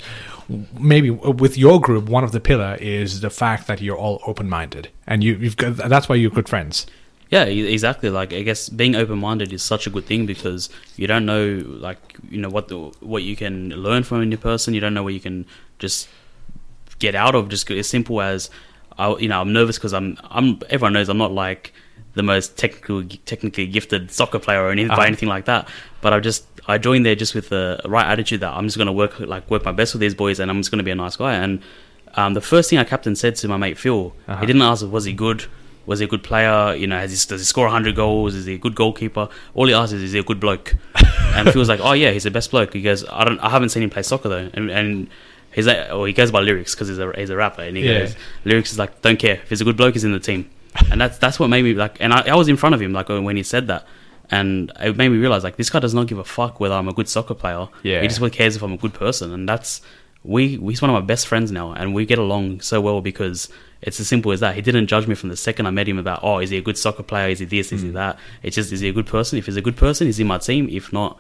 Maybe 0.93 1.10
with 1.10 1.57
your 1.57 1.79
group, 1.79 2.05
one 2.10 2.23
of 2.23 2.31
the 2.31 2.39
pillar 2.39 2.77
is 2.79 3.21
the 3.21 3.29
fact 3.29 3.67
that 3.67 3.81
you're 3.81 3.97
all 3.97 4.21
open 4.27 4.47
minded, 4.49 4.89
and 5.07 5.23
you, 5.23 5.36
you've 5.36 5.57
got 5.57 5.77
that's 5.93 6.07
why 6.10 6.15
you're 6.15 6.31
good 6.39 6.49
friends. 6.49 6.86
Yeah, 7.29 7.45
exactly. 7.45 8.10
Like 8.10 8.34
I 8.34 8.41
guess 8.41 8.67
being 8.67 8.95
open 8.95 9.17
minded 9.17 9.53
is 9.53 9.63
such 9.63 9.88
a 9.88 9.89
good 9.89 10.05
thing 10.05 10.25
because 10.25 10.69
you 10.97 11.07
don't 11.07 11.25
know, 11.25 11.45
like 11.88 12.01
you 12.29 12.39
know 12.43 12.49
what 12.49 12.67
the 12.67 12.77
what 12.99 13.23
you 13.23 13.36
can 13.38 13.69
learn 13.69 14.03
from 14.03 14.19
a 14.21 14.25
new 14.25 14.38
person. 14.38 14.73
You 14.73 14.81
don't 14.81 14.93
know 14.93 15.03
what 15.03 15.13
you 15.13 15.21
can 15.21 15.45
just 15.79 16.10
get 17.02 17.16
out 17.16 17.36
of. 17.36 17.50
Just 17.50 17.70
as 17.72 17.90
simple 17.90 18.22
as, 18.22 18.50
I, 18.98 19.14
you 19.18 19.28
know, 19.28 19.42
I'm 19.42 19.52
nervous 19.52 19.78
because 19.78 19.94
I'm 19.94 20.18
I'm. 20.30 20.60
Everyone 20.70 20.94
knows 20.94 21.10
I'm 21.10 21.18
not 21.18 21.34
like 21.34 21.74
the 22.14 22.24
most 22.24 22.58
technical, 22.58 23.04
technically 23.26 23.66
gifted 23.68 24.12
soccer 24.12 24.38
player 24.40 24.62
or 24.64 24.70
anything 24.72 24.92
Uh-huh. 24.92 25.02
by 25.02 25.08
anything 25.08 25.30
like 25.30 25.46
that. 25.46 25.68
But 26.02 26.14
I 26.14 26.20
just 26.20 26.46
I 26.68 26.78
joined 26.78 27.06
there 27.06 27.16
just 27.16 27.34
with 27.36 27.50
the 27.50 27.80
right 27.86 28.06
attitude 28.06 28.40
that 28.42 28.54
I'm 28.54 28.66
just 28.66 28.78
going 28.78 28.88
to 28.88 28.94
work 28.94 29.20
like 29.20 29.50
work 29.50 29.64
my 29.66 29.72
best 29.72 29.94
with 29.94 30.02
these 30.02 30.16
boys 30.16 30.40
and 30.40 30.52
I'm 30.52 30.60
just 30.60 30.72
going 30.72 30.80
to 30.80 30.84
be 30.84 30.92
a 30.92 30.96
nice 30.96 31.16
guy. 31.16 31.34
And 31.36 31.62
um, 32.16 32.34
the 32.34 32.42
first 32.42 32.70
thing 32.70 32.80
our 32.80 32.86
captain 32.86 33.16
said 33.16 33.36
to 33.38 33.48
my 33.48 33.58
mate 33.58 33.78
Phil, 33.78 34.14
Uh-huh. 34.28 34.40
he 34.42 34.46
didn't 34.46 34.62
ask 34.62 34.86
was 34.86 35.06
he 35.06 35.14
good, 35.14 35.46
was 35.86 36.00
he 36.00 36.06
a 36.06 36.08
good 36.10 36.22
player, 36.24 36.76
you 36.76 36.86
know, 36.86 36.98
has 36.98 37.12
he, 37.12 37.30
does 37.30 37.40
he 37.40 37.46
score 37.46 37.66
100 37.66 37.96
goals, 37.96 38.36
is 38.36 38.46
he 38.46 38.56
a 38.56 38.58
good 38.58 38.76
goalkeeper? 38.76 39.30
All 39.54 39.66
he 39.68 39.74
asked 39.74 39.94
is, 39.94 40.04
is 40.04 40.12
he 40.12 40.20
a 40.20 40.24
good 40.24 40.40
bloke? 40.42 40.76
and 41.36 41.50
Phil 41.50 41.60
was 41.60 41.70
like, 41.70 41.80
oh 41.82 41.94
yeah, 41.94 42.12
he's 42.12 42.24
the 42.26 42.32
best 42.32 42.52
bloke. 42.52 42.74
He 42.74 42.82
goes, 42.82 43.06
I 43.10 43.24
don't, 43.24 43.40
I 43.40 43.50
haven't 43.50 43.70
seen 43.70 43.84
him 43.84 43.90
play 43.90 44.04
soccer 44.04 44.28
though, 44.28 44.50
and. 44.54 44.70
and 44.70 45.10
He's 45.54 45.68
like, 45.68 45.92
or 45.92 46.08
he 46.08 46.14
goes 46.14 46.32
by 46.32 46.40
lyrics 46.40 46.74
because 46.74 46.88
he's 46.88 47.00
a 47.00 47.12
he's 47.16 47.30
a 47.30 47.36
rapper, 47.36 47.62
and 47.62 47.76
he 47.76 47.84
Yeah. 47.84 48.00
goes 48.00 48.16
lyrics 48.46 48.72
is 48.72 48.80
like 48.80 49.02
don't 49.02 49.20
care 49.20 49.36
if 49.36 49.50
he's 49.50 49.62
a 49.62 49.66
good 49.66 49.78
bloke, 49.78 49.94
he's 49.94 50.04
in 50.04 50.12
the 50.12 50.20
team, 50.20 50.50
and 50.90 51.00
that's 51.00 51.18
that's 51.18 51.40
what 51.40 51.50
made 51.50 51.64
me 51.64 51.74
like, 51.74 51.98
and 52.00 52.14
I, 52.14 52.22
I 52.30 52.36
was 52.36 52.48
in 52.48 52.58
front 52.58 52.76
of 52.76 52.82
him 52.82 52.94
like 52.94 53.10
when 53.10 53.36
he 53.36 53.44
said 53.44 53.68
that, 53.68 53.86
and 54.30 54.72
it 54.80 54.96
made 54.96 55.10
me 55.10 55.18
realize 55.18 55.44
like 55.44 55.58
this 55.58 55.70
guy 55.70 55.80
does 55.80 55.94
not 55.94 56.08
give 56.08 56.18
a 56.18 56.24
fuck 56.24 56.60
whether 56.60 56.76
I'm 56.76 56.88
a 56.88 56.94
good 56.94 57.10
soccer 57.10 57.34
player. 57.34 57.68
Yeah. 57.84 58.02
he 58.02 58.08
just 58.08 58.22
cares 58.32 58.56
if 58.56 58.62
I'm 58.62 58.74
a 58.74 58.78
good 58.78 58.94
person, 58.94 59.34
and 59.34 59.48
that's 59.48 59.82
we 60.24 60.58
he's 60.58 60.82
one 60.82 60.90
of 60.90 60.94
my 60.94 61.06
best 61.06 61.28
friends 61.28 61.52
now, 61.52 61.74
and 61.74 61.94
we 61.94 62.06
get 62.06 62.20
along 62.20 62.62
so 62.62 62.80
well 62.80 63.02
because 63.02 63.50
it's 63.82 64.00
as 64.00 64.08
simple 64.08 64.32
as 64.32 64.40
that. 64.42 64.56
He 64.56 64.62
didn't 64.62 64.88
judge 64.88 65.08
me 65.08 65.16
from 65.16 65.30
the 65.30 65.38
second 65.38 65.66
I 65.66 65.72
met 65.72 65.88
him 65.88 65.98
about 65.98 66.20
oh 66.24 66.40
is 66.40 66.52
he 66.52 66.58
a 66.58 66.62
good 66.62 66.78
soccer 66.78 67.04
player, 67.04 67.30
is 67.30 67.40
he 67.40 67.46
this, 67.46 67.72
is 67.72 67.82
he 67.82 67.90
mm. 67.90 67.94
that. 67.94 68.20
It's 68.44 68.56
just 68.56 68.72
is 68.72 68.80
he 68.80 68.90
a 68.90 68.94
good 68.94 69.08
person? 69.08 69.40
If 69.40 69.48
he's 69.48 69.58
a 69.58 69.62
good 69.62 69.78
person, 69.78 70.08
he's 70.08 70.20
in 70.20 70.28
my 70.28 70.38
team. 70.38 70.70
If 70.70 70.94
not, 70.94 71.18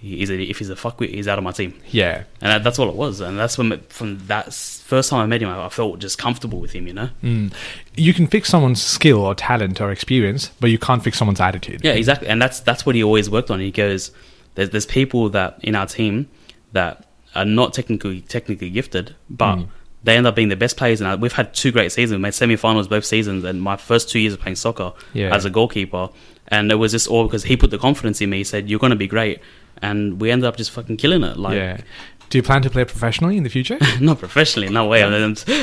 he- 0.00 0.22
is 0.22 0.30
if 0.30 0.58
he's 0.58 0.70
a 0.70 0.74
fuckwit, 0.74 1.10
he's 1.14 1.28
out 1.28 1.38
of 1.38 1.44
my 1.44 1.52
team. 1.52 1.74
Yeah. 1.90 2.24
And 2.40 2.50
that, 2.52 2.64
that's 2.64 2.78
all 2.78 2.88
it 2.88 2.94
was. 2.96 3.20
And 3.20 3.38
that's 3.38 3.58
when, 3.58 3.78
from 3.88 4.18
that 4.28 4.52
first 4.52 5.10
time 5.10 5.20
I 5.20 5.26
met 5.26 5.42
him, 5.42 5.48
I, 5.48 5.66
I 5.66 5.68
felt 5.68 5.98
just 5.98 6.16
comfortable 6.18 6.58
with 6.58 6.72
him, 6.72 6.86
you 6.86 6.94
know? 6.94 7.10
Mm. 7.22 7.52
You 7.96 8.14
can 8.14 8.26
fix 8.26 8.48
someone's 8.48 8.82
skill 8.82 9.18
or 9.18 9.34
talent 9.34 9.80
or 9.80 9.90
experience, 9.92 10.50
but 10.60 10.70
you 10.70 10.78
can't 10.78 11.02
fix 11.04 11.18
someone's 11.18 11.40
attitude. 11.40 11.80
Yeah, 11.84 11.92
exactly. 11.92 12.28
And 12.28 12.40
that's 12.40 12.60
that's 12.60 12.86
what 12.86 12.94
he 12.94 13.04
always 13.04 13.28
worked 13.28 13.50
on. 13.50 13.60
He 13.60 13.70
goes, 13.70 14.10
there's, 14.54 14.70
there's 14.70 14.86
people 14.86 15.28
that 15.30 15.58
in 15.62 15.74
our 15.74 15.86
team 15.86 16.28
that 16.72 17.06
are 17.34 17.44
not 17.44 17.72
technically 17.74 18.22
technically 18.22 18.70
gifted, 18.70 19.14
but 19.28 19.56
Mm. 19.56 19.68
they 20.02 20.16
end 20.16 20.26
up 20.26 20.34
being 20.34 20.48
the 20.48 20.56
best 20.56 20.76
players. 20.76 21.00
And 21.00 21.20
we've 21.22 21.32
had 21.32 21.52
two 21.54 21.70
great 21.72 21.92
seasons. 21.92 22.16
We 22.18 22.22
made 22.22 22.34
semi-finals 22.34 22.88
both 22.88 23.04
seasons. 23.04 23.44
And 23.44 23.60
my 23.60 23.76
first 23.76 24.08
two 24.10 24.18
years 24.18 24.32
of 24.34 24.40
playing 24.40 24.56
soccer 24.56 24.92
Yeah. 25.12 25.34
as 25.34 25.44
a 25.44 25.50
goalkeeper, 25.50 26.08
and 26.48 26.72
it 26.72 26.76
was 26.76 26.90
just 26.92 27.06
all 27.06 27.24
because 27.26 27.44
he 27.44 27.56
put 27.56 27.70
the 27.70 27.78
confidence 27.78 28.20
in 28.20 28.30
me. 28.30 28.38
He 28.38 28.44
said, 28.44 28.68
"You're 28.68 28.80
going 28.80 28.90
to 28.90 28.96
be 28.96 29.06
great," 29.06 29.38
and 29.82 30.20
we 30.20 30.30
ended 30.30 30.46
up 30.46 30.56
just 30.56 30.70
fucking 30.70 30.96
killing 30.96 31.22
it. 31.24 31.36
Like, 31.36 31.56
yeah. 31.56 31.80
Do 32.28 32.38
you 32.38 32.44
plan 32.44 32.62
to 32.62 32.70
play 32.70 32.84
professionally 32.84 33.36
in 33.36 33.42
the 33.42 33.50
future? 33.50 33.76
not 34.00 34.20
professionally, 34.20 34.68
no 34.68 34.86
way. 34.86 35.02
I, 35.02 35.08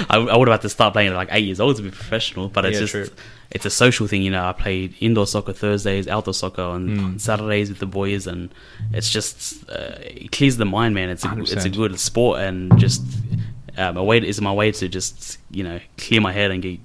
I, 0.10 0.36
would 0.36 0.50
have 0.50 0.56
had 0.56 0.62
to 0.64 0.70
start 0.70 0.92
playing 0.92 1.12
at 1.12 1.16
like 1.16 1.30
eight 1.32 1.46
years 1.46 1.62
old 1.62 1.78
to 1.78 1.82
be 1.82 1.90
professional, 1.90 2.50
but 2.50 2.66
it's 2.66 2.74
Yeah, 2.76 2.80
just 2.82 2.92
true. 2.92 3.08
it's 3.52 3.66
a 3.66 3.70
social 3.70 4.06
thing. 4.06 4.22
You 4.22 4.32
know, 4.32 4.46
I 4.46 4.52
played 4.52 4.94
indoor 5.00 5.28
soccer 5.28 5.54
Thursdays, 5.54 6.10
outdoor 6.10 6.34
soccer 6.34 6.62
on, 6.64 6.90
Mm. 6.90 7.04
on 7.06 7.20
Saturdays 7.20 7.70
with 7.70 7.80
the 7.80 7.86
boys, 7.86 8.28
and 8.28 8.50
it's 8.92 9.10
just 9.10 9.64
uh, 9.70 9.96
it 10.02 10.34
clears 10.34 10.58
the 10.58 10.66
mind, 10.66 10.94
man. 10.94 11.08
It's 11.10 11.24
a, 11.24 11.34
it's 11.40 11.64
a 11.64 11.70
good 11.70 11.98
sport, 12.02 12.42
and 12.42 12.78
just 12.78 13.02
um, 13.78 13.96
a 13.96 14.04
way 14.04 14.18
is 14.18 14.42
my 14.42 14.52
way 14.52 14.74
to 14.74 14.90
just 14.90 15.38
you 15.52 15.64
know 15.64 15.80
clear 15.98 16.20
my 16.20 16.34
head 16.34 16.52
and 16.52 16.62
get 16.62 16.80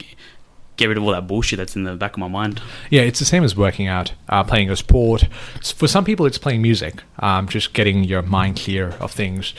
get 0.76 0.88
rid 0.88 0.96
of 0.96 1.04
all 1.04 1.12
that 1.12 1.26
bullshit 1.26 1.58
that's 1.58 1.76
in 1.76 1.84
the 1.84 1.94
back 1.94 2.12
of 2.12 2.18
my 2.18 2.28
mind. 2.28 2.60
Yeah, 2.90 3.02
it's 3.02 3.18
the 3.18 3.24
same 3.24 3.44
as 3.44 3.56
working 3.56 3.86
out, 3.86 4.12
uh, 4.28 4.44
playing 4.44 4.70
a 4.70 4.76
sport. 4.76 5.28
For 5.62 5.88
some 5.88 6.04
people, 6.04 6.26
it's 6.26 6.38
playing 6.38 6.62
music, 6.62 7.02
um, 7.18 7.48
just 7.48 7.72
getting 7.72 8.04
your 8.04 8.22
mind 8.22 8.56
clear 8.56 8.90
of 9.00 9.12
things. 9.12 9.54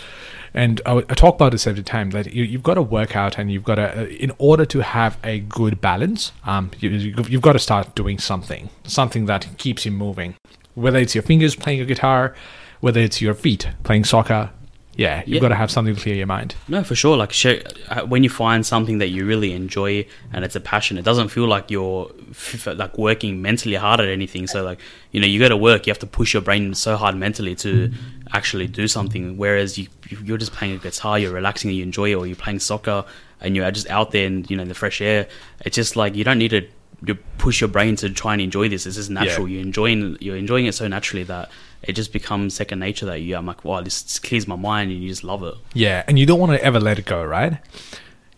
And 0.54 0.82
I, 0.86 0.98
I 0.98 1.14
talk 1.16 1.36
about 1.36 1.52
this 1.52 1.66
every 1.66 1.84
time 1.84 2.12
that 2.12 2.34
you, 2.34 2.44
you've 2.44 2.64
got 2.64 2.76
to 2.76 2.82
work 2.82 3.16
out, 3.16 3.38
and 3.38 3.52
you've 3.52 3.64
got 3.64 3.76
to, 3.76 4.02
uh, 4.02 4.06
in 4.06 4.32
order 4.38 4.66
to 4.66 4.80
have 4.82 5.18
a 5.24 5.40
good 5.40 5.82
balance, 5.82 6.32
um, 6.46 6.72
you, 6.80 6.90
you've 6.90 7.42
got 7.42 7.54
to 7.54 7.60
start 7.60 7.96
doing 7.96 8.20
something, 8.20 8.70
something 8.84 9.26
that 9.26 9.48
keeps 9.58 9.86
you 9.86 9.92
moving. 9.92 10.36
Whether 10.76 11.00
it's 11.00 11.16
your 11.16 11.24
fingers 11.24 11.56
playing 11.56 11.82
a 11.82 11.86
guitar, 11.86 12.36
whether 12.82 13.00
it's 13.00 13.22
your 13.22 13.34
feet 13.34 13.68
playing 13.84 14.06
soccer, 14.06 14.52
yeah, 14.96 15.20
you've 15.26 15.36
Yeah. 15.36 15.42
got 15.42 15.48
to 15.50 15.56
have 15.56 15.72
something 15.72 15.96
to 15.96 16.02
clear 16.02 16.16
your 16.16 16.28
mind. 16.28 16.56
No, 16.68 16.84
for 16.84 16.96
sure. 16.96 17.18
Like 17.18 17.34
share, 17.34 17.64
uh, 17.90 18.02
when 18.02 18.24
you 18.24 18.30
find 18.30 18.66
something 18.66 19.00
that 19.00 19.08
you 19.10 19.26
really 19.26 19.52
enjoy 19.54 20.06
and 20.32 20.46
it's 20.46 20.56
a 20.56 20.60
passion, 20.60 20.98
it 20.98 21.04
doesn't 21.06 21.30
feel 21.30 21.48
like 21.48 21.72
you're 21.72 22.12
f- 22.32 22.68
f- 22.68 22.78
like 22.78 22.98
working 22.98 23.42
mentally 23.42 23.76
hard 23.76 24.00
at 24.00 24.08
anything. 24.08 24.46
So 24.48 24.64
like 24.64 24.80
you 25.12 25.20
know, 25.22 25.28
you 25.28 25.40
go 25.40 25.50
to 25.50 25.58
work, 25.58 25.88
you 25.88 25.92
have 25.92 26.00
to 26.00 26.08
push 26.08 26.34
your 26.34 26.42
brain 26.42 26.74
so 26.74 26.96
hard 26.98 27.16
mentally 27.16 27.56
to 27.56 27.92
actually 28.34 28.68
do 28.68 28.88
something. 28.88 29.38
Whereas 29.38 29.78
you 29.78 29.88
you're 30.24 30.38
just 30.38 30.54
playing 30.54 30.76
a 30.76 30.78
guitar, 30.78 31.18
you're 31.18 31.32
relaxing, 31.34 31.70
and 31.70 31.78
you 31.78 31.84
enjoy 31.84 32.12
it, 32.12 32.16
or 32.16 32.28
you're 32.28 32.36
playing 32.36 32.60
soccer 32.60 33.04
and 33.42 33.56
you're 33.56 33.70
just 33.72 33.90
out 33.90 34.12
there 34.12 34.28
and 34.28 34.50
you 34.50 34.56
know 34.58 34.64
in 34.64 34.70
the 34.70 34.76
fresh 34.76 35.02
air. 35.02 35.28
It's 35.66 35.76
just 35.76 35.96
like 35.96 36.16
you 36.16 36.24
don't 36.24 36.38
need 36.38 36.50
to. 36.52 36.68
You 37.06 37.16
push 37.38 37.60
your 37.60 37.68
brain 37.68 37.96
to 37.98 38.10
try 38.10 38.34
and 38.34 38.42
enjoy 38.42 38.70
this. 38.70 38.86
It's 38.86 38.96
just 38.96 39.10
natural. 39.10 39.48
You're 39.48 39.62
enjoying 39.62 40.18
you're 40.22 40.38
enjoying 40.38 40.66
it 40.68 40.74
so 40.74 40.88
naturally 40.88 41.24
that 41.26 41.50
it 41.82 41.94
just 41.94 42.14
becomes 42.14 42.54
second 42.54 42.80
nature. 42.80 43.06
That 43.06 43.20
you, 43.20 43.36
I'm 43.36 43.46
like, 43.46 43.66
wow, 43.66 43.82
this 43.82 44.20
clears 44.20 44.48
my 44.48 44.56
mind, 44.56 44.92
and 44.92 45.02
you 45.04 45.10
just 45.10 45.24
love 45.24 45.44
it. 45.44 45.56
Yeah, 45.74 46.04
and 46.08 46.18
you 46.18 46.26
don't 46.26 46.40
want 46.40 46.54
to 46.54 46.64
ever 46.64 46.80
let 46.80 47.00
it 47.00 47.06
go, 47.06 47.24
right? 47.24 47.58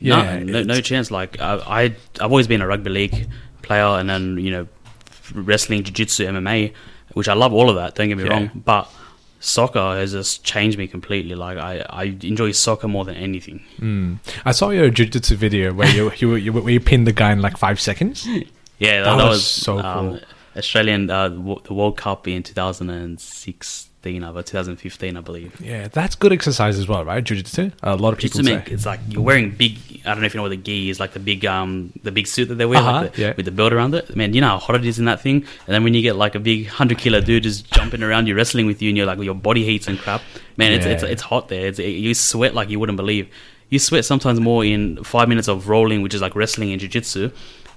no, 0.01 0.39
no, 0.39 0.63
no 0.63 0.81
chance. 0.81 1.11
Like 1.11 1.39
I, 1.39 1.55
I, 1.57 1.81
I've 1.83 2.31
always 2.31 2.47
been 2.47 2.61
a 2.61 2.67
rugby 2.67 2.89
league 2.89 3.27
player, 3.61 3.83
and 3.99 4.09
then 4.09 4.37
you 4.37 4.51
know, 4.51 4.67
wrestling, 5.33 5.83
jiu-jitsu, 5.83 6.25
MMA, 6.25 6.73
which 7.13 7.27
I 7.27 7.33
love 7.33 7.53
all 7.53 7.69
of 7.69 7.75
that. 7.75 7.95
Don't 7.95 8.07
get 8.09 8.17
me 8.17 8.23
Yeah. 8.25 8.29
wrong, 8.31 8.51
but 8.65 8.91
soccer 9.39 9.79
has 9.95 10.11
just 10.13 10.43
changed 10.43 10.77
me 10.77 10.87
completely. 10.87 11.35
Like 11.35 11.57
I, 11.57 11.85
I 11.89 12.03
enjoy 12.23 12.51
soccer 12.51 12.87
more 12.87 13.05
than 13.05 13.15
anything. 13.15 13.63
Mm. 13.79 14.17
I 14.43 14.51
saw 14.53 14.69
your 14.71 14.89
jiu-jitsu 14.89 15.35
video 15.35 15.71
where 15.73 15.89
you, 15.89 16.11
you, 16.17 16.35
you 16.35 16.53
where 16.53 16.73
you 16.73 16.79
pinned 16.79 17.05
the 17.05 17.13
guy 17.13 17.31
in 17.31 17.41
like 17.41 17.57
five 17.57 17.79
seconds. 17.79 18.27
Yeah, 18.79 19.03
That 19.03 19.17
that, 19.17 19.23
was 19.23 19.29
was, 19.37 19.45
so 19.45 19.79
um, 19.79 20.09
cool. 20.09 20.19
Australian 20.57 21.09
uh, 21.09 21.29
wo- 21.29 21.61
the 21.63 21.73
World 21.73 21.97
Cup 21.97 22.27
in 22.27 22.43
2016. 22.43 23.91
2016 24.05 24.23
or 24.23 24.43
2015, 24.43 25.17
I 25.17 25.21
believe. 25.21 25.59
Yeah, 25.59 25.87
that's 25.87 26.13
good 26.15 26.31
exercise 26.31 26.77
as 26.77 26.87
well, 26.87 27.03
right? 27.03 27.23
Jiu-jitsu. 27.23 27.71
A 27.81 27.95
lot 27.95 28.13
of 28.13 28.19
people 28.19 28.43
say. 28.43 28.63
it's 28.67 28.85
like 28.85 28.99
you're 29.09 29.23
wearing 29.23 29.49
big. 29.49 29.79
I 30.05 30.09
don't 30.11 30.19
know 30.21 30.27
if 30.27 30.35
you 30.35 30.37
know 30.37 30.43
what 30.43 30.49
the 30.49 30.57
gi 30.57 30.91
is, 30.91 30.99
like 30.99 31.13
the 31.13 31.19
big 31.19 31.43
um 31.43 31.91
the 32.03 32.11
big 32.11 32.27
suit 32.27 32.49
that 32.49 32.55
they 32.55 32.67
wear, 32.67 32.77
Uh-huh, 32.79 32.91
like 33.01 33.13
the, 33.13 33.21
yeah. 33.23 33.33
with 33.35 33.45
the 33.45 33.51
belt 33.51 33.73
around 33.73 33.95
it. 33.95 34.15
Man, 34.15 34.33
you 34.35 34.41
know 34.41 34.49
how 34.49 34.57
hot 34.59 34.75
it 34.75 34.85
is 34.85 34.99
in 34.99 35.05
that 35.05 35.21
thing. 35.21 35.37
And 35.37 35.73
then 35.73 35.83
when 35.83 35.95
you 35.95 36.03
get 36.03 36.15
like 36.15 36.35
a 36.35 36.39
big 36.39 36.67
hundred 36.67 36.99
kilo 36.99 37.19
dude 37.19 37.41
just 37.41 37.71
jumping 37.73 38.03
around 38.03 38.27
you, 38.27 38.35
wrestling 38.35 38.67
with 38.67 38.79
you, 38.79 38.89
and 38.89 38.97
you're 38.97 39.07
like 39.07 39.17
your 39.17 39.33
body 39.33 39.63
heats 39.65 39.87
and 39.87 39.97
crap. 39.97 40.21
Man, 40.55 40.71
it's 40.71 40.85
it's, 40.85 41.01
Yeah. 41.01 41.09
it's 41.09 41.23
hot 41.23 41.47
there. 41.47 41.65
It's, 41.65 41.79
you 41.79 42.13
sweat 42.13 42.53
like 42.53 42.69
you 42.69 42.79
wouldn't 42.79 42.97
believe. 42.97 43.27
You 43.69 43.79
sweat 43.79 44.05
sometimes 44.05 44.39
more 44.39 44.63
in 44.63 45.03
five 45.03 45.27
minutes 45.29 45.47
of 45.47 45.67
rolling, 45.67 46.03
which 46.03 46.13
is 46.13 46.21
like 46.21 46.35
wrestling 46.35 46.71
and 46.71 46.79
jiu-jitsu, 46.79 47.31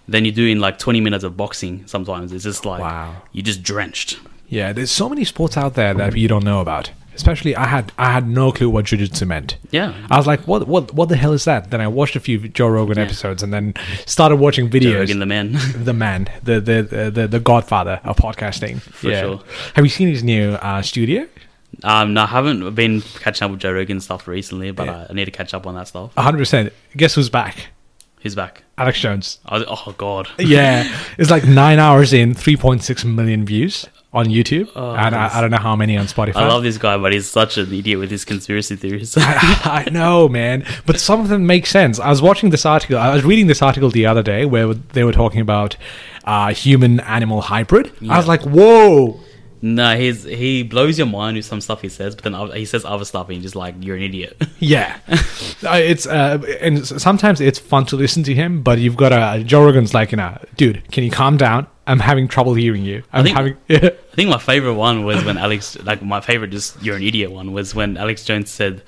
than 0.09 0.25
you 0.25 0.33
do 0.33 0.47
in 0.47 0.59
like 0.59 0.79
20 0.79 1.01
minutes 1.01 1.23
of 1.25 1.37
boxing. 1.37 1.87
Sometimes 1.87 2.33
it's 2.33 2.45
just 2.45 2.65
like 2.65 2.81
Wow. 2.81 3.15
you're 3.33 3.45
just 3.45 3.63
drenched. 3.63 4.19
Yeah, 4.49 4.73
there's 4.73 4.91
so 4.91 5.09
many 5.09 5.25
sports 5.25 5.57
out 5.57 5.75
there 5.75 5.93
that 5.95 6.17
you 6.17 6.27
don't 6.29 6.45
know 6.45 6.61
about. 6.61 6.91
Especially, 7.15 7.57
I 7.57 7.67
had 7.67 7.91
I 7.99 8.13
had 8.13 8.29
no 8.29 8.53
clue 8.53 8.71
what 8.71 8.85
jiu-jitsu 8.85 9.27
meant. 9.27 9.57
Yeah. 9.73 9.93
I 10.09 10.17
was 10.17 10.27
like, 10.29 10.47
what 10.47 10.69
what 10.69 10.95
what 10.95 11.09
the 11.09 11.17
hell 11.17 11.33
is 11.33 11.45
that? 11.47 11.71
Then 11.73 11.81
I 11.81 11.89
watched 11.89 12.15
a 12.15 12.21
few 12.21 12.47
Joe 12.49 12.69
Rogan 12.69 12.97
Yeah. 12.97 13.03
episodes 13.05 13.43
and 13.43 13.53
then 13.53 13.75
started 14.07 14.37
watching 14.37 14.71
Joe 14.71 14.79
videos. 14.79 15.01
Rogan, 15.01 15.19
the 15.19 15.27
man. 15.27 15.53
the 15.85 15.93
man, 15.93 16.29
the 16.45 16.61
the 16.61 16.83
the 16.83 17.11
the, 17.11 17.27
the 17.29 17.41
godfather 17.41 18.01
of 18.05 18.17
podcasting. 18.17 18.81
For 18.81 19.11
sure. 19.13 19.41
Have 19.75 19.85
you 19.85 19.91
seen 19.91 20.09
his 20.09 20.23
new 20.23 20.53
uh, 20.53 20.81
studio? 20.83 21.27
Um, 21.83 22.15
no, 22.15 22.23
I 22.23 22.27
haven't 22.27 22.75
been 22.77 23.03
catching 23.03 23.45
up 23.45 23.51
with 23.51 23.61
Joe 23.61 23.73
Rogan 23.73 24.01
stuff 24.01 24.27
recently, 24.29 24.71
but 24.71 24.87
Yeah. 24.87 24.99
I, 25.01 25.07
I 25.11 25.13
need 25.13 25.25
to 25.27 25.31
catch 25.33 25.53
up 25.55 25.67
on 25.67 25.75
that 25.75 25.89
stuff. 25.89 26.15
100%. 26.15 26.71
Guess 26.97 27.15
who's 27.17 27.29
back? 27.29 27.67
Who's 28.23 28.35
back? 28.35 28.65
Alex 28.77 29.01
Jones. 29.01 29.39
I 29.47 29.65
oh 29.67 29.95
God. 29.97 30.29
Yeah, 30.39 30.85
it's 31.19 31.31
like 31.31 31.45
nine 31.45 31.79
hours 31.79 32.13
in, 32.13 32.35
3.6 32.35 33.05
million 33.05 33.45
views 33.45 33.87
on 34.13 34.27
YouTube, 34.27 34.69
Oh, 34.75 34.95
and 34.95 35.15
I. 35.15 35.37
I 35.37 35.41
don't 35.41 35.51
know 35.51 35.59
how 35.59 35.77
many 35.77 35.97
on 35.97 36.07
Spotify. 36.07 36.37
I 36.37 36.49
love 36.49 36.63
this 36.63 36.79
guy, 36.79 36.97
but 36.97 37.13
he's 37.13 37.29
such 37.29 37.59
an 37.59 37.73
idiot 37.73 37.99
with 37.99 38.11
his 38.11 38.25
conspiracy 38.25 38.75
theories. 38.75 39.15
I, 39.19 39.85
I 39.87 39.91
know, 39.91 40.29
man, 40.29 40.65
but 40.87 40.99
some 40.99 41.21
of 41.21 41.29
them 41.29 41.47
make 41.47 41.67
sense. 41.67 42.01
I 42.01 42.09
was 42.09 42.23
watching 42.23 42.51
this 42.51 42.65
article. 42.65 42.99
I 42.99 43.13
was 43.15 43.25
reading 43.25 43.47
this 43.49 43.63
article 43.63 43.91
the 43.91 44.07
other 44.07 44.23
day 44.23 44.47
where 44.47 44.73
they 44.75 45.05
were 45.05 45.13
talking 45.13 45.41
about 45.41 45.77
uh, 46.25 46.53
human-animal 46.55 47.43
hybrid. 47.43 47.93
I 48.09 48.17
was 48.17 48.27
like, 48.27 48.43
whoa. 48.43 49.21
No, 49.61 49.97
he's 49.97 50.25
he 50.25 50.63
blows 50.63 50.99
your 50.99 51.07
mind 51.07 51.37
with 51.37 51.45
some 51.47 51.61
stuff 51.61 51.81
he 51.83 51.89
says, 51.89 52.15
but 52.15 52.25
then 52.25 52.51
he 52.53 52.65
says 52.65 52.85
other 52.85 53.05
stuff, 53.05 53.29
and 53.29 53.37
you're 53.37 53.43
just 53.43 53.57
like, 53.57 53.75
you're 53.81 53.97
an 53.97 54.03
idiot. 54.03 54.41
Yeah, 54.61 54.99
Uh, 55.65 55.77
it's 55.77 56.07
uh, 56.07 56.39
and 56.61 56.85
sometimes 56.87 57.41
it's 57.41 57.59
fun 57.61 57.87
to 57.87 57.97
listen 57.97 58.23
to 58.25 58.35
him, 58.35 58.63
but 58.63 58.79
you've 58.79 58.97
got 58.97 59.13
a 59.13 59.43
Joe 59.45 59.65
Rogan's 59.65 59.95
like, 59.95 60.11
you 60.13 60.17
know, 60.17 60.37
dude, 60.57 60.91
can 60.91 61.05
you 61.05 61.11
calm 61.11 61.37
down? 61.37 61.67
I'm 61.87 62.01
having 62.01 62.27
trouble 62.29 62.55
hearing 62.55 62.85
you. 62.85 63.03
I'm 63.13 63.25
think- 63.25 63.37
having. 63.37 63.57
I 63.71 63.91
think 64.15 64.31
my 64.31 64.39
favorite 64.39 64.75
one 64.75 65.05
was 65.05 65.25
when 65.25 65.39
Alex, 65.39 65.79
like 65.85 66.03
my 66.03 66.21
favorite, 66.21 66.51
just 66.51 66.83
you're 66.83 66.97
an 66.97 67.03
idiot 67.05 67.31
one 67.31 67.53
was 67.53 67.75
when 67.75 67.97
Alex 67.97 68.25
Jones 68.25 68.51
said. 68.51 68.83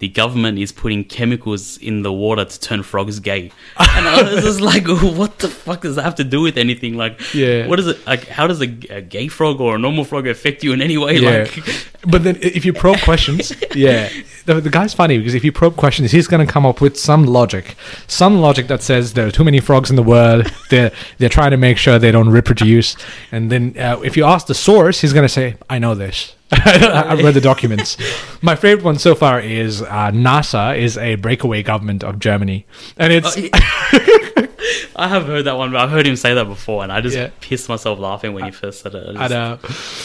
The 0.00 0.08
government 0.08 0.58
is 0.58 0.72
putting 0.72 1.04
chemicals 1.04 1.78
in 1.78 2.02
the 2.02 2.12
water 2.12 2.44
to 2.44 2.60
turn 2.60 2.82
frogs 2.82 3.20
gay, 3.20 3.52
and 3.78 4.08
I 4.08 4.22
was 4.22 4.42
just 4.42 4.60
like, 4.60 4.86
"What 4.88 5.38
the 5.38 5.48
fuck 5.48 5.82
does 5.82 5.94
that 5.96 6.02
have 6.02 6.16
to 6.16 6.24
do 6.24 6.40
with 6.42 6.58
anything? 6.58 6.96
Like, 6.96 7.20
Yeah. 7.32 7.66
what 7.68 7.78
is 7.78 7.86
it? 7.86 8.04
Like, 8.06 8.26
how 8.26 8.46
does 8.46 8.60
a, 8.60 8.66
a 8.90 9.00
gay 9.00 9.28
frog 9.28 9.60
or 9.60 9.76
a 9.76 9.78
normal 9.78 10.04
frog 10.04 10.26
affect 10.26 10.64
you 10.64 10.72
in 10.72 10.82
any 10.82 10.98
way? 10.98 11.18
Yeah. 11.18 11.30
Like, 11.44 11.58
But 12.06 12.22
then 12.22 12.36
if 12.42 12.66
you 12.66 12.74
probe 12.74 12.98
questions, 13.00 13.50
yeah, 13.74 14.10
the, 14.44 14.60
the 14.60 14.68
guy's 14.68 14.92
funny 14.92 15.16
because 15.16 15.32
if 15.34 15.42
you 15.42 15.52
probe 15.52 15.76
questions, 15.76 16.10
he's 16.10 16.26
going 16.28 16.46
to 16.46 16.52
come 16.52 16.66
up 16.66 16.82
with 16.82 16.98
some 16.98 17.24
logic, 17.24 17.76
some 18.08 18.40
logic 18.42 18.66
that 18.66 18.82
says 18.82 19.14
there 19.14 19.26
are 19.26 19.30
too 19.30 19.44
many 19.44 19.58
frogs 19.60 19.88
in 19.88 19.96
the 19.96 20.02
world. 20.02 20.52
They're 20.68 20.92
they're 21.18 21.30
trying 21.30 21.52
to 21.52 21.56
make 21.56 21.78
sure 21.78 21.98
they 21.98 22.10
don't 22.12 22.28
reproduce. 22.28 22.94
And 23.32 23.50
then 23.50 23.74
uh, 23.78 24.00
if 24.04 24.16
you 24.18 24.24
ask 24.24 24.48
the 24.48 24.54
source, 24.54 25.00
he's 25.00 25.14
going 25.14 25.24
to 25.24 25.32
say, 25.32 25.56
"I 25.70 25.78
know 25.78 25.94
this. 25.94 26.34
I've 26.52 27.22
read 27.24 27.34
the 27.34 27.40
documents." 27.52 27.96
My 28.42 28.54
favorite 28.56 28.84
one 28.84 28.98
so 28.98 29.14
far 29.14 29.40
is 29.40 29.82
uh, 29.82 30.10
NASA 30.12 30.76
is 30.78 30.96
a 30.98 31.14
breakaway 31.16 31.62
government 31.62 32.04
of 32.04 32.18
Germany, 32.18 32.66
and 32.96 33.12
it's 33.12 33.36
I 34.96 35.08
have 35.08 35.26
heard 35.26 35.44
that 35.46 35.56
one, 35.56 35.72
but 35.72 35.80
I've 35.80 35.90
heard 35.90 36.06
him 36.06 36.16
say 36.16 36.34
that 36.34 36.44
before, 36.44 36.82
and 36.82 36.92
I 36.92 37.00
just 37.00 37.16
Yeah. 37.16 37.30
pissed 37.40 37.68
myself 37.68 37.98
laughing 37.98 38.32
when 38.32 38.44
he 38.44 38.50
first 38.50 38.80
said 38.82 38.94
it. 38.94 39.16
I 39.16 39.24
I 39.24 39.28
know. 39.28 39.58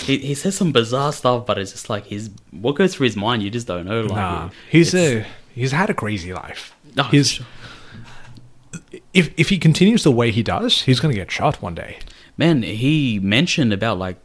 he, 0.06 0.18
he 0.18 0.34
says 0.36 0.56
some 0.56 0.72
bizarre 0.72 1.14
stuff, 1.14 1.46
but 1.46 1.58
it's 1.58 1.72
just 1.72 1.90
like 1.90 2.06
his 2.08 2.30
what 2.52 2.76
goes 2.76 2.96
through 2.96 3.06
his 3.06 3.16
mind, 3.16 3.44
you 3.44 3.50
just 3.50 3.68
don't 3.68 3.86
know. 3.86 4.02
Like, 4.02 4.16
Nah, 4.16 4.50
he's 4.70 4.94
a 4.96 5.26
he's 5.54 5.72
had 5.72 5.90
a 5.90 5.94
crazy 5.94 6.34
life. 6.34 6.76
Oh, 6.98 7.04
he's 7.04 7.32
sure. 7.34 7.46
if 9.14 9.32
if 9.38 9.50
he 9.50 9.58
continues 9.58 10.04
the 10.04 10.12
way 10.12 10.32
he 10.32 10.44
does, 10.44 10.82
he's 10.84 11.00
going 11.00 11.14
to 11.14 11.20
get 11.20 11.32
shot 11.32 11.62
one 11.62 11.76
day. 11.76 12.00
man. 12.38 12.64
He 12.64 13.20
mentioned 13.22 13.72
about 13.74 13.98
like 14.00 14.18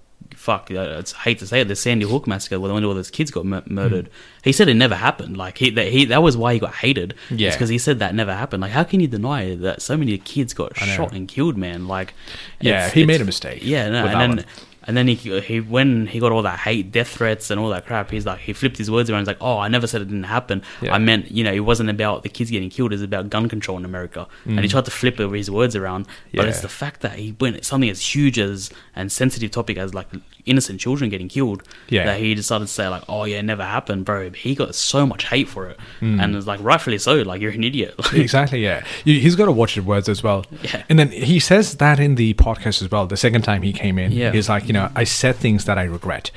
fuck. 0.46 0.70
uh, 0.70 1.00
It's 1.00 1.12
I 1.14 1.20
hate 1.26 1.38
to 1.40 1.46
say 1.46 1.58
it, 1.62 1.68
the 1.68 1.76
Sandy 1.84 2.06
Hook 2.12 2.24
massacre, 2.26 2.58
when 2.60 2.70
all 2.84 2.94
those 2.94 3.10
kids 3.18 3.30
got 3.36 3.44
mur- 3.52 3.62
murdered. 3.80 4.06
He 4.42 4.52
said 4.52 4.68
it 4.68 4.74
never 4.84 4.94
happened. 5.08 5.36
Like 5.44 5.56
he 5.58 5.70
that 5.78 5.88
he 5.94 6.04
that 6.12 6.22
was 6.22 6.36
why 6.36 6.50
he 6.54 6.58
got 6.66 6.74
hated. 6.84 7.14
Yeah. 7.30 7.50
because 7.52 7.70
he 7.70 7.78
said 7.78 7.98
that 8.00 8.14
never 8.14 8.34
happened. 8.42 8.60
Like 8.64 8.72
how 8.78 8.84
can 8.84 9.00
you 9.00 9.08
deny 9.08 9.54
that 9.66 9.80
so 9.82 9.96
many 9.96 10.16
kids 10.18 10.52
got 10.54 10.76
shot 10.76 11.12
and 11.12 11.26
killed, 11.26 11.56
man? 11.56 11.80
Like 11.96 12.14
Yeah, 12.60 12.90
he 12.90 13.04
made 13.06 13.20
a 13.20 13.24
mistake 13.32 13.60
Yeah, 13.62 13.88
no, 13.90 14.06
and 14.06 14.20
then. 14.38 14.44
And 14.86 14.94
then 14.98 15.08
he, 15.08 15.16
he 15.40 15.60
when 15.60 16.06
he 16.12 16.18
got 16.20 16.30
all 16.30 16.42
that 16.42 16.58
hate, 16.58 16.92
death 16.92 17.08
threats, 17.16 17.50
and 17.50 17.58
all 17.58 17.70
that 17.70 17.86
crap, 17.86 18.10
he's 18.10 18.26
like 18.26 18.40
he 18.40 18.52
flipped 18.52 18.76
his 18.76 18.90
words 18.90 19.08
around. 19.08 19.20
He's 19.22 19.28
like, 19.34 19.38
"Oh, 19.40 19.56
I 19.58 19.68
never 19.68 19.86
said 19.86 20.02
it 20.02 20.08
didn't 20.12 20.24
happen. 20.38 20.60
Yeah. 20.82 20.92
I 20.92 20.98
meant, 20.98 21.30
you 21.30 21.42
know, 21.42 21.54
it 21.60 21.64
wasn't 21.70 21.88
about 21.88 22.22
the 22.22 22.28
kids 22.28 22.50
getting 22.50 22.68
killed. 22.68 22.92
It's 22.92 23.02
about 23.02 23.30
gun 23.30 23.48
control 23.48 23.78
in 23.78 23.86
America." 23.86 24.28
And 24.44 24.60
he 24.60 24.68
tried 24.68 24.84
to 24.84 24.90
flip 24.90 25.16
his 25.16 25.50
words 25.50 25.74
around, 25.74 26.02
but 26.04 26.12
Mm. 26.12 26.44
Yeah. 26.44 26.50
it's 26.50 26.60
the 26.60 26.68
fact 26.82 27.00
that 27.00 27.14
he 27.18 27.34
went 27.40 27.64
something 27.64 27.88
as 27.88 28.02
huge 28.14 28.38
as 28.38 28.68
and 28.94 29.10
sensitive 29.10 29.50
topic 29.52 29.78
as 29.78 29.94
like 29.94 30.08
innocent 30.46 30.80
children 30.80 31.10
getting 31.10 31.28
killed. 31.28 31.62
Yeah. 31.88 32.04
that 32.06 32.20
he 32.20 32.34
decided 32.34 32.66
to 32.66 32.72
say 32.72 32.88
like, 32.88 33.02
"Oh 33.08 33.24
yeah, 33.24 33.38
it 33.38 33.44
never 33.44 33.64
happened, 33.64 34.04
bro." 34.04 34.30
He 34.30 34.54
got 34.54 34.74
so 34.74 35.06
much 35.06 35.24
hate 35.28 35.48
for 35.48 35.68
it, 35.68 35.78
Mm. 36.00 36.22
and 36.22 36.36
it's 36.36 36.46
like 36.46 36.60
rightfully 36.62 36.98
so. 36.98 37.14
Like 37.22 37.40
you're 37.40 37.52
an 37.52 37.64
idiot. 37.64 37.94
Exactly 38.14 38.62
yeah 38.62 38.84
he's 39.04 39.36
got 39.36 39.46
to 39.46 39.52
watch 39.52 39.74
his 39.74 39.84
words 39.84 40.08
as 40.08 40.22
well 40.22 40.44
Yeah. 40.62 40.82
and 40.88 40.98
then 40.98 41.10
he 41.10 41.38
says 41.40 41.76
that 41.76 41.98
in 42.00 42.14
the 42.16 42.34
podcast 42.34 42.82
as 42.82 42.90
well 42.90 43.06
the 43.06 43.16
second 43.16 43.42
time 43.42 43.62
he 43.62 43.72
came 43.72 43.98
in 43.98 44.12
Yeah. 44.12 44.32
he's 44.32 44.48
like 44.48 44.66
you 44.66 44.72
know 44.72 44.90
i 44.96 45.04
said 45.04 45.36
things 45.36 45.64
that 45.66 45.76
i 45.78 45.84
regret 45.84 46.30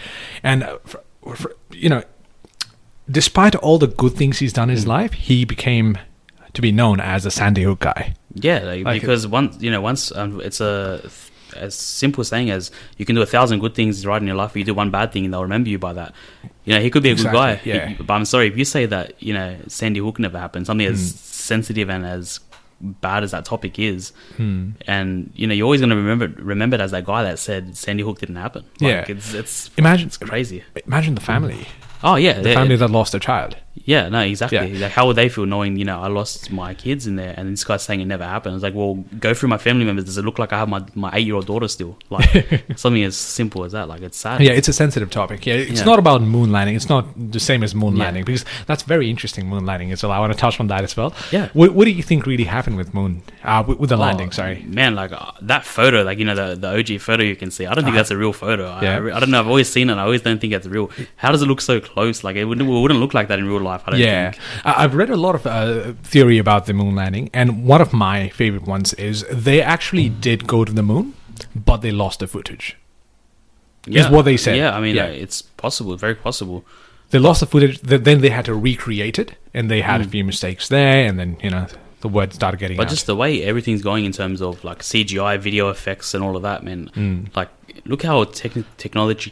and 0.44 0.64
uh, 0.64 0.78
for, 0.86 1.02
for, 1.36 1.56
you 1.72 1.90
know 1.90 2.04
despite 3.10 3.56
all 3.56 3.78
the 3.78 3.88
good 3.88 4.14
things 4.14 4.40
he's 4.40 4.54
done 4.54 4.70
in 4.70 4.76
his 4.76 4.86
Mm. 4.86 4.90
life 4.90 5.14
he 5.14 5.46
became 5.46 5.98
to 6.54 6.62
be 6.62 6.72
known 6.72 7.00
as 7.00 7.26
a 7.26 7.32
sandy 7.32 7.64
hook 7.64 7.80
guy 7.80 8.14
Yeah, 8.34 8.60
like, 8.60 8.84
Like- 8.86 9.02
because 9.02 9.26
once 9.28 9.58
you 9.62 9.72
know, 9.72 9.82
once 9.82 10.12
um, 10.16 10.42
it's 10.42 10.62
a 10.62 11.02
as 11.58 11.76
simple 11.76 12.24
saying 12.24 12.50
as 12.50 12.72
you 12.98 13.06
can 13.06 13.16
do 13.16 13.22
a 13.22 13.26
thousand 13.26 13.60
good 13.60 13.76
things 13.76 14.06
right 14.06 14.22
in 14.22 14.28
your 14.28 14.36
life, 14.38 14.52
but 14.54 14.60
you 14.60 14.64
do 14.66 14.74
one 14.74 14.92
bad 14.92 15.12
thing, 15.12 15.26
and 15.26 15.34
they'll 15.34 15.44
remember 15.44 15.70
you 15.70 15.80
by 15.80 15.94
that. 15.94 16.14
You 16.66 16.74
know, 16.76 16.82
he 16.82 16.90
could 16.90 17.04
be 17.04 17.10
a 17.10 17.14
Exactly, 17.14 17.32
good 17.32 17.38
guy. 17.38 17.62
yeah. 17.64 17.88
He- 17.90 18.04
but 18.04 18.14
I'm 18.14 18.26
sorry 18.26 18.48
if 18.48 18.58
you 18.58 18.66
say 18.66 18.86
that. 18.88 19.14
You 19.22 19.34
know, 19.34 19.58
Sandy 19.68 20.00
Hook 20.00 20.20
never 20.20 20.40
happened. 20.40 20.66
Something 20.68 20.88
as 20.88 21.00
Hmm. 21.12 21.18
sensitive 21.18 21.90
and 21.90 22.06
as 22.06 22.40
bad 22.80 23.24
as 23.24 23.32
that 23.32 23.44
topic 23.44 23.80
is, 23.80 24.12
Hmm. 24.36 24.72
and 24.86 25.32
you 25.36 25.48
know, 25.48 25.54
you're 25.54 25.66
always 25.66 25.82
going 25.82 25.90
to 25.90 25.96
remember 25.96 26.28
remember 26.42 26.76
it 26.76 26.82
as 26.82 26.92
that 26.92 27.06
guy 27.06 27.24
that 27.24 27.40
said 27.40 27.76
Sandy 27.76 28.04
Hook 28.04 28.20
didn't 28.20 28.36
happen. 28.36 28.64
Like, 28.80 29.08
Yeah. 29.08 29.16
it's 29.16 29.34
it's 29.34 29.70
imagine 29.78 30.08
it's 30.08 30.18
crazy. 30.18 30.64
imagine 30.86 31.16
the 31.16 31.22
family 31.22 31.68
Oh 32.04 32.16
yeah, 32.16 32.40
the 32.40 32.50
yeah, 32.50 32.56
family 32.56 32.76
that 32.76 32.92
lost 32.92 33.14
their 33.14 33.20
child 33.20 33.58
yeah, 33.86 34.10
no, 34.10 34.20
exactly. 34.22 34.58
Yeah. 34.74 34.86
Like, 34.86 34.92
how 34.92 35.08
would 35.08 35.16
they 35.16 35.30
feel 35.30 35.46
knowing, 35.46 35.78
you 35.78 35.86
know, 35.86 36.00
I 36.02 36.08
lost 36.08 36.52
my 36.52 36.74
kids 36.74 37.08
in 37.08 37.16
there, 37.16 37.34
and 37.38 37.52
this 37.54 37.64
guy's 37.64 37.84
saying 37.84 38.02
it 38.02 38.06
never 38.06 38.24
happened? 38.26 38.56
It's 38.56 38.64
like, 38.64 38.74
well, 38.74 38.96
go 39.20 39.34
through 39.34 39.50
my 39.50 39.58
family 39.58 39.86
members. 39.86 40.06
Does 40.06 40.18
it 40.18 40.26
look 40.26 40.40
like 40.40 40.52
I 40.54 40.58
have 40.60 40.70
my 40.70 40.84
my 40.96 41.12
eight 41.14 41.26
year 41.26 41.36
old 41.36 41.46
daughter 41.48 41.68
still? 41.68 41.98
Like 42.10 42.64
something 42.76 43.04
as 43.04 43.16
simple 43.18 43.64
as 43.64 43.72
that. 43.74 43.88
Like 43.88 44.02
it's 44.02 44.18
sad. 44.18 44.42
Yeah, 44.42 44.52
it's 44.52 44.68
a 44.68 44.74
sensitive 44.74 45.10
topic. 45.10 45.46
Yeah, 45.46 45.56
it's 45.56 45.80
Yeah. 45.80 45.86
not 45.86 46.00
about 46.00 46.22
moon 46.22 46.52
landing. 46.52 46.76
It's 46.76 46.90
not 46.90 47.06
the 47.32 47.40
same 47.40 47.64
as 47.64 47.74
moon 47.76 47.96
Yeah. 47.98 48.04
landing 48.06 48.24
because 48.26 48.46
that's 48.66 48.84
very 48.84 49.10
interesting. 49.10 49.48
Moon 49.48 49.66
landing 49.66 49.92
as 49.92 50.04
well. 50.04 50.12
I 50.12 50.20
want 50.20 50.34
to 50.34 50.40
touch 50.40 50.60
on 50.60 50.68
that 50.68 50.84
as 50.84 50.96
well. 50.98 51.14
Yeah. 51.32 51.50
What, 51.54 51.74
what 51.74 51.86
do 51.86 51.92
you 51.92 52.04
think 52.04 52.26
really 52.26 52.46
happened 52.46 52.78
with 52.78 52.94
moon? 52.94 53.22
Uh, 53.44 53.64
with, 53.68 53.80
with 53.80 53.90
the 53.90 53.96
Oh, 53.98 54.00
landing. 54.08 54.32
Sorry. 54.32 54.64
man. 54.68 54.96
Like 54.96 55.12
uh, 55.12 55.32
that 55.42 55.66
photo, 55.66 56.04
like 56.04 56.18
you 56.20 56.26
know 56.26 56.36
the 56.36 56.56
the 56.56 56.70
OG 56.80 57.00
photo 57.02 57.24
you 57.24 57.36
can 57.36 57.52
see. 57.52 57.66
I 57.66 57.74
don't 57.74 57.84
think 57.84 57.88
Uh-huh. 57.96 57.98
that's 57.98 58.12
a 58.12 58.18
real 58.18 58.34
photo. 58.34 58.66
I, 58.70 58.82
Yeah. 58.82 58.98
I, 59.00 59.18
I 59.18 59.20
don't 59.20 59.32
know. 59.32 59.40
I've 59.40 59.48
always 59.56 59.70
seen 59.70 59.90
it. 59.90 59.96
I 59.96 60.02
always 60.04 60.22
don't 60.22 60.40
think 60.42 60.54
it's 60.54 60.68
real. 60.68 60.90
How 61.18 61.32
does 61.32 61.42
it 61.42 61.48
look 61.48 61.62
so 61.62 61.80
close? 61.80 62.24
Like 62.24 62.36
it 62.36 62.46
wouldn't, 62.46 62.68
it 62.70 62.72
wouldn't 62.72 63.00
look 63.00 63.14
like 63.14 63.28
that 63.30 63.40
in 63.40 63.46
real 63.48 63.60
life. 63.62 63.67
I 63.70 63.92
don't 63.92 64.00
Yeah, 64.00 64.32
think. 64.32 64.44
I've 64.66 64.96
read 64.96 65.10
a 65.10 65.16
lot 65.16 65.36
of 65.36 65.46
uh, 65.46 65.94
theory 66.04 66.38
about 66.38 66.66
the 66.66 66.74
moon 66.74 66.96
landing, 66.96 67.30
and 67.34 67.66
one 67.66 67.82
of 67.82 67.92
my 67.94 68.30
favorite 68.30 68.66
ones 68.68 68.94
is 68.96 69.26
they 69.32 69.62
actually 69.62 70.10
did 70.10 70.48
go 70.48 70.64
to 70.66 70.72
the 70.74 70.84
moon, 70.84 71.14
but 71.56 71.78
they 71.78 71.92
lost 71.92 72.20
the 72.20 72.28
footage. 72.28 72.78
Yeah, 73.86 74.10
what 74.12 74.26
they 74.26 74.38
said. 74.38 74.58
Yeah, 74.58 74.76
I 74.76 74.82
mean, 74.82 74.96
Yeah. 74.96 75.06
uh, 75.06 75.24
it's 75.24 75.42
possible, 75.42 75.96
very 75.96 76.16
possible. 76.16 76.66
They 77.12 77.20
lost 77.20 77.40
the 77.40 77.46
footage. 77.46 77.82
th- 77.82 78.02
Then 78.04 78.20
they 78.22 78.30
had 78.30 78.46
to 78.46 78.54
recreate 78.54 79.18
it, 79.18 79.36
and 79.54 79.72
they 79.72 79.82
had 79.82 80.02
a 80.02 80.06
Mm. 80.06 80.10
few 80.12 80.24
mistakes 80.26 80.68
there, 80.68 81.08
and 81.08 81.18
then 81.18 81.38
you 81.42 81.50
know 81.50 81.68
the 82.02 82.10
word 82.10 82.34
started 82.34 82.60
getting 82.60 82.76
But 82.78 82.88
out. 82.88 82.90
just 82.90 83.06
the 83.06 83.16
way 83.16 83.44
everything's 83.44 83.82
going 83.82 84.04
in 84.06 84.12
terms 84.12 84.42
of 84.42 84.64
like 84.64 84.84
CGI, 84.84 85.38
video 85.38 85.70
effects, 85.70 86.14
and 86.14 86.22
all 86.24 86.36
of 86.36 86.42
that, 86.44 86.64
man. 86.64 86.90
Mm. 86.96 87.28
Like, 87.36 87.50
look 87.86 88.04
how 88.04 88.24
techni- 88.26 88.66
technology, 88.78 89.32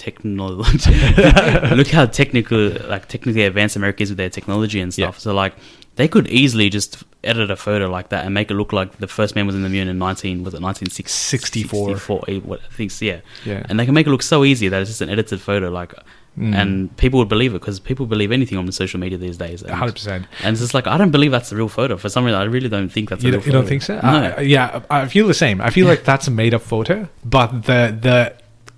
technology. 0.00 0.90
look 1.76 1.88
how 1.88 2.06
technical, 2.06 2.70
like 2.88 3.06
technically 3.06 3.44
advanced 3.44 3.76
America 3.76 4.02
is 4.02 4.08
with 4.08 4.16
their 4.16 4.30
technology 4.30 4.80
and 4.80 4.92
stuff. 4.92 5.16
Yeah. 5.16 5.20
So 5.20 5.34
like, 5.34 5.54
they 5.96 6.08
could 6.08 6.26
easily 6.28 6.70
just 6.70 7.04
edit 7.22 7.50
a 7.50 7.56
photo 7.56 7.90
like 7.90 8.08
that 8.08 8.24
and 8.24 8.32
make 8.32 8.50
it 8.50 8.54
look 8.54 8.72
like 8.72 8.96
the 8.96 9.06
first 9.06 9.34
man 9.36 9.46
was 9.46 9.54
in 9.54 9.62
the 9.62 9.68
moon 9.68 9.86
in 9.86 9.98
nineteen 9.98 10.42
was 10.42 10.54
it 10.54 10.60
nineteen 10.60 10.88
sixty 10.88 11.10
64. 11.10 11.96
What 12.40 12.60
I 12.62 12.74
think, 12.74 12.90
so, 12.90 13.04
yeah. 13.04 13.20
Yeah. 13.44 13.66
And 13.68 13.78
they 13.78 13.84
can 13.84 13.92
make 13.92 14.06
it 14.06 14.10
look 14.10 14.22
so 14.22 14.42
easy 14.44 14.68
that 14.68 14.80
it's 14.80 14.88
just 14.88 15.02
an 15.02 15.10
edited 15.10 15.42
photo. 15.42 15.68
Like, 15.68 15.92
and 16.36 16.96
people 16.96 17.18
would 17.18 17.28
believe 17.28 17.54
it 17.54 17.58
because 17.60 17.78
people 17.80 18.06
believe 18.06 18.32
anything 18.32 18.56
on 18.56 18.64
the 18.64 18.72
social 18.72 18.98
media 18.98 19.18
these 19.18 19.36
days. 19.36 19.62
And, 19.62 19.72
100%. 19.72 20.08
and 20.42 20.52
it's 20.52 20.60
just 20.60 20.72
like 20.72 20.86
I 20.86 20.96
don't 20.96 21.10
believe 21.10 21.32
that's 21.32 21.52
a 21.52 21.56
real 21.56 21.68
photo. 21.68 21.98
For 21.98 22.08
some 22.08 22.24
reason, 22.24 22.40
I 22.40 22.44
really 22.44 22.70
don't 22.70 22.88
think 22.88 23.10
that's. 23.10 23.22
You 23.22 23.28
a 23.28 23.32
real 23.32 23.40
don't, 23.40 23.46
you 23.46 23.52
don't 23.52 23.66
think 23.66 23.82
so? 23.82 23.96
No. 24.00 24.34
Uh, 24.38 24.40
yeah, 24.40 24.80
I 24.88 25.06
feel 25.06 25.26
the 25.26 25.34
same. 25.34 25.60
I 25.60 25.68
feel 25.68 25.86
like 25.86 26.04
that's 26.04 26.28
a 26.28 26.30
made 26.30 26.54
up 26.54 26.62
photo, 26.62 27.08
but 27.24 27.64
the 27.64 27.98
the 28.00 28.34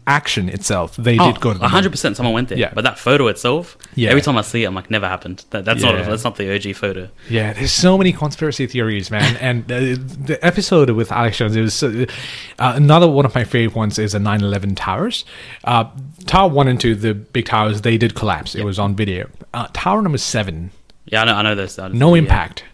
action 0.06 0.48
itself, 0.48 0.96
they 0.96 1.16
Oh, 1.18 1.30
did 1.32 1.40
go 1.40 1.52
to 1.52 1.58
the 1.58 1.68
hundred 1.68 1.90
percent. 1.90 2.16
Someone 2.16 2.34
went 2.34 2.48
there. 2.48 2.58
Yeah. 2.58 2.72
But 2.74 2.82
that 2.84 2.98
photo 2.98 3.28
itself, 3.28 3.76
Yeah. 3.94 4.10
every 4.10 4.20
time 4.22 4.36
I 4.36 4.42
see 4.42 4.64
it, 4.64 4.66
I'm 4.66 4.74
like, 4.74 4.90
never 4.90 5.06
happened. 5.06 5.44
That, 5.50 5.64
that's 5.64 5.82
Yeah. 5.82 5.92
not. 5.92 6.06
That's 6.06 6.24
not 6.24 6.36
the 6.36 6.52
OG 6.54 6.72
photo. 6.74 7.08
Yeah, 7.28 7.52
there's 7.52 7.72
so 7.72 7.96
many 7.96 8.12
conspiracy 8.12 8.66
theories, 8.66 9.10
man. 9.10 9.36
and 9.40 9.70
uh, 9.70 9.78
the 9.78 10.38
episode 10.42 10.90
with 10.90 11.12
Alex 11.12 11.36
Jones, 11.38 11.54
it 11.54 11.60
was 11.62 11.82
uh, 11.82 12.06
uh, 12.58 12.72
another 12.76 13.08
one 13.08 13.24
of 13.24 13.34
my 13.34 13.44
favorite 13.44 13.76
ones 13.76 13.98
is 13.98 14.12
the 14.12 14.18
9/11 14.18 14.74
towers. 14.76 15.24
Uh, 15.64 15.84
tower 16.26 16.48
one 16.50 16.66
and 16.68 16.80
two, 16.80 16.94
the 16.94 17.14
big 17.14 17.46
towers, 17.46 17.82
they 17.82 17.96
did 17.96 18.14
collapse. 18.14 18.54
It 18.54 18.64
was 18.64 18.78
on 18.78 18.96
video. 18.96 19.28
Uh, 19.54 19.68
tower 19.72 20.02
number 20.02 20.18
seven, 20.18 20.70
Yeah, 21.04 21.22
I 21.22 21.24
know. 21.26 21.34
I 21.34 21.42
know 21.42 21.54
those. 21.54 21.78
no 21.78 22.14
yeah. 22.14 22.22
impact, 22.22 22.64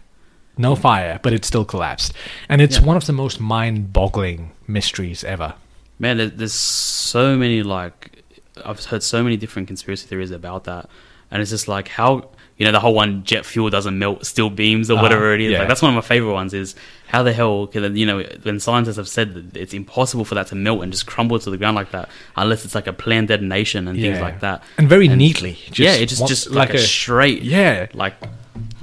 no 0.57 0.75
fire, 0.75 1.19
but 1.21 1.31
it 1.33 1.45
still 1.45 1.65
collapsed. 1.65 2.13
And 2.47 2.61
it's 2.61 2.77
Yeah. 2.79 2.85
one 2.85 2.97
of 2.97 3.05
the 3.05 3.13
most 3.13 3.39
mind-boggling 3.39 4.51
mysteries 4.67 5.23
ever. 5.23 5.53
Man, 5.99 6.31
there's 6.35 6.53
so 6.53 7.35
many 7.37 7.61
like 7.63 8.23
I've 8.65 8.83
heard 8.85 9.03
so 9.03 9.21
many 9.23 9.37
different 9.37 9.67
conspiracy 9.67 10.07
theories 10.07 10.31
about 10.31 10.63
that, 10.65 10.89
and 11.31 11.41
it's 11.41 11.51
just 11.51 11.67
like 11.67 11.87
how 11.89 12.29
you 12.57 12.65
know 12.65 12.71
the 12.71 12.79
whole 12.79 12.93
one 12.93 13.23
jet 13.23 13.45
fuel 13.45 13.69
doesn't 13.69 13.97
melt 13.97 14.25
steel 14.25 14.49
beams 14.49 14.89
or 14.89 14.97
Uh, 14.97 15.01
whatever 15.01 15.33
it 15.33 15.41
is. 15.41 15.51
yeah. 15.51 15.59
Like 15.59 15.67
that's 15.67 15.81
one 15.81 15.91
of 15.91 15.95
my 15.95 16.01
favorite 16.07 16.33
ones. 16.33 16.53
Is 16.53 16.75
how 17.07 17.23
the 17.23 17.33
hell 17.33 17.67
can 17.67 17.95
you 17.97 18.05
know 18.05 18.21
when 18.43 18.59
scientists 18.59 18.97
have 18.97 19.07
said 19.09 19.33
that 19.33 19.57
it's 19.57 19.73
impossible 19.73 20.23
for 20.25 20.35
that 20.35 20.47
to 20.47 20.55
melt 20.55 20.83
and 20.83 20.91
just 20.91 21.05
crumble 21.05 21.37
to 21.39 21.49
the 21.49 21.57
ground 21.57 21.75
like 21.75 21.91
that 21.91 22.09
unless 22.35 22.63
it's 22.65 22.75
like 22.75 22.87
a 22.87 22.93
planned 22.93 23.27
detonation 23.29 23.87
and 23.87 23.99
things 23.99 24.19
like 24.21 24.39
that. 24.41 24.63
And 24.77 24.87
very 24.87 25.07
neatly. 25.09 25.53
Just 25.67 25.79
yeah, 25.79 25.93
it 25.93 26.05
just 26.07 26.27
just 26.27 26.49
like, 26.51 26.73
a, 26.73 26.79
straight 26.79 27.41
Yeah. 27.41 27.87
like 27.93 28.15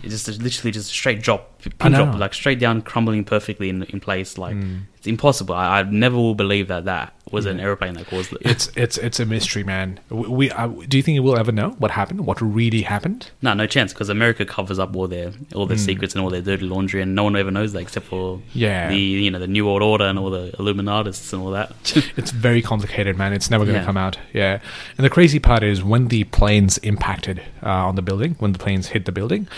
it 0.03 0.09
just 0.11 0.27
literally 0.41 0.71
just 0.71 0.91
a 0.91 0.95
straight 0.95 1.21
drop, 1.23 1.56
pin 1.79 1.93
drop, 1.93 2.19
like 2.19 2.35
straight 2.35 2.59
down, 2.59 2.83
crumbling 2.83 3.25
perfectly 3.25 3.69
in 3.69 3.83
in 3.85 4.01
place. 4.01 4.39
Like 4.39 4.57
Mm. 4.57 4.83
it's 4.97 5.07
impossible. 5.07 5.55
I, 5.55 5.81
I 5.81 5.83
never 5.85 6.17
will 6.17 6.35
believe 6.35 6.69
that 6.69 6.85
that 6.87 7.13
was 7.33 7.45
an 7.45 7.59
airplane 7.59 7.95
that 7.95 8.07
caused 8.07 8.33
it. 8.33 8.39
It's 8.43 8.71
it's 8.77 8.99
it's 8.99 9.19
a 9.21 9.27
mystery, 9.27 9.65
man. 9.65 9.99
We, 10.11 10.29
we 10.29 10.51
uh, 10.51 10.69
do 10.89 10.97
you 10.97 11.03
think 11.03 11.23
we'll 11.23 11.39
ever 11.39 11.53
know 11.53 11.71
what 11.79 11.91
happened? 11.91 12.27
What 12.27 12.41
really 12.41 12.83
happened? 12.83 13.31
no, 13.43 13.53
no 13.55 13.67
chance 13.67 13.93
because 13.93 14.09
America 14.09 14.45
covers 14.47 14.79
up 14.79 14.95
all 14.97 15.09
their 15.09 15.33
all 15.55 15.67
their 15.67 15.79
secrets 15.79 16.15
and 16.15 16.23
all 16.23 16.31
their 16.31 16.41
dirty 16.43 16.65
laundry, 16.67 17.03
and 17.03 17.15
no 17.15 17.25
one 17.25 17.37
ever 17.37 17.51
knows 17.51 17.73
that 17.73 17.81
except 17.81 18.07
for 18.07 18.37
Mm. 18.37 18.43
Yeah. 18.55 18.89
the 18.89 18.97
you 18.99 19.31
know 19.31 19.39
the 19.39 19.47
New 19.49 19.67
World 19.67 19.83
Order 19.83 20.05
and 20.05 20.19
all 20.19 20.31
the 20.31 20.55
Illuminatists 20.59 21.33
and 21.33 21.43
all 21.43 21.51
that. 21.53 21.71
It's 22.17 22.31
very 22.31 22.63
complicated, 22.63 23.17
man. 23.17 23.33
It's 23.33 23.51
never 23.51 23.65
going 23.65 23.75
to 23.75 23.81
Yeah. 23.81 23.87
come 23.87 23.97
out. 23.97 24.19
Yeah. 24.33 24.61
And 24.97 25.05
the 25.05 25.11
crazy 25.11 25.39
part 25.39 25.63
is 25.63 25.83
when 25.83 26.09
the 26.09 26.25
planes 26.25 26.79
impacted 26.79 27.43
uh, 27.63 27.89
on 27.89 27.95
the 27.97 28.03
building, 28.03 28.37
when 28.39 28.53
the 28.53 28.59
planes 28.59 28.89
hit 28.89 29.05
the 29.05 29.13
building, 29.13 29.49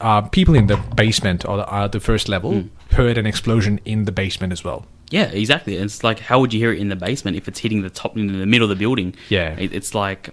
uh, 0.00 0.22
people 0.22 0.54
in 0.54 0.66
the 0.66 0.76
basement 0.94 1.44
or 1.48 1.56
the, 1.58 1.68
uh, 1.72 1.88
the 1.88 2.00
first 2.00 2.28
level 2.28 2.52
Hmm. 2.60 2.68
heard 2.94 3.18
an 3.18 3.26
explosion 3.26 3.80
in 3.84 4.04
the 4.04 4.12
basement 4.12 4.52
as 4.52 4.62
well. 4.64 4.86
yeah, 5.10 5.24
exactly. 5.32 5.76
It's 5.76 6.02
like 6.04 6.20
how 6.20 6.38
would 6.40 6.52
you 6.54 6.60
hear 6.60 6.72
it 6.72 6.78
in 6.80 6.88
the 6.88 6.96
basement 6.96 7.36
if 7.36 7.48
it's 7.48 7.58
hitting 7.60 7.82
the 7.82 7.90
top 7.90 8.16
in 8.16 8.26
the 8.38 8.46
middle 8.46 8.70
of 8.70 8.78
the 8.78 8.84
building? 8.84 9.14
Yeah. 9.28 9.54
it, 9.58 9.72
it's 9.72 9.94
like 9.94 10.30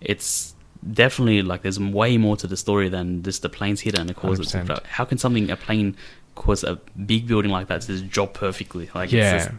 it's 0.00 0.54
definitely 0.92 1.42
like 1.42 1.62
there's 1.62 1.80
way 1.80 2.16
more 2.18 2.36
to 2.36 2.46
the 2.46 2.56
story 2.56 2.88
than 2.88 3.22
just 3.22 3.42
the 3.42 3.48
planes 3.48 3.80
hit 3.80 3.98
and 3.98 4.10
it 4.10 4.16
causes. 4.16 4.52
100%. 4.52 4.84
How 4.86 5.04
can 5.04 5.18
something 5.18 5.50
a 5.50 5.56
plane 5.56 5.96
cause 6.36 6.62
a 6.62 6.76
big 7.06 7.26
building 7.26 7.50
like 7.50 7.66
that 7.68 7.80
to 7.82 7.86
just 7.88 8.08
drop 8.08 8.34
perfectly? 8.34 8.88
Like 8.94 9.10
Yeah. 9.10 9.34
it's 9.34 9.44
just, 9.46 9.56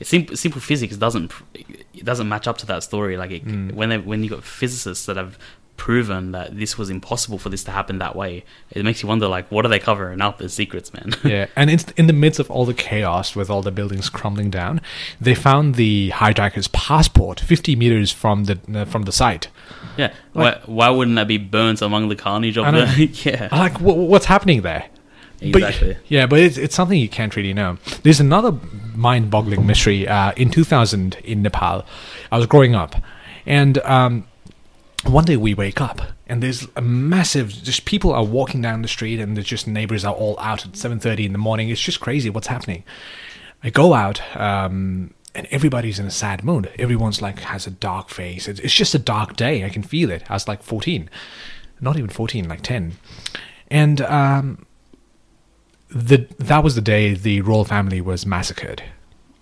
it's 0.00 0.10
simple, 0.10 0.36
simple 0.36 0.60
physics 0.60 0.96
doesn't 0.96 1.30
it 1.54 2.04
doesn't 2.04 2.28
match 2.28 2.48
up 2.48 2.58
to 2.58 2.66
that 2.66 2.82
story. 2.82 3.16
Like 3.16 3.30
it, 3.30 3.44
Mm. 3.46 3.72
when 3.74 3.90
they, 3.90 3.98
when 3.98 4.24
you 4.24 4.30
got 4.30 4.42
physicists 4.44 5.06
that 5.06 5.16
have 5.16 5.38
proven 5.80 6.32
that 6.32 6.58
this 6.58 6.76
was 6.76 6.90
impossible 6.90 7.38
for 7.38 7.48
this 7.48 7.64
to 7.64 7.70
happen 7.70 7.96
that 8.00 8.14
way, 8.14 8.44
it 8.70 8.84
makes 8.84 9.02
you 9.02 9.08
wonder 9.08 9.26
like 9.26 9.50
what 9.50 9.64
are 9.64 9.68
they 9.70 9.78
covering 9.78 10.20
up 10.20 10.42
as 10.42 10.52
secrets, 10.52 10.92
man? 10.92 11.14
yeah, 11.24 11.46
and 11.56 11.70
it's 11.70 11.90
in 11.92 12.06
the 12.06 12.12
midst 12.12 12.38
of 12.38 12.50
all 12.50 12.66
the 12.66 12.74
chaos 12.74 13.34
with 13.34 13.48
all 13.48 13.62
the 13.62 13.70
buildings 13.70 14.10
crumbling 14.10 14.50
down, 14.50 14.82
they 15.18 15.34
found 15.34 15.76
the 15.76 16.10
hijacker's 16.10 16.68
passport 16.68 17.40
50 17.40 17.76
meters 17.76 18.12
from 18.12 18.44
the 18.44 18.58
uh, 18.74 18.84
from 18.84 19.04
the 19.04 19.12
site. 19.12 19.48
yeah. 19.96 20.12
why, 20.34 20.60
why 20.66 20.90
wouldn't 20.90 21.16
that 21.16 21.26
be 21.26 21.38
burnt 21.38 21.80
among 21.80 22.10
the 22.10 22.16
carnage 22.16 22.58
of 22.58 22.66
the? 22.66 23.06
yeah. 23.24 23.48
Like, 23.50 23.80
wha 23.80 23.94
what's 23.94 24.26
happening 24.26 24.60
there? 24.60 24.84
Exactly. 25.40 25.94
But, 25.94 26.02
yeah, 26.08 26.26
but 26.26 26.40
it's, 26.40 26.58
it's 26.58 26.74
something 26.74 26.98
you 26.98 27.08
can't 27.08 27.34
really 27.34 27.54
know. 27.54 27.78
There's 28.02 28.20
another 28.20 28.52
mind 28.94 29.30
boggling 29.30 29.66
mystery. 29.66 30.06
Uh, 30.06 30.32
in 30.36 30.50
2000 30.50 31.14
in 31.24 31.40
Nepal, 31.40 31.86
I 32.30 32.36
was 32.36 32.46
growing 32.46 32.74
up, 32.74 32.96
and 33.46 33.78
um, 33.78 34.26
one 35.04 35.24
day 35.24 35.36
we 35.36 35.54
wake 35.54 35.80
up 35.80 36.02
and 36.26 36.42
there's 36.42 36.66
a 36.76 36.80
massive 36.82 37.48
just 37.48 37.84
people 37.84 38.12
are 38.12 38.24
walking 38.24 38.60
down 38.60 38.82
the 38.82 38.88
street 38.88 39.18
and 39.18 39.36
there's 39.36 39.46
just 39.46 39.66
neighbors 39.66 40.04
are 40.04 40.14
all 40.14 40.38
out 40.40 40.66
at 40.66 40.72
7.30 40.72 41.24
in 41.26 41.32
the 41.32 41.38
morning 41.38 41.68
it's 41.70 41.80
just 41.80 42.00
crazy 42.00 42.28
what's 42.28 42.48
happening 42.48 42.84
i 43.62 43.70
go 43.70 43.94
out 43.94 44.20
um, 44.36 45.14
and 45.34 45.46
everybody's 45.50 45.98
in 45.98 46.06
a 46.06 46.10
sad 46.10 46.44
mood 46.44 46.70
everyone's 46.78 47.22
like 47.22 47.38
has 47.40 47.66
a 47.66 47.70
dark 47.70 48.10
face 48.10 48.46
it's, 48.46 48.60
it's 48.60 48.74
just 48.74 48.94
a 48.94 48.98
dark 48.98 49.36
day 49.36 49.64
i 49.64 49.68
can 49.70 49.82
feel 49.82 50.10
it 50.10 50.22
i 50.30 50.34
was 50.34 50.46
like 50.46 50.62
14 50.62 51.08
not 51.80 51.96
even 51.96 52.10
14 52.10 52.46
like 52.48 52.60
10 52.60 52.92
and 53.70 54.00
um, 54.02 54.66
the 55.88 56.26
that 56.38 56.62
was 56.62 56.74
the 56.74 56.80
day 56.82 57.14
the 57.14 57.40
royal 57.40 57.64
family 57.64 58.00
was 58.00 58.26
massacred 58.26 58.82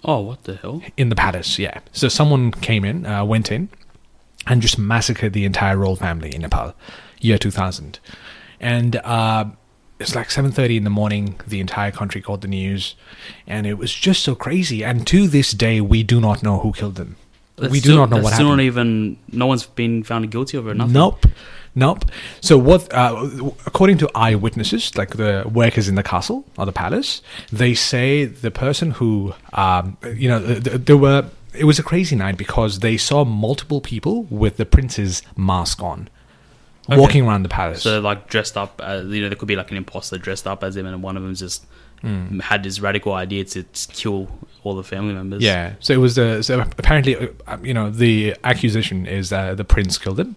Oh, 0.05 0.21
what 0.21 0.45
the 0.45 0.55
hell? 0.55 0.81
in 0.97 1.09
the 1.09 1.17
palace. 1.17 1.59
Yeah. 1.59 1.81
So 1.91 2.07
someone 2.09 2.53
came 2.53 2.85
in, 2.85 3.05
uh, 3.05 3.25
went 3.25 3.51
in, 3.51 3.69
and 4.49 4.63
just 4.63 4.79
massacred 4.79 5.33
the 5.33 5.45
entire 5.45 5.77
royal 5.77 5.97
family 5.97 6.35
in 6.35 6.43
Nepal, 6.43 6.75
year 7.21 7.39
2000. 7.39 7.99
And 8.61 8.97
uh, 8.97 9.45
it's 10.01 10.15
like 10.15 10.29
7:30 10.29 10.77
in 10.79 10.85
the 10.85 10.91
morning. 10.91 11.41
The 11.47 11.61
entire 11.61 11.91
country 11.93 12.21
called 12.21 12.41
the 12.43 12.49
news, 12.49 12.95
and 13.47 13.67
it 13.67 13.75
was 13.75 13.93
just 13.93 14.23
so 14.23 14.35
crazy. 14.35 14.85
And 14.85 15.07
to 15.09 15.29
this 15.29 15.53
day, 15.53 15.81
we 15.81 16.03
do 16.03 16.21
not 16.21 16.43
know 16.43 16.59
who 16.59 16.73
killed 16.73 16.97
them. 16.97 17.17
That's 17.57 17.71
we 17.73 17.79
do 17.81 17.91
still- 17.91 17.97
not 17.99 18.11
know 18.11 18.17
what 18.23 18.33
still 18.35 18.47
happened. 18.49 18.59
not 18.59 18.63
even. 18.65 19.17
No 19.33 19.47
one's 19.47 19.67
been 19.67 20.03
found 20.05 20.31
guilty 20.31 20.57
of 20.59 20.67
it. 20.69 20.77
Nothing. 20.77 20.93
Nope. 20.93 21.27
Nope. 21.75 22.05
So 22.41 22.59
what? 22.59 22.93
Uh, 22.93 23.51
according 23.67 23.99
to 23.99 24.11
eyewitnesses, 24.15 24.97
like 24.97 25.11
the 25.17 25.45
workers 25.53 25.89
in 25.89 25.95
the 25.95 26.03
castle 26.03 26.45
or 26.57 26.67
the 26.67 26.73
palace, 26.73 27.23
they 27.53 27.75
say 27.75 28.25
the 28.25 28.51
person 28.51 28.91
who, 28.93 29.35
um, 29.53 29.97
you 30.17 30.29
know, 30.29 30.45
th- 30.45 30.65
th- 30.65 30.81
there 30.85 30.97
were. 30.97 31.31
It 31.59 31.65
was 31.65 31.79
a 31.79 31.83
crazy 31.83 32.17
night 32.17 32.37
because 32.37 32.81
they 32.81 32.97
saw 32.97 33.25
multiple 33.25 33.81
people 33.81 34.25
with 34.25 34.57
the 34.57 34.67
prince's 34.67 35.23
mask 35.37 35.83
on, 35.83 36.09
Okay. 36.91 36.99
walking 37.01 37.27
around 37.27 37.43
the 37.43 37.49
palace. 37.49 37.83
So 37.83 38.01
like 38.01 38.29
dressed 38.29 38.57
up, 38.57 38.81
as, 38.85 39.07
you 39.09 39.21
know, 39.23 39.29
there 39.29 39.37
could 39.37 39.49
be 39.49 39.57
like 39.57 39.71
an 39.71 39.77
imposter 39.77 40.19
dressed 40.19 40.47
up 40.47 40.65
as 40.65 40.77
him, 40.77 40.87
and 40.87 41.03
one 41.03 41.17
of 41.17 41.23
them 41.23 41.35
just 41.35 41.67
Hmm. 42.01 42.39
had 42.39 42.63
this 42.63 42.79
radical 42.79 43.13
idea 43.15 43.43
to 43.45 43.65
kill 43.93 44.29
all 44.63 44.77
the 44.77 44.85
family 44.85 45.15
members. 45.15 45.43
yeah. 45.43 45.73
So 45.81 45.93
it 45.93 45.97
was 45.97 46.15
the. 46.15 46.43
So 46.45 46.61
apparently, 46.61 47.17
uh, 47.49 47.57
you 47.61 47.75
know, 47.75 47.91
the 47.91 48.37
accusation 48.45 49.05
is 49.05 49.31
that 49.31 49.57
the 49.57 49.65
prince 49.65 49.99
killed 49.99 50.21
him. 50.21 50.37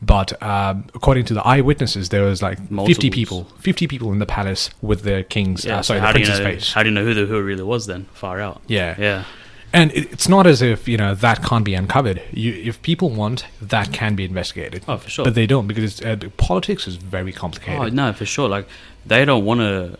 But 0.00 0.40
um, 0.40 0.84
according 0.94 1.24
to 1.26 1.34
the 1.34 1.42
eyewitnesses, 1.44 2.10
there 2.10 2.22
was 2.22 2.42
like 2.42 2.58
fifty 2.86 3.10
people, 3.10 3.48
fifty 3.58 3.88
people 3.88 4.12
in 4.12 4.20
the 4.20 4.24
palace 4.26 4.70
with 4.82 5.02
the 5.02 5.24
king's, 5.28 5.64
Yeah. 5.64 5.78
uh, 5.78 5.82
so 5.82 5.86
sorry, 5.88 6.00
the 6.00 6.06
how 6.06 6.12
do 6.12 6.20
you 6.20 6.24
prince's 6.26 6.44
know? 6.44 6.50
face. 6.52 6.72
How 6.72 6.82
do 6.84 6.88
you 6.90 6.94
know 6.94 7.04
who 7.04 7.12
the 7.14 7.26
who 7.26 7.36
it 7.38 7.42
really 7.42 7.64
was 7.64 7.86
then? 7.86 8.06
Far 8.14 8.40
out. 8.40 8.62
Yeah. 8.68 8.94
Yeah. 8.96 9.24
And 9.72 9.92
it- 9.92 10.12
it's 10.12 10.28
not 10.28 10.46
as 10.46 10.62
if 10.62 10.88
you 10.88 10.96
know 10.96 11.14
that 11.14 11.42
can't 11.42 11.64
be 11.64 11.74
uncovered. 11.74 12.22
You, 12.32 12.52
if 12.52 12.80
people 12.82 13.10
want, 13.10 13.46
that 13.62 13.92
can 13.92 14.14
be 14.16 14.24
investigated. 14.24 14.82
Oh, 14.88 14.96
for 14.96 15.10
sure. 15.10 15.24
But 15.24 15.34
they 15.34 15.46
don't 15.46 15.66
because 15.66 16.00
uh, 16.02 16.16
politics 16.36 16.88
is 16.88 16.96
very 16.96 17.32
complicated. 17.32 17.80
Oh 17.80 17.88
no, 17.88 18.12
for 18.12 18.26
sure. 18.26 18.48
Like 18.48 18.66
they 19.06 19.24
don't 19.24 19.44
want 19.44 19.60
to 19.60 19.96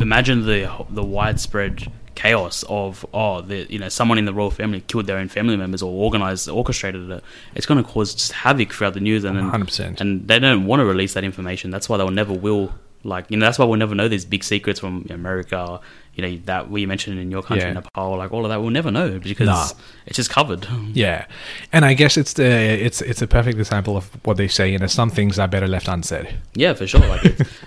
imagine 0.00 0.46
the 0.46 0.70
the 0.90 1.02
widespread 1.04 1.90
chaos 2.14 2.64
of 2.68 3.06
oh, 3.14 3.40
the 3.42 3.66
you 3.70 3.78
know 3.78 3.88
someone 3.88 4.18
in 4.18 4.24
the 4.24 4.32
royal 4.34 4.50
family 4.50 4.80
killed 4.82 5.06
their 5.06 5.18
own 5.18 5.28
family 5.28 5.56
members 5.56 5.82
or 5.82 5.90
organized 5.92 6.48
orchestrated 6.48 7.10
it. 7.10 7.22
It's 7.54 7.66
going 7.66 7.82
to 7.82 7.88
cause 7.88 8.14
just 8.14 8.32
havoc 8.32 8.72
throughout 8.72 8.94
the 8.94 9.00
news, 9.00 9.24
and 9.24 9.36
then- 9.36 9.50
100%. 9.50 10.00
And 10.00 10.26
they 10.28 10.38
don't 10.38 10.66
want 10.66 10.80
to 10.80 10.84
release 10.84 11.14
that 11.14 11.24
information. 11.24 11.70
That's 11.70 11.88
why 11.88 11.96
they'll 11.96 12.10
never 12.10 12.32
will. 12.32 12.72
Like 13.04 13.30
you 13.30 13.36
know, 13.36 13.46
that's 13.46 13.58
why 13.60 13.64
we'll 13.64 13.78
never 13.78 13.94
know 13.94 14.08
these 14.08 14.24
big 14.24 14.42
secrets 14.42 14.80
from 14.80 15.06
America. 15.10 15.80
You 16.18 16.26
know 16.26 16.38
that 16.46 16.68
we 16.68 16.84
mentioned 16.84 17.20
in 17.20 17.30
your 17.30 17.42
country, 17.44 17.68
Yeah. 17.68 17.74
Nepal, 17.74 18.16
like 18.18 18.32
all 18.32 18.44
of 18.44 18.48
that. 18.48 18.60
We'll 18.60 18.70
never 18.70 18.90
know 18.90 19.20
because 19.20 19.46
Nah. 19.46 19.68
it's 20.04 20.16
just 20.16 20.30
covered. 20.30 20.66
Yeah, 20.92 21.26
and 21.72 21.84
I 21.84 21.94
guess 21.94 22.16
it's 22.16 22.32
the 22.32 22.44
it's 22.86 23.00
it's 23.02 23.22
a 23.22 23.28
perfect 23.28 23.56
example 23.56 23.96
of 23.96 24.10
what 24.26 24.36
they 24.36 24.48
say. 24.48 24.68
You 24.72 24.78
know, 24.78 24.88
some 24.88 25.10
things 25.10 25.38
are 25.38 25.46
better 25.46 25.68
left 25.68 25.86
unsaid. 25.86 26.34
Yeah, 26.54 26.74
for 26.74 26.88
sure. 26.88 27.06
Like 27.06 27.22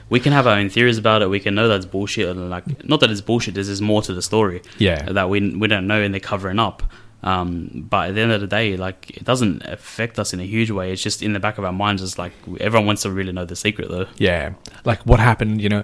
we 0.09 0.19
can 0.19 0.33
have 0.33 0.47
our 0.47 0.57
own 0.57 0.67
theories 0.69 0.97
about 0.97 1.21
it. 1.21 1.29
We 1.29 1.39
can 1.39 1.55
know 1.55 1.69
that's 1.69 1.85
bullshit, 1.85 2.27
and 2.27 2.49
like 2.49 2.65
not 2.83 2.99
that 2.99 3.09
it's 3.09 3.21
bullshit. 3.21 3.53
There's 3.53 3.67
just 3.69 3.81
more 3.81 4.01
to 4.01 4.13
the 4.13 4.21
story. 4.21 4.61
Yeah. 4.79 5.03
that 5.13 5.29
we 5.29 5.55
we 5.55 5.67
don't 5.69 5.87
know, 5.87 6.01
and 6.01 6.13
they're 6.13 6.19
covering 6.19 6.59
up. 6.59 6.83
Um, 7.23 7.85
but 7.89 8.09
at 8.09 8.15
the 8.15 8.21
end 8.21 8.31
of 8.31 8.41
the 8.41 8.47
day, 8.47 8.77
like 8.77 9.11
it 9.11 9.23
doesn't 9.23 9.63
affect 9.63 10.17
us 10.17 10.33
in 10.33 10.39
a 10.39 10.45
huge 10.45 10.71
way. 10.71 10.91
It's 10.91 11.03
just 11.03 11.21
in 11.21 11.33
the 11.33 11.39
back 11.39 11.57
of 11.57 11.65
our 11.65 11.71
minds. 11.71 12.01
It's 12.01 12.17
like 12.17 12.31
everyone 12.59 12.87
wants 12.87 13.03
to 13.03 13.11
really 13.11 13.31
know 13.31 13.45
the 13.45 13.55
secret, 13.55 13.89
though. 13.89 14.07
Yeah, 14.17 14.53
like 14.85 15.05
what 15.05 15.19
happened, 15.19 15.61
you 15.61 15.69
know, 15.69 15.83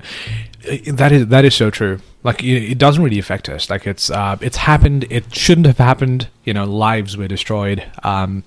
that 0.88 1.12
is 1.12 1.28
that 1.28 1.46
is 1.46 1.56
so 1.56 1.70
true. 1.70 2.00
Like 2.24 2.44
it, 2.44 2.78
doesn't 2.78 3.04
really 3.04 3.20
affect 3.20 3.48
us. 3.50 3.70
Like 3.70 3.86
it's 3.86 4.10
uh, 4.10 4.38
it's 4.42 4.58
happened. 4.58 5.06
It 5.10 5.34
shouldn't 5.34 5.68
have 5.68 5.78
happened. 5.78 6.28
You 6.44 6.54
know, 6.54 6.66
lives 6.66 7.16
were 7.16 7.28
destroyed. 7.28 7.84
Um, 8.04 8.44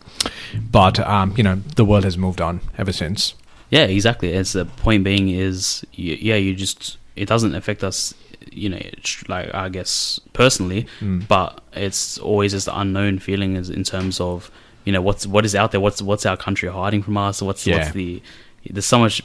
but 0.70 0.98
um, 1.00 1.34
you 1.36 1.42
know, 1.42 1.56
the 1.76 1.84
world 1.84 2.04
has 2.04 2.18
moved 2.18 2.40
on 2.40 2.60
ever 2.76 2.92
since. 2.92 3.34
Yeah, 3.70 3.84
exactly. 3.84 4.32
As 4.32 4.52
the 4.52 4.64
point 4.64 5.04
being 5.04 5.28
is, 5.28 5.86
yeah, 5.92 6.34
you 6.34 6.54
just 6.54 6.98
it 7.16 7.26
doesn't 7.26 7.54
affect 7.54 7.84
us. 7.84 8.14
You 8.52 8.68
know, 8.70 8.80
like 9.28 9.54
I 9.54 9.68
guess 9.68 10.18
personally, 10.32 10.86
Mm. 11.00 11.26
but 11.28 11.60
it's 11.72 12.18
always 12.18 12.52
just 12.52 12.66
the 12.66 12.78
unknown 12.78 13.18
feeling 13.18 13.56
is 13.56 13.70
in 13.70 13.84
terms 13.84 14.20
of 14.20 14.50
you 14.84 14.92
know 14.92 15.02
what's 15.02 15.26
what 15.26 15.44
is 15.44 15.54
out 15.54 15.72
there. 15.72 15.80
What's 15.80 16.00
what's 16.02 16.24
our 16.26 16.36
country 16.36 16.68
hiding 16.68 17.02
from 17.02 17.16
us? 17.16 17.42
What's 17.42 17.66
Yeah. 17.66 17.78
what's 17.78 17.92
the 17.92 18.22
there's 18.68 18.86
so 18.86 18.98
much 18.98 19.22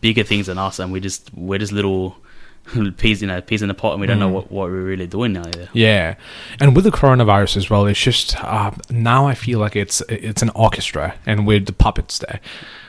bigger 0.00 0.22
things 0.22 0.46
than 0.46 0.58
us, 0.58 0.78
and 0.78 0.92
we 0.92 1.00
just 1.00 1.30
we're 1.34 1.58
just 1.58 1.72
little 1.72 2.16
peas 2.98 3.20
you 3.22 3.26
know 3.28 3.40
peas 3.40 3.62
in 3.62 3.68
the 3.68 3.74
pot, 3.74 3.92
and 3.92 4.00
we 4.00 4.06
don't 4.06 4.18
know 4.20 4.28
Mm. 4.28 4.32
what 4.34 4.52
what 4.52 4.70
we're 4.70 4.82
really 4.82 5.06
doing 5.06 5.32
now. 5.32 5.42
There. 5.42 5.68
Yeah, 5.72 6.14
and 6.60 6.76
with 6.76 6.84
the 6.84 6.92
coronavirus 6.92 7.56
as 7.56 7.70
well, 7.70 7.86
it's 7.86 8.00
just 8.00 8.36
uh, 8.44 8.70
now 8.90 9.26
I 9.26 9.34
feel 9.34 9.58
like 9.58 9.74
it's 9.76 10.02
it's 10.08 10.42
an 10.42 10.50
orchestra, 10.54 11.14
and 11.26 11.46
we're 11.46 11.58
the 11.60 11.72
puppets 11.72 12.18
there. 12.18 12.40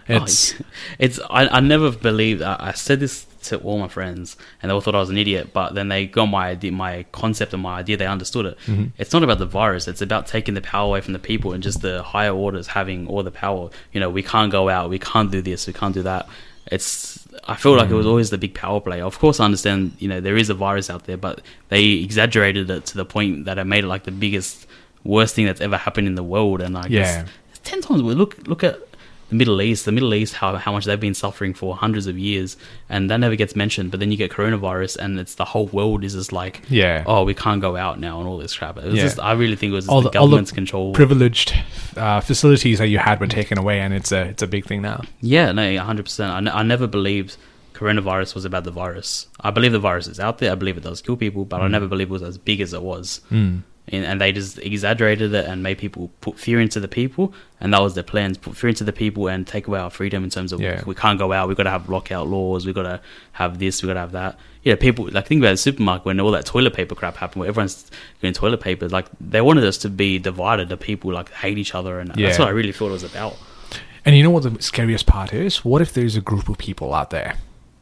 It's 0.07 0.53
Oh, 0.59 0.65
it's 0.99 1.19
I, 1.29 1.47
I 1.47 1.59
never 1.61 1.89
believed 1.89 2.41
I, 2.41 2.57
I 2.59 2.71
said 2.73 2.99
this 2.99 3.25
to 3.43 3.57
all 3.59 3.77
my 3.79 3.87
friends 3.87 4.37
and 4.61 4.69
they 4.69 4.73
all 4.73 4.81
thought 4.81 4.95
I 4.95 4.99
was 4.99 5.09
an 5.09 5.17
idiot 5.17 5.49
but 5.53 5.73
then 5.75 5.87
they 5.89 6.05
got 6.05 6.25
my 6.27 6.49
idea 6.49 6.71
my 6.71 7.05
concept 7.11 7.53
and 7.53 7.61
my 7.61 7.75
idea 7.79 7.97
they 7.97 8.05
understood 8.07 8.45
it 8.45 8.57
Mhm. 8.67 8.91
it's 8.97 9.13
not 9.13 9.23
about 9.23 9.39
the 9.39 9.45
virus 9.45 9.87
it's 9.87 10.01
about 10.01 10.27
taking 10.27 10.53
the 10.53 10.61
power 10.61 10.85
away 10.87 11.01
from 11.01 11.13
the 11.13 11.19
people 11.19 11.53
and 11.53 11.61
just 11.63 11.81
the 11.81 12.03
higher 12.03 12.31
orders 12.33 12.67
having 12.67 13.07
all 13.07 13.23
the 13.23 13.31
power 13.31 13.69
you 13.93 13.99
know 13.99 14.09
we 14.09 14.23
can't 14.23 14.51
go 14.51 14.69
out 14.69 14.89
we 14.89 14.99
can't 14.99 15.31
do 15.31 15.41
this 15.41 15.67
we 15.67 15.73
can't 15.73 15.93
do 15.93 16.03
that 16.03 16.27
it's 16.71 17.19
I 17.45 17.55
feel 17.55 17.75
like 17.75 17.89
it 17.89 17.93
was 17.95 18.05
always 18.05 18.29
the 18.29 18.37
big 18.37 18.53
power 18.53 18.79
play 18.79 19.01
of 19.01 19.19
course 19.19 19.39
I 19.39 19.45
understand 19.45 19.93
you 19.99 20.07
know 20.07 20.21
there 20.21 20.37
is 20.37 20.49
a 20.49 20.53
virus 20.53 20.89
out 20.89 21.03
there 21.05 21.17
but 21.17 21.41
they 21.69 21.83
exaggerated 22.07 22.69
it 22.69 22.85
to 22.87 22.95
the 22.97 23.05
point 23.05 23.45
that 23.45 23.57
it 23.57 23.65
made 23.65 23.83
it 23.83 23.87
like 23.87 24.03
the 24.03 24.11
biggest 24.11 24.65
worst 25.03 25.35
thing 25.35 25.45
that's 25.45 25.59
ever 25.61 25.75
happened 25.77 26.07
in 26.07 26.15
the 26.15 26.23
world 26.23 26.61
and 26.61 26.73
like 26.73 26.89
Yeah. 26.89 27.25
it's 27.51 27.59
ten 27.63 27.81
times 27.81 28.01
worse. 28.01 28.15
look 28.15 28.37
look 28.47 28.63
at 28.63 28.79
the 29.33 29.37
Middle 29.41 29.61
East, 29.61 29.85
the 29.85 29.91
Middle 29.91 30.13
East, 30.13 30.33
how, 30.35 30.55
how 30.57 30.71
much 30.71 30.85
they've 30.85 30.99
been 30.99 31.13
suffering 31.25 31.53
for 31.55 31.75
hundreds 31.75 32.05
of 32.07 32.15
years, 32.19 32.55
and 32.87 33.09
that 33.09 33.17
never 33.17 33.35
gets 33.35 33.55
mentioned. 33.55 33.89
But 33.91 33.99
then 33.99 34.11
you 34.11 34.17
get 34.17 34.31
coronavirus, 34.31 34.97
and 34.97 35.19
it's 35.19 35.35
the 35.35 35.45
whole 35.53 35.67
world 35.67 36.03
is 36.03 36.13
just 36.13 36.31
like, 36.31 36.61
yeah, 36.69 37.03
oh, 37.07 37.23
we 37.23 37.33
can't 37.33 37.61
go 37.61 37.75
out 37.75 37.99
now, 37.99 38.19
and 38.19 38.27
all 38.29 38.37
this 38.37 38.55
crap. 38.57 38.77
It 38.77 38.85
was 38.85 38.95
Yeah. 38.95 39.03
just, 39.07 39.19
I 39.19 39.33
really 39.33 39.55
think 39.55 39.71
it 39.71 39.75
was 39.75 39.89
All 39.89 40.01
the 40.01 40.09
the- 40.11 40.19
all 40.19 40.27
the 40.27 40.31
government's 40.31 40.51
control. 40.51 40.93
privileged 40.93 41.53
uh, 41.97 42.19
facilities 42.21 42.77
that 42.79 42.87
you 42.89 42.99
had 42.99 43.19
were 43.19 43.27
taken 43.27 43.57
away, 43.57 43.79
and 43.79 43.91
it's 43.93 44.11
a 44.11 44.21
it's 44.33 44.43
a 44.43 44.47
big 44.47 44.65
thing 44.65 44.81
now. 44.83 45.01
yeah, 45.21 45.51
no, 45.51 45.63
hundred 45.79 46.03
percent. 46.03 46.47
I, 46.47 46.59
I 46.59 46.63
never 46.63 46.85
believed 46.87 47.37
coronavirus 47.73 48.35
was 48.35 48.45
about 48.45 48.63
the 48.65 48.71
virus. 48.71 49.27
I 49.41 49.49
believe 49.51 49.71
the 49.71 49.79
virus 49.79 50.07
is 50.07 50.19
out 50.19 50.37
there. 50.37 50.51
I 50.51 50.55
believe 50.55 50.77
it 50.77 50.83
does 50.83 51.01
kill 51.01 51.17
people, 51.17 51.43
but 51.43 51.59
I 51.61 51.67
never 51.67 51.87
believed 51.87 52.11
it 52.11 52.13
was 52.13 52.21
as 52.23 52.37
big 52.37 52.61
as 52.61 52.71
it 52.73 52.83
was. 52.83 53.21
Mm. 53.31 53.63
And, 53.89 54.05
and 54.05 54.21
they 54.21 54.31
just 54.31 54.59
exaggerated 54.59 55.33
it 55.33 55.45
and 55.45 55.61
made 55.61 55.77
people 55.77 56.09
put 56.21 56.39
fear 56.39 56.59
into 56.61 56.79
the 56.79 56.87
people, 56.87 57.33
and 57.59 57.73
that 57.73 57.81
was 57.81 57.95
their 57.95 58.03
plans: 58.03 58.37
put 58.37 58.55
fear 58.55 58.69
into 58.69 58.83
the 58.83 58.93
people 58.93 59.27
and 59.27 59.45
take 59.45 59.67
away 59.67 59.79
our 59.79 59.89
freedom 59.89 60.23
in 60.23 60.29
terms 60.29 60.53
of 60.53 60.61
Yeah. 60.61 60.81
we 60.85 60.95
can't 60.95 61.19
go 61.19 61.33
out, 61.33 61.49
we 61.49 61.55
got 61.55 61.63
to 61.63 61.69
have 61.69 61.89
lockout 61.89 62.27
laws, 62.27 62.65
we 62.65 62.73
got 62.73 62.83
to 62.83 63.01
have 63.33 63.59
this, 63.59 63.81
we 63.83 63.87
got 63.87 63.93
to 63.95 63.99
have 63.99 64.11
that. 64.13 64.37
Yeah, 64.63 64.75
people 64.75 65.09
like 65.11 65.27
think 65.27 65.41
about 65.41 65.51
the 65.51 65.57
supermarket 65.57 66.05
when 66.05 66.19
all 66.21 66.31
that 66.31 66.45
toilet 66.45 66.73
paper 66.73 66.95
crap 66.95 67.17
happened, 67.17 67.41
where 67.41 67.49
everyone's 67.49 67.91
getting 68.21 68.33
toilet 68.33 68.61
paper. 68.61 68.87
Like 68.87 69.07
they 69.19 69.41
wanted 69.41 69.65
us 69.65 69.77
to 69.79 69.89
be 69.89 70.17
divided, 70.19 70.69
the 70.69 70.77
people 70.77 71.11
like 71.11 71.29
hate 71.31 71.57
each 71.57 71.75
other, 71.75 71.99
and 71.99 72.15
Yeah. 72.15 72.27
that's 72.27 72.39
what 72.39 72.47
I 72.47 72.51
really 72.51 72.71
thought 72.71 72.87
it 72.87 72.91
was 72.91 73.03
about. 73.03 73.37
And 74.05 74.15
you 74.15 74.23
know 74.23 74.29
what 74.29 74.43
the 74.43 74.61
scariest 74.61 75.05
part 75.05 75.33
is? 75.33 75.63
What 75.65 75.81
if 75.81 75.93
there's 75.93 76.15
a 76.15 76.21
group 76.21 76.47
of 76.49 76.57
people 76.57 76.93
out 76.93 77.09
there 77.09 77.35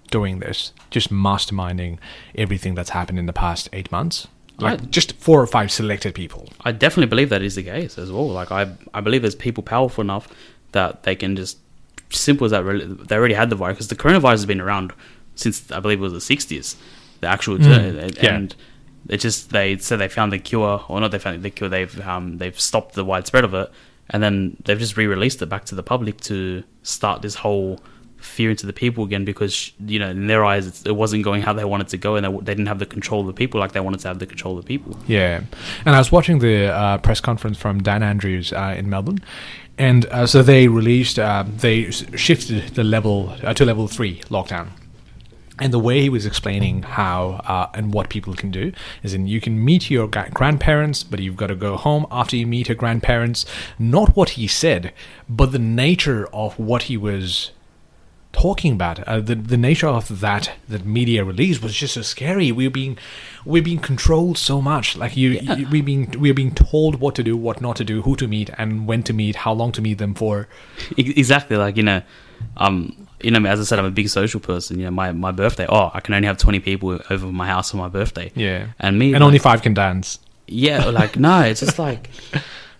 doing 0.10 0.39
this, 0.39 0.72
just 0.89 1.12
masterminding 1.12 1.97
everything 2.36 2.76
that's 2.76 2.89
happened 2.91 3.18
in 3.20 3.26
the 3.28 3.34
past 3.34 3.70
eight 3.74 3.91
months? 3.91 4.28
Like 4.60 4.82
I- 4.82 4.86
just 4.86 5.14
four 5.14 5.41
or 5.41 5.47
five 5.47 5.72
selected 5.72 6.14
people. 6.16 6.49
I 6.62 6.72
definitely 6.72 7.08
believe 7.08 7.30
that 7.30 7.41
is 7.41 7.56
the 7.56 7.64
case 7.64 7.97
as 7.97 8.12
well. 8.12 8.28
Like 8.30 8.52
I, 8.52 8.72
I 8.93 9.02
believe 9.02 9.22
there's 9.22 9.36
people 9.36 9.64
powerful 9.64 10.02
enough 10.04 10.28
that 10.74 11.04
they 11.04 11.16
can 11.16 11.36
just 11.36 11.58
simple 12.10 12.45
as 12.45 12.52
that. 12.52 12.64
Really, 12.64 12.86
they 12.86 13.16
already 13.16 13.34
had 13.34 13.49
the 13.49 13.56
virus 13.56 13.76
because 13.78 13.88
the 13.88 13.95
coronavirus 13.95 14.32
has 14.32 14.45
been 14.45 14.62
around 14.62 14.93
since 15.36 15.72
I 15.72 15.80
believe 15.80 15.99
it 15.99 16.04
was 16.04 16.14
the 16.28 16.36
60s. 16.36 16.76
The 17.22 17.28
actual 17.28 17.58
Mm, 17.58 17.99
and, 18.04 18.18
yeah. 18.18 18.36
and 18.36 18.56
it 19.10 19.18
just 19.18 19.49
they 19.52 19.78
said 19.78 19.97
they 19.97 20.08
found 20.08 20.32
the 20.34 20.39
cure 20.39 20.84
or 20.88 20.99
not 20.99 21.12
they 21.12 21.20
found 21.20 21.41
the 21.43 21.49
cure. 21.49 21.70
They've 21.70 21.99
um 22.08 22.38
they've 22.38 22.60
stopped 22.60 22.95
the 22.95 23.06
widespread 23.06 23.43
of 23.43 23.54
it 23.54 23.72
and 24.10 24.22
then 24.22 24.58
they've 24.66 24.78
just 24.80 24.97
re-released 24.97 25.41
it 25.41 25.45
back 25.47 25.66
to 25.66 25.76
the 25.76 25.84
public 25.84 26.20
to 26.22 26.64
start 26.84 27.22
this 27.22 27.36
whole 27.36 27.80
fear 28.22 28.50
into 28.52 28.66
the 28.66 28.74
people 28.74 29.04
again 29.04 29.26
because 29.26 29.72
you 29.86 30.00
know 30.00 30.10
in 30.10 30.28
their 30.28 30.46
eyes 30.46 30.86
it 30.86 30.96
wasn't 30.96 31.24
going 31.24 31.42
how 31.42 31.54
they 31.54 31.66
wanted 31.66 31.88
to 31.88 31.98
go 31.98 32.16
and 32.16 32.26
they, 32.26 32.32
they 32.32 32.54
didn't 32.54 32.68
have 32.68 32.80
the 32.80 32.86
control 32.86 33.22
of 33.22 33.28
the 33.28 33.34
people 33.34 33.60
like 33.60 33.72
they 33.72 33.80
wanted 33.80 34.00
to 34.00 34.08
have 34.08 34.20
the 34.20 34.26
control 34.26 34.58
of 34.58 34.64
the 34.64 34.68
people. 34.68 34.98
Yeah, 35.08 35.44
and 35.86 35.96
I 35.96 35.98
was 35.98 36.12
watching 36.12 36.40
the 36.40 36.68
uh, 36.68 36.98
press 37.00 37.20
conference 37.20 37.58
from 37.58 37.82
Dan 37.82 38.04
Andrews 38.04 38.54
uh, 38.54 38.76
in 38.78 38.90
Melbourne, 38.90 39.20
and 39.82 40.06
uh, 40.08 40.28
so 40.28 40.44
they 40.44 40.68
released, 40.68 41.18
uh, 41.18 41.44
they 41.48 41.90
shifted 41.90 42.76
the 42.76 42.84
level 42.84 43.36
uh, 43.44 43.54
to 43.56 43.66
level 43.66 43.88
three 43.88 44.20
lockdown. 44.30 44.68
And 45.58 45.74
the 45.74 45.80
way 45.80 46.02
he 46.02 46.10
was 46.10 46.26
explaining 46.26 46.84
how 46.84 47.42
uh, 47.46 47.70
and 47.74 47.94
what 47.94 48.10
people 48.10 48.34
can 48.34 48.52
do 48.52 48.72
is 49.04 49.14
in 49.14 49.28
you 49.28 49.42
can 49.42 49.64
meet 49.64 49.90
your 49.90 50.08
grandparents, 50.08 51.04
but 51.04 51.20
you've 51.20 51.36
got 51.36 51.48
to 51.48 51.56
go 51.56 51.78
home 51.78 52.06
after 52.12 52.36
you 52.36 52.48
meet 52.48 52.70
your 52.70 52.76
grandparents. 52.76 53.46
Not 53.78 54.16
what 54.16 54.30
he 54.30 54.48
said, 54.48 54.94
but 55.28 55.52
the 55.52 55.60
nature 55.60 56.28
of 56.34 56.58
what 56.58 56.84
he 56.84 56.98
was 56.98 57.52
talking 58.34 58.74
about. 58.74 59.00
Uh, 59.08 59.20
the 59.20 59.36
the 59.36 59.58
nature 59.58 59.88
of 59.88 60.20
that 60.22 60.52
that 60.70 60.86
media 60.86 61.24
release 61.24 61.62
was 61.62 61.74
just 61.74 61.94
so 61.96 62.02
scary. 62.02 62.52
We're 62.52 62.70
being 62.70 62.98
we're 63.46 63.64
being 63.64 63.80
controlled 63.80 64.38
so 64.38 64.62
much. 64.62 64.96
Like 64.98 65.18
you, 65.18 65.32
Yeah. 65.32 65.56
you 65.58 65.68
we're 65.70 65.84
being 65.84 66.14
we're 66.18 66.34
being 66.34 66.54
told 66.56 66.96
what 67.02 67.16
to 67.16 67.24
do, 67.24 67.36
what 67.38 67.62
not 67.62 67.76
to 67.78 67.84
do, 67.84 68.02
who 68.02 68.16
to 68.16 68.28
meet, 68.28 68.50
and 68.58 68.88
when 68.88 69.04
to 69.04 69.14
meet, 69.14 69.36
how 69.38 69.54
long 69.54 69.72
to 69.74 69.82
meet 69.82 69.98
them 69.98 70.14
for. 70.14 70.48
Exactly 70.98 71.58
like 71.58 71.78
you 71.78 71.84
know 71.84 72.02
um 72.58 73.08
you 73.22 73.30
know 73.30 73.48
as 73.48 73.60
i 73.60 73.64
said 73.64 73.78
i'm 73.78 73.86
a 73.86 73.92
big 73.92 74.10
social 74.10 74.40
person 74.40 74.80
you 74.80 74.86
know 74.86 74.90
my 74.92 75.12
my 75.12 75.30
birthday 75.32 75.68
oh 75.70 75.92
i 75.94 76.00
can 76.00 76.16
only 76.16 76.26
have 76.26 76.40
20 76.40 76.60
people 76.60 77.00
over 77.12 77.28
my 77.28 77.46
house 77.46 77.70
for 77.70 77.78
my 77.78 77.88
birthday 77.88 78.32
Yeah, 78.34 78.70
and 78.80 78.98
me 78.98 79.14
and 79.14 79.24
only 79.24 79.38
five 79.38 79.62
can 79.62 79.76
dance. 79.76 80.18
yeah 80.48 80.86
like 80.86 81.18
no 81.20 81.42
it's 81.42 81.60
just 81.60 81.78
like 81.78 82.10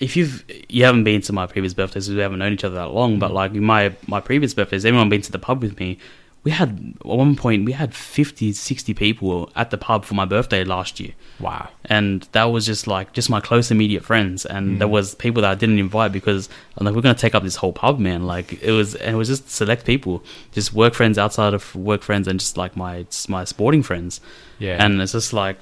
if 0.00 0.16
you've 0.16 0.44
you 0.68 0.84
haven't 0.84 1.04
been 1.04 1.20
to 1.22 1.32
my 1.32 1.46
previous 1.46 1.74
birthdays 1.74 2.08
we 2.08 2.16
haven't 2.18 2.38
known 2.38 2.52
each 2.52 2.64
other 2.64 2.76
that 2.76 2.90
long 2.90 3.18
but 3.18 3.32
like 3.32 3.52
my 3.52 3.94
my 4.06 4.20
previous 4.20 4.54
birthdays 4.54 4.84
everyone 4.84 5.08
been 5.08 5.22
to 5.22 5.32
the 5.32 5.38
pub 5.38 5.62
with 5.62 5.78
me. 5.78 5.98
We 6.44 6.52
had 6.52 6.94
at 7.00 7.04
one 7.04 7.34
point 7.34 7.64
we 7.66 7.72
had 7.72 7.92
50 7.94 8.52
60 8.52 8.94
people 8.94 9.50
at 9.56 9.70
the 9.70 9.76
pub 9.76 10.04
for 10.04 10.14
my 10.14 10.24
birthday 10.24 10.62
last 10.64 11.00
year. 11.00 11.12
Wow. 11.40 11.68
and 11.84 12.22
that 12.32 12.44
was 12.44 12.64
just 12.64 12.86
like 12.86 13.12
just 13.12 13.28
my 13.28 13.40
close 13.40 13.70
immediate 13.72 14.04
friends. 14.04 14.46
And 14.46 14.76
Mm. 14.76 14.78
there 14.78 14.88
was 14.88 15.14
people 15.16 15.42
that 15.42 15.50
I 15.50 15.54
didn't 15.56 15.78
invite 15.80 16.12
because 16.12 16.48
I'm 16.76 16.86
like 16.86 16.94
we're 16.94 17.02
gonna 17.02 17.14
take 17.26 17.34
up 17.34 17.42
this 17.42 17.56
whole 17.56 17.72
pub 17.72 17.98
man. 17.98 18.22
Like 18.26 18.62
it 18.62 18.70
was 18.72 18.94
and 18.94 19.14
it 19.16 19.18
was 19.18 19.28
just 19.28 19.50
select 19.50 19.84
people 19.84 20.22
just 20.52 20.72
work 20.72 20.94
friends 20.94 21.18
outside 21.18 21.54
of 21.54 21.74
work 21.74 22.02
friends 22.02 22.28
and 22.28 22.38
just 22.38 22.56
like 22.56 22.76
my 22.76 23.04
my 23.28 23.44
sporting 23.44 23.82
friends. 23.82 24.20
Yeah, 24.60 24.82
and 24.82 25.02
it's 25.02 25.12
just 25.12 25.32
like 25.32 25.58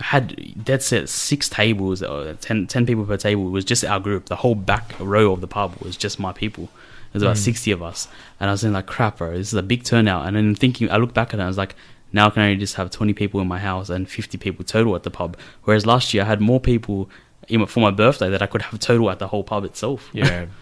had 0.00 0.64
dead 0.64 0.82
set 0.82 1.08
six 1.08 1.48
tables 1.48 2.02
or 2.02 2.34
10, 2.34 2.66
10 2.68 2.86
people 2.86 3.04
per 3.04 3.16
table 3.16 3.46
it 3.48 3.50
was 3.50 3.64
just 3.64 3.84
our 3.84 4.00
group. 4.00 4.26
The 4.26 4.36
whole 4.36 4.54
back 4.54 4.92
row 5.00 5.32
of 5.32 5.40
the 5.40 5.48
pub 5.48 5.76
was 5.80 5.96
just 5.96 6.20
my 6.20 6.32
people. 6.32 6.68
There's 7.12 7.22
about 7.22 7.36
Mm. 7.36 7.44
60 7.44 7.70
of 7.72 7.82
us. 7.82 8.08
And 8.38 8.48
I 8.48 8.52
was 8.52 8.62
in 8.62 8.72
like 8.72 8.86
crap 8.86 9.18
bro 9.18 9.36
this 9.36 9.48
is 9.48 9.54
a 9.54 9.62
big 9.62 9.82
turnout. 9.84 10.26
And 10.26 10.36
then 10.36 10.54
thinking 10.54 10.90
I 10.90 10.96
look 10.96 11.12
back 11.14 11.28
at 11.28 11.34
it 11.34 11.34
and 11.34 11.42
I 11.42 11.48
was 11.48 11.58
like 11.58 11.74
now 12.12 12.26
I 12.26 12.30
can 12.30 12.42
only 12.42 12.56
just 12.56 12.74
have 12.74 12.90
20 12.90 13.12
people 13.14 13.40
in 13.40 13.48
my 13.48 13.58
house 13.58 13.88
and 13.90 14.08
50 14.08 14.38
people 14.38 14.64
total 14.64 14.94
at 14.96 15.02
the 15.02 15.10
pub. 15.10 15.36
Whereas 15.64 15.86
last 15.86 16.12
year 16.14 16.22
I 16.24 16.26
had 16.26 16.40
more 16.40 16.60
people 16.60 17.10
even 17.48 17.66
for 17.66 17.80
my 17.80 17.90
birthday 17.90 18.30
that 18.30 18.42
I 18.42 18.46
could 18.46 18.62
have 18.62 18.78
total 18.80 19.10
at 19.10 19.18
the 19.18 19.28
whole 19.28 19.42
pub 19.44 19.64
itself. 19.64 20.08
Yeah. 20.12 20.46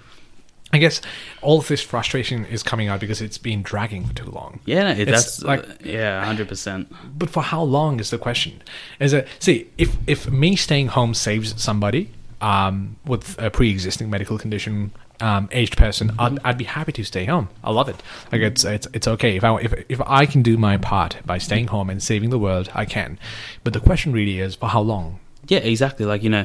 I 0.73 0.79
guess 0.79 1.01
all 1.41 1.59
of 1.61 1.69
this 1.69 1.81
frustration 1.83 2.45
is 2.45 2.63
coming 2.63 2.89
out 2.89 3.01
because 3.01 3.23
it's 3.23 3.39
been 3.39 3.63
dragging 3.63 4.05
for 4.07 4.15
too 4.15 4.31
long. 4.31 4.61
yeah 4.67 4.85
no, 4.85 4.91
It's 5.01 5.11
that's 5.11 5.43
like- 5.43 5.67
like 5.69 5.85
yeah 5.85 6.23
100% 6.25 6.87
But 7.17 7.31
for 7.31 7.43
how 7.43 7.63
long 7.63 8.01
is 8.01 8.11
the 8.11 8.19
question? 8.19 8.63
Is 9.01 9.13
it 9.15 9.27
see 9.39 9.69
if 9.79 9.97
if 10.07 10.31
me 10.31 10.57
staying 10.57 10.89
home 10.89 11.15
saves 11.15 11.55
somebody 11.63 12.11
um, 12.41 12.97
with 13.05 13.37
a 13.43 13.51
pre-existing 13.51 14.09
medical 14.11 14.39
condition, 14.39 14.93
um, 15.21 15.49
aged 15.51 15.77
person, 15.77 16.13
I'd, 16.21 16.39
I'd 16.45 16.59
be 16.59 16.65
happy 16.65 16.93
to 16.93 17.03
stay 17.05 17.25
home. 17.25 17.49
I 17.65 17.73
love 17.73 17.89
it. 17.89 17.97
Like 18.31 18.43
it's 18.43 18.63
it's 18.65 18.87
it's 18.93 19.09
okay 19.09 19.37
if 19.37 19.43
I 19.45 19.57
if 19.61 19.73
if 19.89 20.01
I 20.07 20.25
can 20.27 20.43
do 20.43 20.57
my 20.57 20.77
part 20.77 21.17
by 21.27 21.39
staying 21.39 21.69
home 21.69 21.91
and 21.91 22.01
saving 22.01 22.31
the 22.31 22.39
world, 22.39 22.71
I 22.75 22.85
can. 22.85 23.19
But 23.65 23.73
the 23.73 23.81
question 23.81 24.13
really 24.13 24.39
is 24.39 24.55
for 24.55 24.69
how 24.69 24.83
long? 24.83 25.19
Yeah, 25.49 25.59
exactly. 25.59 26.05
Like 26.07 26.23
you 26.23 26.31
know, 26.31 26.45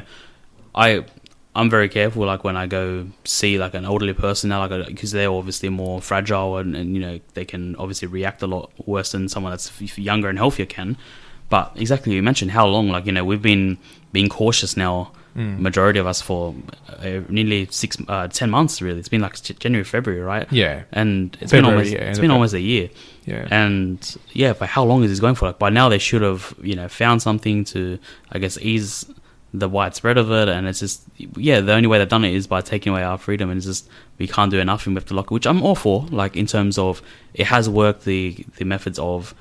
I 0.74 1.04
I'm 1.56 1.70
very 1.70 1.88
careful. 1.88 2.26
Like 2.26 2.44
when 2.44 2.56
I 2.56 2.66
go 2.66 3.06
see 3.24 3.58
like 3.58 3.74
an 3.74 3.84
elderly 3.84 4.12
person 4.12 4.50
now, 4.50 4.66
like 4.66 4.86
because 4.86 5.12
they're 5.12 5.30
obviously 5.30 5.68
more 5.68 6.00
fragile 6.00 6.56
and, 6.56 6.74
and 6.74 6.94
you 6.94 7.00
know 7.00 7.20
they 7.34 7.44
can 7.44 7.76
obviously 7.76 8.08
react 8.08 8.42
a 8.42 8.46
lot 8.46 8.72
worse 8.86 9.12
than 9.12 9.28
someone 9.28 9.52
that's 9.52 9.98
younger 9.98 10.28
and 10.28 10.38
healthier 10.38 10.66
can. 10.66 10.96
But 11.50 11.72
exactly, 11.76 12.14
you 12.14 12.22
mentioned 12.22 12.50
how 12.50 12.66
long. 12.66 12.88
Like 12.88 13.06
you 13.06 13.12
know, 13.12 13.24
we've 13.24 13.42
been 13.42 13.78
being 14.12 14.28
cautious 14.28 14.76
now 14.76 15.12
majority 15.34 15.98
of 15.98 16.06
us 16.06 16.20
for 16.20 16.54
uh, 16.88 17.20
nearly 17.28 17.66
six, 17.70 17.96
uh, 18.08 18.28
ten 18.28 18.50
months. 18.50 18.80
Really, 18.80 18.98
it's 18.98 19.08
been 19.08 19.20
like 19.20 19.40
January, 19.42 19.84
February, 19.84 20.22
right? 20.22 20.50
Yeah. 20.52 20.84
and 20.92 21.36
it's 21.40 21.50
February, 21.50 21.62
been 21.62 21.64
almost 21.64 21.92
yeah, 21.92 22.10
it's 22.10 22.18
been 22.18 22.30
almost 22.30 22.54
a 22.54 22.60
year. 22.60 22.90
Yeah. 23.24 23.48
And 23.50 24.16
yeah, 24.32 24.52
but 24.52 24.68
how 24.68 24.84
long 24.84 25.02
is 25.02 25.10
this 25.10 25.20
going 25.20 25.34
for? 25.34 25.46
Like 25.46 25.58
by 25.58 25.70
now, 25.70 25.88
they 25.88 25.98
should 25.98 26.22
have 26.22 26.54
you 26.62 26.76
know 26.76 26.88
found 26.88 27.22
something 27.22 27.64
to 27.66 27.98
I 28.30 28.38
guess 28.38 28.58
ease 28.58 29.06
the 29.54 29.68
widespread 29.68 30.18
of 30.18 30.30
it. 30.32 30.48
And 30.48 30.66
it's 30.66 30.80
just 30.80 31.02
yeah, 31.16 31.60
the 31.60 31.72
only 31.72 31.86
way 31.86 31.98
they've 31.98 32.08
done 32.08 32.24
it 32.24 32.34
is 32.34 32.46
by 32.46 32.60
taking 32.60 32.92
away 32.92 33.04
our 33.04 33.16
freedom. 33.16 33.48
And 33.48 33.56
it's 33.56 33.66
just 33.66 33.88
we 34.18 34.26
can't 34.26 34.50
do 34.50 34.58
enough 34.58 34.86
and 34.86 34.94
we 34.94 34.98
have 34.98 35.08
to 35.08 35.14
lock 35.14 35.26
it, 35.26 35.30
which 35.30 35.46
I'm 35.46 35.62
all 35.62 35.76
for. 35.76 36.06
Like 36.10 36.36
in 36.36 36.46
terms 36.46 36.76
of 36.76 37.00
it 37.32 37.46
has 37.46 37.68
worked 37.68 38.04
the 38.04 38.44
the 38.56 38.64
methods 38.64 38.98
of 38.98 39.34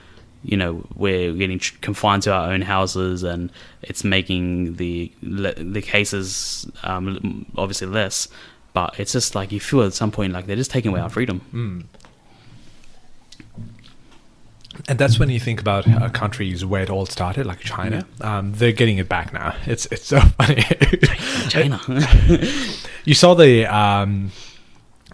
you 0.44 0.58
know 0.58 0.86
we're 0.96 1.34
getting 1.34 1.60
confined 1.82 2.24
to 2.24 2.32
our 2.32 2.52
own 2.52 2.62
houses 2.62 3.24
and 3.24 3.52
it's 3.82 4.04
making 4.04 4.76
the 4.76 5.12
the 5.22 5.82
cases 5.82 6.70
um, 6.84 7.46
obviously 7.58 7.88
less. 7.88 8.28
But 8.74 9.00
it's 9.00 9.12
just 9.12 9.36
like 9.36 9.52
you 9.52 9.60
feel 9.60 9.84
at 9.84 9.94
some 9.94 10.12
point 10.12 10.34
like 10.34 10.46
they're 10.46 10.56
just 10.56 10.72
taking 10.72 10.92
away 10.92 11.02
our 11.02 11.10
freedom. 11.10 11.42
Mm. 11.54 11.86
And 14.88 14.98
that's 15.00 15.20
when 15.20 15.30
you 15.30 15.40
think 15.40 15.60
about 15.62 15.88
uh, 15.88 16.10
countries 16.10 16.66
where 16.66 16.82
it 16.84 16.90
all 16.90 17.06
started, 17.06 17.46
like 17.46 17.60
China. 17.60 18.06
Um, 18.22 18.54
they're 18.54 18.72
getting 18.72 18.98
it 18.98 19.08
back 19.10 19.32
now. 19.34 19.56
It's 19.68 19.86
it's 19.92 20.06
so 20.08 20.20
funny. 20.38 20.64
China. 21.50 21.80
you 23.06 23.14
saw 23.14 23.34
the 23.36 23.66
um, 23.66 24.32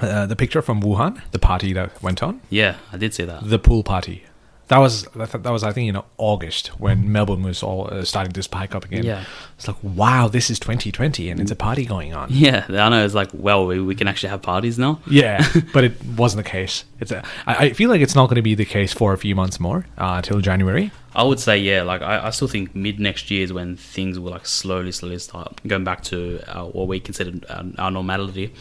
uh, 0.01 0.25
the 0.27 0.35
picture 0.35 0.61
from 0.61 0.81
Wuhan, 0.81 1.21
the 1.31 1.39
party 1.39 1.73
that 1.73 2.01
went 2.01 2.23
on, 2.23 2.39
yeah, 2.49 2.75
I 2.93 2.97
did 2.97 3.13
see 3.13 3.25
that. 3.25 3.43
the 3.49 3.59
pool 3.59 3.83
party. 3.83 4.23
That 4.69 4.77
was 4.77 5.03
that 5.15 5.31
that 5.31 5.49
was 5.49 5.63
I 5.63 5.71
think 5.71 5.89
in 5.89 6.01
August 6.17 6.67
when 6.79 7.11
Melbourne 7.11 7.41
was 7.41 7.63
all 7.63 7.89
uh, 7.91 8.05
starting 8.05 8.31
to 8.33 8.43
spike 8.43 8.75
up 8.75 8.85
again. 8.85 9.03
Yeah. 9.03 9.25
it's 9.55 9.67
like 9.67 9.77
wow, 9.81 10.27
this 10.27 10.51
is 10.51 10.59
2020 10.59 11.29
and 11.29 11.39
it's 11.39 11.49
a 11.49 11.55
party 11.55 11.85
going 11.85 12.13
on. 12.13 12.29
Yeah, 12.29 12.65
I 12.69 12.89
know. 12.89 13.03
It's 13.03 13.15
like, 13.15 13.29
well, 13.33 13.65
we, 13.65 13.81
we 13.81 13.95
can 13.95 14.07
actually 14.07 14.29
have 14.29 14.43
parties 14.43 14.77
now. 14.77 15.01
Yeah, 15.09 15.43
but 15.73 15.83
it 15.83 15.93
wasn't 16.15 16.43
the 16.45 16.49
case. 16.49 16.85
It's 16.99 17.11
a, 17.11 17.23
I, 17.47 17.55
I 17.55 17.73
feel 17.73 17.89
like 17.89 18.01
it's 18.01 18.13
not 18.13 18.27
going 18.27 18.35
to 18.35 18.43
be 18.43 18.53
the 18.53 18.65
case 18.65 18.93
for 18.93 19.11
a 19.11 19.17
few 19.17 19.35
months 19.35 19.59
more 19.59 19.87
uh, 19.97 20.21
till 20.21 20.39
January. 20.39 20.91
I 21.15 21.23
would 21.23 21.39
say, 21.39 21.57
yeah, 21.57 21.81
like 21.81 22.03
I, 22.03 22.27
I 22.27 22.29
still 22.29 22.47
think 22.47 22.75
mid 22.75 22.99
next 22.99 23.31
year 23.31 23.43
is 23.43 23.51
when 23.51 23.75
things 23.75 24.19
will 24.19 24.31
like 24.31 24.45
slowly, 24.45 24.91
slowly 24.91 25.17
start 25.17 25.59
going 25.65 25.83
back 25.83 26.03
to 26.03 26.41
our, 26.47 26.67
what 26.69 26.87
we 26.87 26.99
consider 26.99 27.39
our, 27.49 27.65
our 27.79 27.91
normality. 27.91 28.53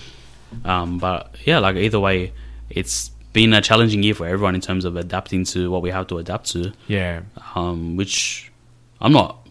Um, 0.64 0.98
but 0.98 1.34
yeah, 1.44 1.58
like 1.58 1.76
either 1.76 2.00
way, 2.00 2.32
it's 2.70 3.10
been 3.38 3.52
a 3.52 3.60
challenging 3.60 4.02
year 4.02 4.14
for 4.14 4.26
everyone 4.26 4.56
in 4.56 4.60
terms 4.60 4.84
of 4.84 4.96
adapting 4.96 5.44
to 5.44 5.70
what 5.70 5.80
we 5.80 5.90
have 5.90 6.08
to 6.08 6.18
adapt 6.18 6.50
to. 6.50 6.72
Yeah, 6.88 7.20
um, 7.54 7.96
which 7.96 8.50
I'm 9.00 9.12
not. 9.12 9.46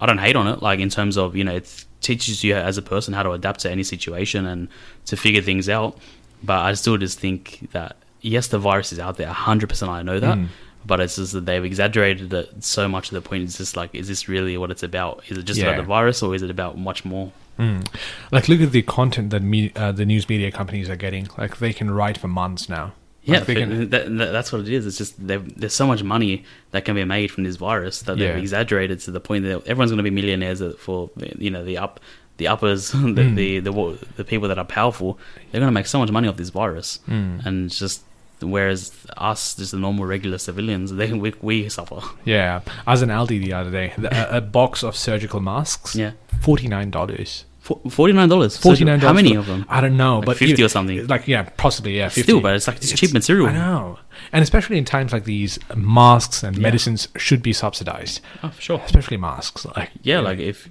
I 0.00 0.06
don't 0.06 0.18
hate 0.18 0.34
on 0.34 0.48
it. 0.48 0.62
Like 0.62 0.80
in 0.80 0.88
terms 0.88 1.16
of 1.16 1.36
you 1.36 1.44
know, 1.44 1.54
it 1.54 1.84
teaches 2.00 2.42
you 2.42 2.56
as 2.56 2.76
a 2.76 2.82
person 2.82 3.14
how 3.14 3.22
to 3.22 3.30
adapt 3.30 3.60
to 3.60 3.70
any 3.70 3.84
situation 3.84 4.46
and 4.46 4.66
to 5.06 5.16
figure 5.16 5.42
things 5.42 5.68
out. 5.68 5.96
But 6.42 6.58
I 6.58 6.74
still 6.74 6.96
just 6.96 7.20
think 7.20 7.68
that 7.70 7.96
yes, 8.20 8.48
the 8.48 8.58
virus 8.58 8.92
is 8.92 8.98
out 8.98 9.16
there. 9.16 9.28
hundred 9.28 9.68
percent, 9.68 9.92
I 9.92 10.02
know 10.02 10.18
that. 10.18 10.36
Mm. 10.36 10.48
But 10.86 11.00
it's 11.00 11.16
just 11.16 11.32
that 11.32 11.44
they've 11.44 11.64
exaggerated 11.64 12.32
it 12.32 12.64
so 12.64 12.88
much 12.88 13.08
to 13.08 13.14
the 13.14 13.20
point. 13.20 13.42
It's 13.44 13.58
just 13.58 13.76
like, 13.76 13.94
is 13.94 14.08
this 14.08 14.28
really 14.28 14.56
what 14.56 14.70
it's 14.70 14.82
about? 14.82 15.22
Is 15.28 15.36
it 15.38 15.44
just 15.44 15.60
Yeah. 15.60 15.66
about 15.68 15.76
the 15.76 15.82
virus, 15.86 16.22
or 16.22 16.34
is 16.34 16.42
it 16.42 16.50
about 16.50 16.78
much 16.78 17.04
more? 17.04 17.32
Mm. 17.58 17.84
like 18.30 18.48
look 18.48 18.60
at 18.60 18.70
the 18.70 18.82
content 18.82 19.30
that 19.30 19.42
me, 19.42 19.72
uh, 19.74 19.90
the 19.90 20.06
news 20.06 20.28
media 20.28 20.52
companies 20.52 20.88
are 20.88 20.94
getting. 20.96 21.28
Like 21.36 21.58
they 21.58 21.72
can 21.72 21.90
write 21.90 22.16
for 22.16 22.28
months 22.28 22.68
now. 22.68 22.92
Yeah, 23.24 23.38
Like, 23.38 23.46
they 23.48 23.54
can, 23.56 23.90
that, 23.90 24.16
that, 24.18 24.30
that's 24.32 24.52
what 24.52 24.60
it 24.62 24.68
is. 24.68 24.86
It's 24.86 24.96
just 24.96 25.14
there's 25.26 25.72
so 25.74 25.84
much 25.86 26.02
money 26.04 26.44
that 26.70 26.84
can 26.84 26.94
be 26.94 27.04
made 27.04 27.32
from 27.32 27.42
this 27.44 27.56
virus 27.56 28.02
that 28.02 28.16
Yeah. 28.16 28.28
they've 28.28 28.38
exaggerated 28.42 29.00
to 29.00 29.10
the 29.10 29.18
point 29.20 29.44
that 29.44 29.66
everyone's 29.66 29.90
going 29.90 29.98
to 29.98 30.04
be 30.04 30.10
millionaires 30.10 30.62
for 30.78 31.10
you 31.36 31.50
know 31.50 31.64
the 31.64 31.76
up 31.78 31.98
the 32.36 32.46
uppers, 32.46 32.92
the, 32.92 32.98
Mm. 32.98 33.34
the, 33.34 33.58
the 33.58 34.06
the 34.18 34.24
people 34.24 34.46
that 34.48 34.58
are 34.58 34.64
powerful. 34.64 35.18
They're 35.50 35.60
going 35.60 35.66
to 35.68 35.74
make 35.74 35.86
so 35.86 35.98
much 35.98 36.12
money 36.12 36.28
off 36.28 36.36
this 36.36 36.50
virus, 36.50 37.00
Mm. 37.08 37.44
and 37.44 37.66
it's 37.66 37.78
just 37.80 38.02
whereas 38.40 38.92
us, 39.16 39.54
just 39.56 39.72
the 39.72 39.78
normal 39.78 40.04
regular 40.06 40.38
civilians, 40.38 40.92
they 40.94 41.12
we, 41.12 41.34
we 41.42 41.68
suffer. 41.68 42.00
yeah, 42.24 42.60
I 42.86 42.90
was 42.92 43.02
in 43.02 43.08
Aldi 43.08 43.40
the 43.44 43.52
other 43.52 43.70
day. 43.70 43.92
A, 43.98 44.36
a 44.38 44.40
box 44.40 44.82
of 44.82 44.96
surgical 44.96 45.40
masks. 45.40 45.94
Yeah, 45.96 46.12
forty 46.40 46.68
nine 46.68 46.90
dollars. 46.90 47.44
forty 47.90 48.12
nine 48.14 48.28
dollars. 48.28 48.56
Forty 48.56 48.84
nine. 48.84 49.00
How 49.00 49.12
many 49.12 49.34
of 49.34 49.46
them? 49.46 49.66
I 49.68 49.80
don't 49.80 49.96
know, 49.96 50.18
Like 50.18 50.26
but 50.26 50.36
50 50.38 50.60
you- 50.60 50.66
or 50.66 50.68
something. 50.68 51.06
Like 51.06 51.28
yeah, 51.28 51.42
possibly 51.56 51.96
yeah. 51.98 52.08
50. 52.08 52.22
Still, 52.22 52.40
but 52.40 52.54
it's 52.54 52.66
like 52.66 52.76
it's, 52.78 52.92
cheap 52.92 53.12
material. 53.12 53.48
I 53.48 53.52
know, 53.52 53.98
and 54.32 54.42
especially 54.42 54.78
in 54.78 54.84
times 54.84 55.12
like 55.12 55.24
these, 55.24 55.58
masks 55.76 56.42
and 56.42 56.56
Yeah. 56.56 56.62
medicines 56.62 57.08
should 57.16 57.42
be 57.42 57.52
subsidized, 57.52 58.20
Oh, 58.42 58.48
for 58.50 58.60
sure. 58.62 58.82
especially 58.86 59.16
masks. 59.18 59.66
Like 59.76 59.90
Yeah, 60.02 60.20
like 60.20 60.38
if 60.38 60.68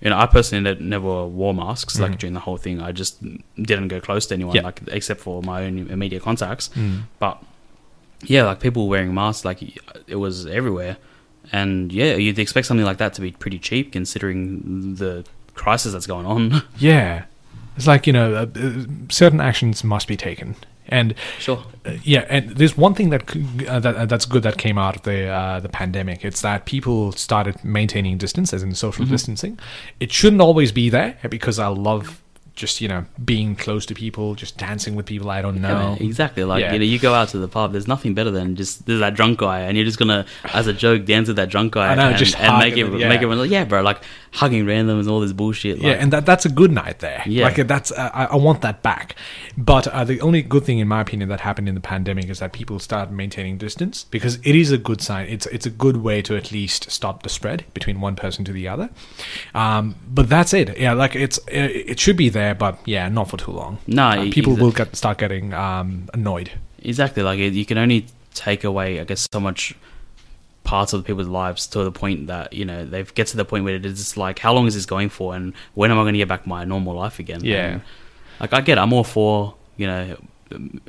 you 0.00 0.10
know, 0.10 0.18
I 0.18 0.26
personally 0.26 0.76
never 0.80 1.26
wore 1.26 1.54
masks 1.54 1.98
like 1.98 2.12
Mhm. 2.12 2.18
during 2.18 2.34
the 2.34 2.40
whole 2.40 2.56
thing. 2.58 2.80
I 2.82 2.92
just 2.92 3.22
didn't 3.56 3.88
go 3.88 4.00
close 4.00 4.26
to 4.26 4.34
anyone, 4.34 4.54
Yeah. 4.56 4.62
like 4.62 4.80
except 4.88 5.20
for 5.20 5.42
my 5.42 5.64
own 5.64 5.88
immediate 5.90 6.22
contacts. 6.22 6.68
Mm. 6.74 7.02
But 7.18 7.42
yeah, 8.24 8.44
like 8.44 8.60
people 8.60 8.88
wearing 8.88 9.14
masks, 9.14 9.44
like 9.44 9.62
it 10.06 10.16
was 10.16 10.46
everywhere. 10.46 10.96
And 11.52 11.92
yeah, 11.92 12.16
you'd 12.16 12.38
expect 12.38 12.66
something 12.66 12.84
like 12.84 12.98
that 12.98 13.14
to 13.14 13.20
be 13.20 13.30
pretty 13.32 13.58
cheap 13.58 13.92
considering 13.92 14.96
the 14.96 15.24
crisis 15.54 15.92
that's 15.92 16.06
going 16.06 16.26
on. 16.26 16.62
Yeah, 16.78 17.24
it's 17.76 17.86
like 17.86 18.06
you 18.06 18.12
know, 18.12 18.34
uh, 18.34 18.46
uh, 18.60 18.70
certain 19.08 19.40
actions 19.40 19.82
must 19.84 20.08
be 20.08 20.16
taken, 20.16 20.56
and 20.88 21.14
sure. 21.38 21.64
uh, 21.84 21.92
yeah, 22.02 22.24
and 22.28 22.50
there's 22.50 22.76
one 22.76 22.94
thing 22.94 23.10
that 23.10 23.22
uh, 23.68 23.80
that 23.80 23.94
uh, 23.96 24.06
that's 24.06 24.26
good 24.26 24.42
that 24.42 24.56
came 24.58 24.78
out 24.78 24.96
of 24.96 25.02
the 25.02 25.26
uh, 25.28 25.60
the 25.60 25.68
pandemic. 25.68 26.24
It's 26.24 26.42
that 26.42 26.64
people 26.66 27.12
started 27.12 27.62
maintaining 27.64 28.18
distance, 28.18 28.52
as 28.52 28.62
in 28.62 28.74
social 28.74 29.04
Mhm. 29.04 29.10
distancing. 29.10 29.58
It 30.00 30.12
shouldn't 30.12 30.40
always 30.42 30.72
be 30.72 30.88
there 30.90 31.16
because 31.28 31.58
I 31.58 31.66
love 31.68 32.22
just 32.54 32.80
you 32.80 32.88
know 32.88 33.04
being 33.22 33.54
close 33.54 33.84
to 33.84 33.94
people, 33.94 34.34
just 34.34 34.56
dancing 34.56 34.94
with 34.96 35.04
people 35.04 35.28
I 35.30 35.42
don't 35.42 35.60
know. 35.60 35.74
man, 35.90 35.98
exactly. 36.00 36.42
Like 36.42 36.62
Yeah. 36.62 36.72
you 36.72 36.78
know, 36.78 36.86
you 36.86 36.98
go 36.98 37.12
out 37.12 37.28
to 37.30 37.38
the 37.38 37.48
pub. 37.48 37.72
There's 37.72 37.86
nothing 37.86 38.14
better 38.14 38.30
than 38.30 38.56
just 38.56 38.86
there's 38.86 39.00
that 39.00 39.12
drunk 39.14 39.38
guy, 39.40 39.60
and 39.60 39.76
you're 39.76 39.84
just 39.84 39.98
gonna, 39.98 40.24
as 40.54 40.66
a 40.66 40.72
joke, 40.72 41.04
dance 41.04 41.28
with 41.28 41.36
that 41.36 41.50
drunk 41.50 41.72
guy. 41.74 41.94
Know, 41.94 42.02
and, 42.08 42.34
and 42.38 42.58
make 42.58 42.76
it, 42.78 42.86
yeah. 42.98 43.08
make 43.10 43.16
everyone 43.18 43.38
like, 43.40 43.50
yeah, 43.50 43.64
bro, 43.64 43.82
like 43.82 44.00
hugging 44.36 44.64
randoms 44.66 45.00
and 45.00 45.08
all 45.08 45.20
this 45.20 45.32
bullshit. 45.32 45.78
yeah, 45.78 45.92
and 45.92 46.12
that 46.12 46.26
that's 46.26 46.44
a 46.44 46.48
good 46.50 46.70
night 46.70 46.98
there. 47.00 47.22
Yeah. 47.26 47.44
like 47.44 47.66
that's 47.66 47.90
uh, 47.90 48.10
I, 48.12 48.24
I 48.26 48.36
want 48.36 48.60
that 48.60 48.82
back. 48.82 49.16
But 49.56 49.86
uh, 49.88 50.04
the 50.04 50.20
only 50.20 50.42
good 50.42 50.64
thing, 50.64 50.78
in 50.78 50.88
my 50.88 51.00
opinion, 51.00 51.28
that 51.30 51.40
happened 51.40 51.68
in 51.68 51.74
the 51.74 51.80
pandemic 51.80 52.28
is 52.28 52.38
that 52.40 52.52
people 52.52 52.78
started 52.78 53.12
maintaining 53.12 53.56
distance 53.58 54.04
because 54.04 54.36
it 54.44 54.54
is 54.54 54.70
a 54.72 54.78
good 54.78 55.00
sign. 55.00 55.28
It's 55.28 55.46
it's 55.46 55.66
a 55.66 55.70
good 55.70 55.96
way 55.98 56.22
to 56.22 56.36
at 56.36 56.52
least 56.52 56.90
stop 56.90 57.22
the 57.22 57.28
spread 57.28 57.64
between 57.74 58.00
one 58.00 58.14
person 58.16 58.44
to 58.44 58.52
the 58.52 58.68
other. 58.68 58.90
Um, 59.54 59.94
but 60.08 60.28
that's 60.28 60.52
it. 60.52 60.78
Yeah, 60.78 60.92
like 60.92 61.16
it's 61.16 61.38
it, 61.48 61.90
it 61.92 62.00
should 62.00 62.16
be 62.16 62.28
there, 62.28 62.54
but 62.54 62.78
yeah, 62.84 63.08
not 63.08 63.30
for 63.30 63.36
too 63.38 63.52
long. 63.52 63.78
No, 63.86 64.08
Uh, 64.08 64.30
people 64.30 64.54
will 64.54 64.72
get 64.72 64.94
start 64.96 65.18
getting 65.18 65.54
um, 65.54 66.08
annoyed. 66.14 66.50
Exactly. 66.82 67.22
Like 67.22 67.38
you 67.38 67.64
can 67.64 67.78
only 67.78 68.06
take 68.34 68.64
away, 68.64 69.00
I 69.00 69.04
guess, 69.04 69.26
so 69.32 69.40
much 69.40 69.74
parts 70.66 70.92
of 70.92 71.04
people's 71.04 71.28
lives 71.28 71.66
to 71.68 71.84
the 71.84 71.92
point 71.92 72.26
that 72.26 72.52
you 72.52 72.64
know 72.64 72.84
they've 72.84 73.14
get 73.14 73.28
to 73.28 73.36
the 73.36 73.44
point 73.44 73.64
where 73.64 73.76
it 73.76 73.86
is 73.86 73.98
just 73.98 74.16
like, 74.16 74.38
how 74.38 74.52
long 74.52 74.66
is 74.66 74.74
this 74.74 74.84
going 74.84 75.08
for, 75.08 75.34
and 75.34 75.54
when 75.74 75.90
am 75.90 75.98
I 75.98 76.02
going 76.02 76.14
to 76.14 76.18
get 76.18 76.28
back 76.28 76.46
my 76.46 76.64
normal 76.64 76.94
life 76.94 77.18
again? 77.18 77.42
Yeah. 77.42 77.66
And, 77.66 77.82
like 78.40 78.52
I 78.52 78.60
get, 78.60 78.76
it, 78.76 78.80
I'm 78.80 78.92
all 78.92 79.04
for 79.04 79.54
you 79.76 79.86
know 79.86 80.16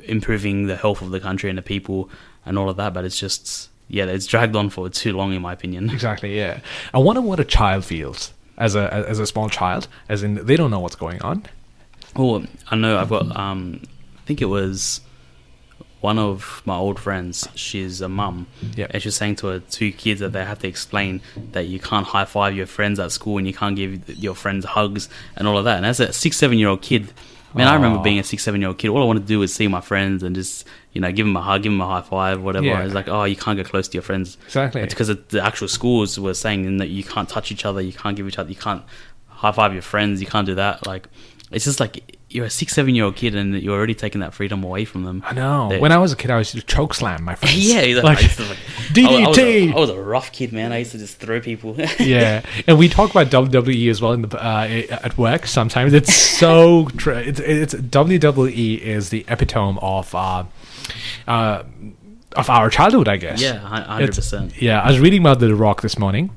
improving 0.04 0.66
the 0.66 0.76
health 0.76 1.00
of 1.00 1.10
the 1.10 1.20
country 1.20 1.48
and 1.48 1.58
the 1.58 1.62
people 1.62 2.10
and 2.44 2.58
all 2.58 2.68
of 2.68 2.76
that, 2.76 2.92
but 2.92 3.04
it's 3.04 3.18
just 3.18 3.70
yeah, 3.88 4.04
it's 4.04 4.26
dragged 4.26 4.54
on 4.54 4.68
for 4.68 4.88
too 4.90 5.16
long, 5.16 5.32
in 5.32 5.40
my 5.40 5.52
opinion. 5.52 5.90
Exactly. 5.98 6.36
Yeah. 6.36 6.60
I 6.92 6.98
wonder 6.98 7.22
what 7.22 7.40
a 7.40 7.44
child 7.44 7.84
feels 7.84 8.32
as 8.56 8.74
a 8.74 8.92
as 8.92 9.18
a 9.18 9.26
small 9.26 9.48
child, 9.48 9.88
as 10.08 10.22
in 10.22 10.34
they 10.46 10.56
don't 10.56 10.70
know 10.70 10.80
what's 10.80 10.96
going 10.96 11.22
on. 11.22 11.44
Oh, 12.16 12.44
I 12.70 12.76
know. 12.76 12.98
I've 12.98 13.08
got. 13.08 13.34
Um, 13.36 13.80
I 14.16 14.20
think 14.26 14.42
it 14.42 14.46
was 14.46 15.00
one 16.00 16.18
of 16.18 16.62
my 16.64 16.76
old 16.76 16.98
friends. 16.98 17.48
She's 17.54 18.00
a 18.00 18.08
mum, 18.08 18.46
Yep. 18.76 18.90
and 18.94 19.02
she's 19.02 19.16
saying 19.16 19.36
to 19.36 19.48
her 19.48 19.58
two 19.58 19.90
kids 19.92 20.20
that 20.20 20.32
they 20.32 20.44
have 20.44 20.60
to 20.60 20.68
explain 20.68 21.20
that 21.52 21.66
you 21.66 21.78
can't 21.80 22.06
high 22.06 22.24
five 22.24 22.54
your 22.54 22.66
friends 22.66 23.00
at 23.00 23.10
school 23.12 23.38
and 23.38 23.46
you 23.46 23.52
can't 23.54 23.74
give 23.76 24.08
your 24.18 24.34
friends 24.34 24.64
hugs 24.64 25.08
and 25.36 25.48
all 25.48 25.58
of 25.58 25.64
that. 25.64 25.76
And 25.78 25.86
as 25.86 25.98
a 26.00 26.12
six, 26.12 26.36
seven 26.36 26.58
year 26.58 26.68
old 26.68 26.82
kid, 26.82 27.12
man, 27.54 27.66
I 27.66 27.74
remember 27.74 27.98
being 28.00 28.18
a 28.18 28.22
six, 28.22 28.44
seven 28.44 28.60
year 28.60 28.68
old 28.68 28.78
kid. 28.78 28.88
All 28.90 29.02
I 29.02 29.06
wanted 29.06 29.20
to 29.20 29.26
do 29.26 29.40
was 29.40 29.52
see 29.54 29.66
my 29.66 29.80
friends 29.80 30.22
and 30.22 30.36
just 30.36 30.66
you 30.92 31.00
know 31.00 31.10
give 31.10 31.26
them 31.26 31.36
a 31.36 31.42
hug, 31.42 31.62
give 31.64 31.72
them 31.72 31.80
a 31.80 31.86
high 31.86 32.02
five, 32.02 32.42
whatever. 32.42 32.66
Yeah. 32.66 32.84
It's 32.84 32.94
like, 32.94 33.08
oh, 33.08 33.24
you 33.24 33.36
can't 33.36 33.56
get 33.56 33.66
close 33.66 33.88
to 33.88 33.94
your 33.94 34.02
friends. 34.02 34.36
Exactly. 34.46 34.82
It's 34.82 34.94
because 34.94 35.08
the 35.08 35.44
actual 35.44 35.66
schools 35.68 36.18
were 36.20 36.34
saying 36.34 36.76
that 36.76 36.88
you 36.90 37.02
can't 37.02 37.28
touch 37.28 37.50
each 37.50 37.64
other, 37.64 37.80
you 37.80 37.92
can't 37.92 38.16
give 38.16 38.28
each 38.28 38.38
other, 38.38 38.50
you 38.50 38.56
can't 38.56 38.82
high 39.26 39.52
five 39.52 39.72
your 39.72 39.82
friends, 39.82 40.20
you 40.20 40.26
can't 40.26 40.46
do 40.46 40.54
that. 40.56 40.86
Like, 40.86 41.08
it's 41.50 41.64
just 41.64 41.80
like 41.80 42.17
you're 42.30 42.44
a 42.44 42.50
six, 42.50 42.74
seven 42.74 42.94
year 42.94 43.04
old 43.04 43.16
kid 43.16 43.34
and 43.34 43.54
you're 43.54 43.76
already 43.76 43.94
taking 43.94 44.20
that 44.20 44.34
freedom 44.34 44.62
away 44.62 44.84
from 44.84 45.04
them. 45.04 45.22
I 45.24 45.32
know. 45.32 45.78
When 45.78 45.92
I 45.92 45.98
was 45.98 46.12
a 46.12 46.16
kid, 46.16 46.30
I 46.30 46.38
used 46.38 46.52
to 46.52 46.60
choke 46.60 46.92
slam 46.94 47.24
my 47.24 47.34
friends. 47.34 47.56
yeah, 47.72 48.02
like, 48.02 48.22
like 48.22 48.38
like, 48.38 48.58
I, 48.96 49.24
I 49.24 49.28
was 49.28 49.38
a, 49.38 49.40
DDT. 49.40 49.72
I 49.72 49.78
was 49.78 49.90
a 49.90 50.00
rough 50.00 50.30
kid, 50.32 50.52
man. 50.52 50.72
I 50.72 50.78
used 50.78 50.92
to 50.92 50.98
just 50.98 51.18
throw 51.18 51.40
people. 51.40 51.76
yeah, 51.98 52.42
and 52.66 52.78
we 52.78 52.88
talk 52.88 53.10
about 53.10 53.28
WWE 53.28 53.90
as 53.90 54.02
well 54.02 54.12
in 54.12 54.22
the 54.22 54.36
uh, 54.36 54.66
at 54.90 55.16
work. 55.16 55.46
Sometimes 55.46 55.94
it's 55.94 56.14
so 56.14 56.88
tr- 56.96 57.12
it's, 57.12 57.40
it's 57.40 57.74
WWE 57.74 58.78
is 58.78 59.08
the 59.08 59.24
epitome 59.28 59.78
of 59.80 60.14
uh, 60.14 60.44
uh, 61.26 61.62
of 62.36 62.50
our 62.50 62.68
childhood, 62.68 63.08
I 63.08 63.16
guess. 63.16 63.40
yeah, 63.40 63.58
hundred 63.58 64.14
percent. 64.14 64.60
Yeah, 64.60 64.82
I 64.82 64.88
was 64.88 65.00
reading 65.00 65.22
about 65.22 65.40
The 65.40 65.54
Rock 65.54 65.80
this 65.80 65.98
morning, 65.98 66.30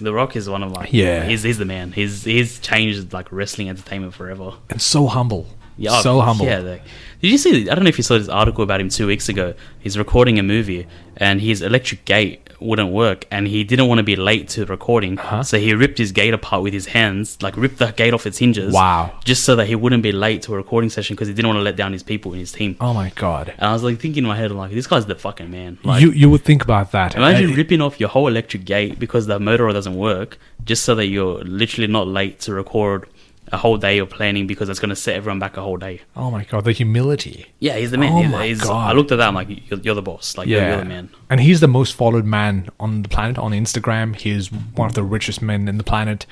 The 0.00 0.12
Rock 0.12 0.34
is 0.36 0.48
one 0.48 0.62
of 0.62 0.72
my 0.72 0.88
Yeah. 0.90 1.24
He's 1.24 1.42
he's 1.42 1.58
the 1.58 1.64
man. 1.64 1.92
He's 1.92 2.24
he's 2.24 2.58
changed 2.58 3.12
like 3.12 3.30
wrestling 3.30 3.68
entertainment 3.68 4.14
forever. 4.14 4.54
and 4.70 4.82
so 4.82 5.06
humble. 5.06 5.46
Yeah, 5.76 5.90
oh, 5.98 6.02
so 6.02 6.20
humble. 6.20 6.46
Yeah. 6.46 6.58
Like, 6.58 6.82
did 7.24 7.32
you 7.32 7.38
see? 7.38 7.70
I 7.70 7.74
don't 7.74 7.84
know 7.84 7.88
if 7.88 7.96
you 7.98 8.04
saw 8.04 8.18
this 8.18 8.28
article 8.28 8.62
about 8.64 8.80
him 8.82 8.90
two 8.90 9.06
weeks 9.06 9.28
ago. 9.30 9.54
He's 9.80 9.96
recording 9.96 10.38
a 10.38 10.42
movie, 10.42 10.86
and 11.16 11.40
his 11.40 11.62
electric 11.62 12.04
gate 12.04 12.40
wouldn't 12.60 12.90
work, 12.92 13.26
and 13.30 13.46
he 13.48 13.64
didn't 13.64 13.88
want 13.88 13.98
to 13.98 14.02
be 14.02 14.16
late 14.16 14.48
to 14.50 14.60
the 14.60 14.66
recording, 14.66 15.18
Uh-huh. 15.18 15.42
so 15.42 15.58
he 15.58 15.72
ripped 15.74 15.98
his 15.98 16.12
gate 16.12 16.32
apart 16.34 16.62
with 16.62 16.72
his 16.72 16.86
hands, 16.86 17.36
like 17.42 17.56
ripped 17.56 17.78
the 17.78 17.92
gate 17.92 18.14
off 18.14 18.26
its 18.26 18.38
hinges. 18.38 18.72
Wow. 18.72 19.12
Just 19.24 19.44
so 19.44 19.56
that 19.56 19.66
he 19.66 19.74
wouldn't 19.74 20.02
be 20.02 20.12
late 20.12 20.42
to 20.42 20.52
a 20.54 20.56
recording 20.56 20.88
session 20.90 21.14
because 21.14 21.28
he 21.28 21.34
didn't 21.34 21.48
want 21.48 21.58
to 21.58 21.62
let 21.62 21.76
down 21.76 21.92
his 21.92 22.02
people 22.02 22.32
in 22.34 22.38
his 22.40 22.52
team. 22.52 22.76
Oh 22.80 22.92
my 22.94 23.10
god. 23.16 23.52
And 23.58 23.66
I 23.70 23.72
was 23.72 23.82
like 23.82 23.98
thinking 23.98 24.24
in 24.24 24.28
my 24.28 24.36
head, 24.36 24.50
I'm 24.50 24.56
like, 24.58 24.72
this 24.72 24.86
guy's 24.86 25.06
the 25.06 25.14
fucking 25.14 25.50
man. 25.50 25.78
Like, 25.82 26.00
you 26.02 26.10
you 26.12 26.28
would 26.30 26.42
think 26.44 26.62
about 26.62 26.92
that. 26.92 27.14
Imagine 27.16 27.52
Uh, 27.52 27.56
ripping 27.56 27.80
off 27.80 27.98
your 28.00 28.08
whole 28.10 28.28
electric 28.28 28.64
gate 28.64 28.98
because 28.98 29.26
the 29.26 29.38
motor 29.38 29.68
doesn't 29.72 29.96
work, 29.96 30.38
just 30.64 30.84
so 30.84 30.94
that 30.94 31.06
you're 31.06 31.38
literally 31.44 31.86
not 31.98 32.06
late 32.06 32.40
to 32.40 32.54
record 32.54 33.06
a 33.52 33.58
whole 33.58 33.76
day 33.76 33.98
of 33.98 34.08
planning 34.10 34.46
because 34.46 34.68
it's 34.68 34.80
going 34.80 34.88
to 34.90 34.96
set 34.96 35.16
everyone 35.16 35.38
back 35.38 35.56
a 35.56 35.60
whole 35.62 35.76
day. 35.76 36.00
oh 36.16 36.30
my 36.30 36.44
god, 36.44 36.64
the 36.64 36.72
humility. 36.72 37.46
Yeah, 37.60 37.76
he's 37.76 37.90
the 37.90 37.98
man. 37.98 38.12
Oh 38.12 38.18
He's- 38.18 38.32
my 38.32 38.46
he's- 38.46 38.60
God. 38.62 38.90
I 38.90 38.92
looked 38.94 39.12
at 39.12 39.16
that. 39.16 39.28
I'm 39.28 39.34
like, 39.34 39.48
you're, 39.70 39.78
you're 39.80 39.94
the 39.94 40.02
boss. 40.02 40.36
Like, 40.38 40.48
you're, 40.48 40.66
you're 40.66 40.78
the 40.78 40.84
man. 40.84 41.10
And 41.30 41.40
he's 41.40 41.60
the 41.60 41.68
most 41.68 41.94
followed 41.94 42.24
man 42.24 42.68
on 42.80 43.02
the 43.02 43.08
planet 43.08 43.38
on 43.38 43.52
Instagram. 43.52 44.16
He's 44.16 44.48
one 44.50 44.88
of 44.88 44.94
the 44.94 45.02
richest 45.02 45.42
men 45.42 45.68
in 45.68 45.76
the 45.78 45.84
planet. 45.84 46.26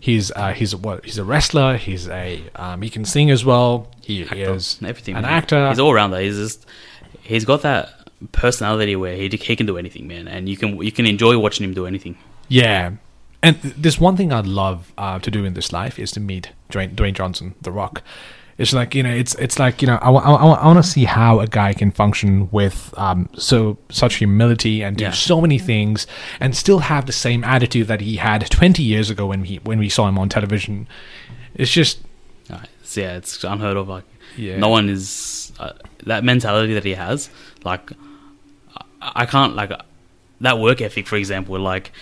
He's 0.00 0.30
uh, 0.32 0.52
he's 0.52 0.74
what 0.76 1.04
he's 1.04 1.16
a 1.18 1.24
wrestler. 1.24 1.76
He's 1.78 2.08
a 2.08 2.42
um, 2.56 2.82
he 2.82 2.90
can 2.90 3.04
sing 3.04 3.30
as 3.30 3.44
well. 3.44 3.88
He 4.02 4.22
is 4.22 4.78
Everything. 4.84 5.16
an 5.16 5.22
man. 5.22 5.32
actor. 5.32 5.68
He's 5.70 5.78
all 5.78 5.94
rounder. 5.94 6.18
He's 6.20 6.36
just 6.36 6.66
he's 7.22 7.44
got 7.46 7.62
that 7.62 7.90
personality 8.32 8.96
where 8.96 9.16
he 9.16 9.28
he 9.28 9.56
can 9.56 9.66
do 9.66 9.78
anything, 9.78 10.06
man, 10.06 10.28
and 10.28 10.48
you 10.48 10.56
can 10.56 10.82
you 10.82 10.92
can 10.92 11.06
enjoy 11.06 11.38
watching 11.38 11.64
him 11.64 11.72
do 11.74 11.86
anything. 11.86 12.18
Yeah. 12.48 12.92
And 13.46 13.60
th- 13.62 13.74
there's 13.82 14.00
one 14.00 14.16
thing 14.16 14.32
I'd 14.32 14.46
love 14.46 14.92
uh, 14.98 15.18
to 15.20 15.30
do 15.30 15.44
in 15.44 15.54
this 15.54 15.72
life 15.72 15.98
is 15.98 16.10
to 16.12 16.20
meet 16.20 16.50
Dwayne, 16.70 16.94
Dwayne 16.94 17.14
Johnson, 17.14 17.54
The 17.62 17.70
Rock. 17.70 18.02
It's 18.58 18.72
like 18.72 18.94
you 18.94 19.02
know, 19.02 19.10
it's 19.22 19.34
it's 19.34 19.58
like 19.58 19.82
you 19.82 19.86
know, 19.88 19.98
I, 20.00 20.10
I 20.10 20.66
want 20.66 20.82
to 20.84 20.90
see 20.90 21.04
how 21.04 21.40
a 21.40 21.46
guy 21.46 21.74
can 21.74 21.90
function 21.92 22.48
with 22.50 22.92
um, 22.96 23.28
so 23.36 23.76
such 23.90 24.14
humility 24.16 24.82
and 24.82 24.96
do 24.96 25.04
Yeah. 25.04 25.10
so 25.12 25.40
many 25.42 25.58
things 25.58 26.06
and 26.40 26.56
still 26.56 26.78
have 26.78 27.04
the 27.04 27.12
same 27.12 27.44
attitude 27.44 27.86
that 27.88 28.00
he 28.00 28.16
had 28.16 28.48
20 28.50 28.82
years 28.82 29.10
ago 29.10 29.26
when 29.26 29.44
he 29.44 29.56
when 29.68 29.78
we 29.78 29.88
saw 29.90 30.08
him 30.08 30.18
on 30.18 30.28
television. 30.30 30.88
It's 31.54 31.70
just 31.70 31.98
yeah, 32.94 33.16
it's 33.16 33.44
unheard 33.44 33.76
of. 33.76 33.88
Like, 33.88 34.04
Yeah. 34.36 34.56
no 34.58 34.68
one 34.70 34.88
is 34.88 35.52
uh, 35.60 35.72
that 36.04 36.24
mentality 36.24 36.72
that 36.74 36.84
he 36.84 36.94
has. 36.94 37.28
Like, 37.64 37.90
I, 39.02 39.12
I 39.22 39.26
can't 39.26 39.54
like 39.54 39.70
that 40.40 40.58
work 40.58 40.80
ethic, 40.80 41.06
for 41.06 41.16
example. 41.16 41.58
Like, 41.60 41.92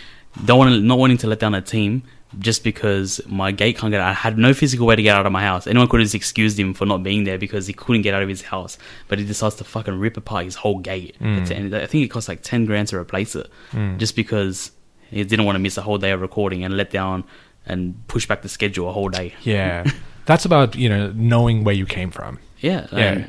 don't 0.44 0.58
want 0.58 0.82
not 0.82 0.98
wanting 0.98 1.18
to 1.18 1.26
let 1.26 1.38
down 1.40 1.54
a 1.54 1.60
team 1.60 2.02
just 2.40 2.64
because 2.64 3.20
my 3.26 3.52
gate 3.52 3.78
can't 3.78 3.92
get 3.92 4.00
out. 4.00 4.08
I 4.08 4.12
had 4.12 4.36
no 4.38 4.52
physical 4.52 4.86
way 4.86 4.96
to 4.96 5.02
get 5.02 5.14
out 5.16 5.24
of 5.24 5.30
my 5.32 5.42
house. 5.42 5.66
Anyone 5.68 5.86
could 5.88 6.00
have 6.00 6.06
just 6.06 6.16
excused 6.16 6.58
him 6.58 6.74
for 6.74 6.84
not 6.86 7.02
being 7.04 7.22
there 7.24 7.38
because 7.38 7.68
he 7.68 7.72
couldn't 7.72 8.02
get 8.02 8.12
out 8.12 8.22
of 8.22 8.28
his 8.28 8.42
house. 8.42 8.76
But 9.06 9.20
he 9.20 9.24
decides 9.24 9.54
to 9.56 9.64
fucking 9.64 9.96
rip 9.98 10.16
apart 10.16 10.44
his 10.44 10.56
whole 10.56 10.80
gate. 10.80 11.14
Mm. 11.20 11.42
It's- 11.42 11.50
And 11.52 11.72
I 11.74 11.86
think 11.86 12.04
it 12.04 12.08
cost 12.08 12.28
like 12.28 12.42
ten 12.42 12.64
grand 12.64 12.88
to 12.88 12.96
replace 12.98 13.36
it, 13.36 13.48
mm. 13.70 13.98
just 13.98 14.16
because 14.16 14.72
he 15.10 15.22
didn't 15.22 15.44
want 15.44 15.54
to 15.54 15.60
miss 15.60 15.76
a 15.78 15.82
whole 15.82 15.98
day 15.98 16.10
of 16.10 16.20
recording 16.20 16.64
and 16.64 16.76
let 16.76 16.90
down 16.90 17.22
and 17.66 17.94
push 18.08 18.26
back 18.26 18.42
the 18.42 18.48
schedule 18.48 18.88
a 18.88 18.92
whole 18.92 19.08
day. 19.08 19.34
yeah. 19.42 19.84
That's 20.26 20.44
about 20.46 20.74
you 20.74 20.88
know 20.88 21.12
knowing 21.14 21.64
where 21.64 21.74
you 21.74 21.84
came 21.86 22.10
from. 22.10 22.38
Yeah, 22.58 22.86
Yeah. 22.90 23.26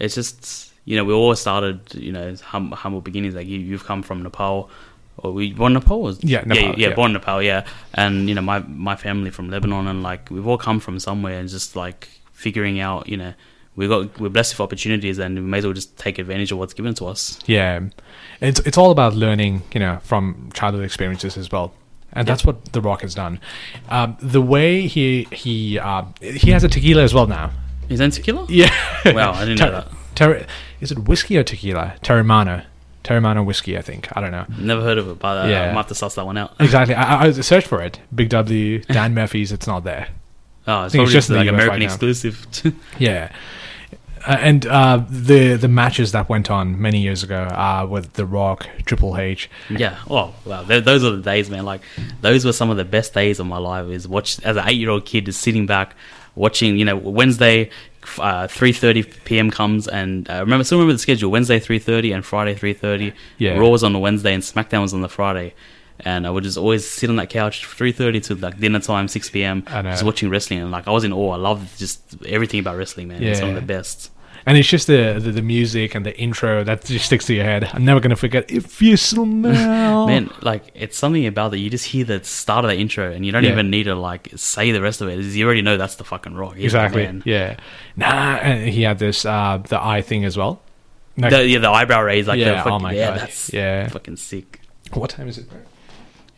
it's 0.00 0.14
just 0.16 0.72
you 0.86 0.96
know 0.96 1.04
we 1.04 1.12
all 1.12 1.36
started 1.36 1.80
you 1.94 2.10
know 2.10 2.34
hum- 2.42 2.72
humble 2.72 3.02
beginnings. 3.02 3.34
Like 3.34 3.46
you, 3.46 3.58
you've 3.60 3.84
come 3.84 4.02
from 4.02 4.22
Nepal, 4.22 4.70
or 5.22 5.32
we 5.32 5.52
born 5.52 5.72
in 5.72 5.80
Nepal? 5.80 6.02
Was, 6.02 6.22
Yeah, 6.22 6.42
Nepal, 6.44 6.56
yeah, 6.56 6.74
yeah, 6.76 6.88
yeah. 6.88 6.94
born 6.94 7.10
in 7.10 7.14
Nepal. 7.14 7.42
Yeah, 7.42 7.64
and 7.94 8.28
you 8.28 8.34
know 8.34 8.42
my 8.42 8.60
my 8.60 8.96
family 8.96 9.30
from 9.30 9.50
Lebanon, 9.50 9.86
and 9.86 10.02
like 10.02 10.30
we've 10.30 10.46
all 10.46 10.58
come 10.58 10.80
from 10.80 10.98
somewhere, 10.98 11.38
and 11.38 11.48
just 11.48 11.76
like 11.76 12.08
figuring 12.32 12.80
out 12.80 13.08
you 13.08 13.16
know 13.16 13.34
we 13.76 13.88
got 13.88 14.20
we're 14.20 14.28
blessed 14.28 14.54
with 14.54 14.60
opportunities, 14.60 15.18
and 15.18 15.34
we 15.36 15.40
may 15.42 15.58
as 15.58 15.64
well 15.64 15.72
just 15.72 15.96
take 15.96 16.18
advantage 16.18 16.52
of 16.52 16.58
what's 16.58 16.74
given 16.74 16.94
to 16.94 17.06
us. 17.06 17.38
Yeah, 17.46 17.80
it's 18.40 18.60
it's 18.60 18.76
all 18.78 18.90
about 18.90 19.14
learning, 19.14 19.62
you 19.72 19.80
know, 19.80 19.98
from 20.02 20.50
childhood 20.54 20.84
experiences 20.84 21.36
as 21.38 21.50
well, 21.50 21.72
and 22.12 22.26
that's 22.28 22.44
what 22.44 22.72
The 22.72 22.80
Rock 22.80 23.02
has 23.02 23.14
done. 23.14 23.40
Um, 23.88 24.16
the 24.20 24.42
way 24.42 24.86
he 24.86 25.26
he 25.32 25.78
uh, 25.78 26.04
he 26.20 26.50
has 26.50 26.64
a 26.64 26.68
tequila 26.68 27.02
as 27.02 27.14
well 27.14 27.26
now. 27.26 27.50
Is 27.88 27.98
that 27.98 28.12
tequila? 28.12 28.46
Yeah. 28.48 28.70
Wow, 29.06 29.32
I 29.32 29.44
didn't 29.44 29.60
know 29.60 29.70
that. 29.72 29.88
Ter- 30.14 30.46
is 30.80 30.92
it 30.92 30.98
whiskey 31.00 31.36
or 31.36 31.42
tequila? 31.42 31.94
Teremana. 32.02 32.64
Teremana 33.04 33.44
whiskey, 33.44 33.76
I 33.76 33.82
think. 33.82 34.08
I 34.16 34.20
don't 34.20 34.30
know. 34.30 34.46
Never 34.58 34.82
heard 34.82 34.98
of 34.98 35.08
it, 35.08 35.18
but 35.18 35.44
uh, 35.44 35.48
Yeah. 35.48 35.62
I 35.62 35.66
might 35.72 35.78
have 35.80 35.88
to 35.88 35.94
suss 35.94 36.14
that 36.14 36.24
one 36.26 36.36
out. 36.38 36.54
Exactly. 36.60 36.94
I, 36.94 37.24
I 37.26 37.30
searched 37.32 37.66
for 37.66 37.82
it. 37.82 37.98
Big 38.14 38.28
W, 38.30 38.78
Dan 38.80 39.14
Murphy's. 39.18 39.50
It's 39.52 39.66
not 39.66 39.84
there. 39.84 40.08
Oh, 40.66 40.84
it's 40.84 40.92
think 40.92 41.02
it's 41.04 41.12
just 41.12 41.28
like 41.30 41.48
American 41.48 41.80
right 41.80 41.82
exclusive. 41.82 42.46
Yeah. 42.98 43.32
Uh, 44.24 44.36
and 44.38 44.66
uh, 44.66 45.02
the 45.10 45.56
the 45.56 45.66
matches 45.66 46.12
that 46.12 46.28
went 46.28 46.48
on 46.48 46.80
many 46.80 47.00
years 47.00 47.24
ago 47.24 47.42
uh, 47.42 47.84
with 47.90 48.12
The 48.12 48.24
Rock, 48.24 48.68
Triple 48.84 49.18
H, 49.18 49.50
Yeah. 49.68 49.98
Oh, 50.08 50.32
wow. 50.44 50.62
Th- 50.62 50.84
those 50.84 51.02
are 51.02 51.10
the 51.10 51.22
days, 51.22 51.50
man. 51.50 51.64
Like, 51.64 51.80
those 52.20 52.44
were 52.44 52.52
some 52.52 52.70
of 52.70 52.76
the 52.76 52.84
best 52.84 53.12
days 53.14 53.40
of 53.40 53.46
my 53.46 53.58
life. 53.58 53.88
Is 53.88 54.06
watch 54.06 54.40
as 54.44 54.56
an 54.56 54.62
eight-year-old 54.68 55.06
kid, 55.06 55.26
just 55.26 55.40
sitting 55.40 55.66
back, 55.66 55.96
watching. 56.36 56.76
You 56.76 56.84
know, 56.84 56.96
Wednesday, 56.96 57.70
uh, 58.20 58.46
three 58.48 58.72
thirty 58.72 59.02
p.m. 59.02 59.50
comes, 59.50 59.88
and 59.88 60.28
uh, 60.30 60.40
remember, 60.40 60.64
still 60.64 60.78
remember 60.78 60.94
the 60.94 60.98
schedule. 60.98 61.30
Wednesday, 61.30 61.58
three 61.58 61.78
thirty, 61.78 62.12
and 62.12 62.24
Friday, 62.24 62.54
three 62.54 62.74
thirty. 62.74 63.12
Yeah. 63.38 63.56
Raw 63.58 63.68
was 63.68 63.82
on 63.82 63.92
the 63.92 63.98
Wednesday, 63.98 64.34
and 64.34 64.42
SmackDown 64.42 64.82
was 64.82 64.94
on 64.94 65.00
the 65.00 65.08
Friday. 65.08 65.54
And 66.04 66.26
I 66.26 66.30
would 66.30 66.44
just 66.44 66.58
always 66.58 66.88
sit 66.88 67.10
on 67.10 67.16
that 67.16 67.30
couch, 67.30 67.66
three 67.66 67.92
thirty 67.92 68.20
to 68.22 68.34
like 68.34 68.58
dinner 68.58 68.80
time, 68.80 69.08
six 69.08 69.28
p.m. 69.30 69.64
I 69.66 69.82
know. 69.82 69.90
Just 69.90 70.04
watching 70.04 70.30
wrestling, 70.30 70.60
and 70.60 70.70
like 70.70 70.86
I 70.86 70.90
was 70.90 71.04
in 71.04 71.12
awe. 71.12 71.32
I 71.32 71.36
loved 71.36 71.78
just 71.78 72.00
everything 72.26 72.60
about 72.60 72.76
wrestling, 72.76 73.08
man. 73.08 73.22
It's 73.22 73.40
one 73.40 73.50
of 73.50 73.56
the 73.56 73.62
best. 73.62 74.10
And 74.46 74.58
it's 74.58 74.68
just 74.68 74.86
the, 74.86 75.18
the 75.20 75.30
the 75.32 75.42
music 75.42 75.94
and 75.94 76.04
the 76.06 76.16
intro 76.18 76.64
that 76.64 76.84
just 76.84 77.06
sticks 77.06 77.26
to 77.26 77.34
your 77.34 77.44
head. 77.44 77.68
I'm 77.72 77.84
never 77.84 78.00
gonna 78.00 78.16
forget. 78.16 78.50
If 78.50 78.80
you 78.82 78.96
smell, 78.96 79.26
Man, 80.06 80.30
like 80.42 80.70
it's 80.74 80.96
something 80.96 81.26
about 81.26 81.50
that. 81.52 81.58
You 81.58 81.70
just 81.70 81.86
hear 81.86 82.04
the 82.04 82.22
start 82.24 82.64
of 82.64 82.70
the 82.70 82.76
intro, 82.76 83.10
and 83.12 83.24
you 83.24 83.32
don't 83.32 83.44
Yeah. 83.44 83.52
even 83.52 83.70
need 83.70 83.84
to 83.84 83.94
like 83.94 84.30
say 84.36 84.72
the 84.72 84.82
rest 84.82 85.00
of 85.00 85.08
it. 85.08 85.18
You 85.20 85.44
already 85.44 85.62
know 85.62 85.76
that's 85.76 85.96
the 85.96 86.04
fucking 86.04 86.34
rock. 86.34 86.54
The 86.56 86.64
exactly. 86.64 87.04
man. 87.04 87.22
Yeah, 87.24 87.56
nah. 87.96 88.36
And 88.36 88.68
he 88.68 88.82
had 88.82 88.98
this 88.98 89.24
uh, 89.24 89.62
the 89.68 89.82
eye 89.82 90.02
thing 90.02 90.24
as 90.24 90.36
well. 90.36 90.60
Like, 91.16 91.30
The, 91.30 91.46
yeah, 91.46 91.58
the 91.58 91.70
eyebrow 91.70 92.02
raise, 92.02 92.26
like 92.26 92.38
Yeah, 92.38 92.50
the 92.52 92.56
fucking, 92.58 92.72
oh 92.72 92.78
my 92.78 92.92
yeah, 92.94 93.08
God, 93.10 93.20
that's 93.20 93.52
yeah. 93.52 93.88
fucking 93.88 94.16
sick. 94.16 94.60
what 94.94 95.10
time 95.10 95.28
is 95.28 95.36
it? 95.38 95.48
bro? 95.50 95.58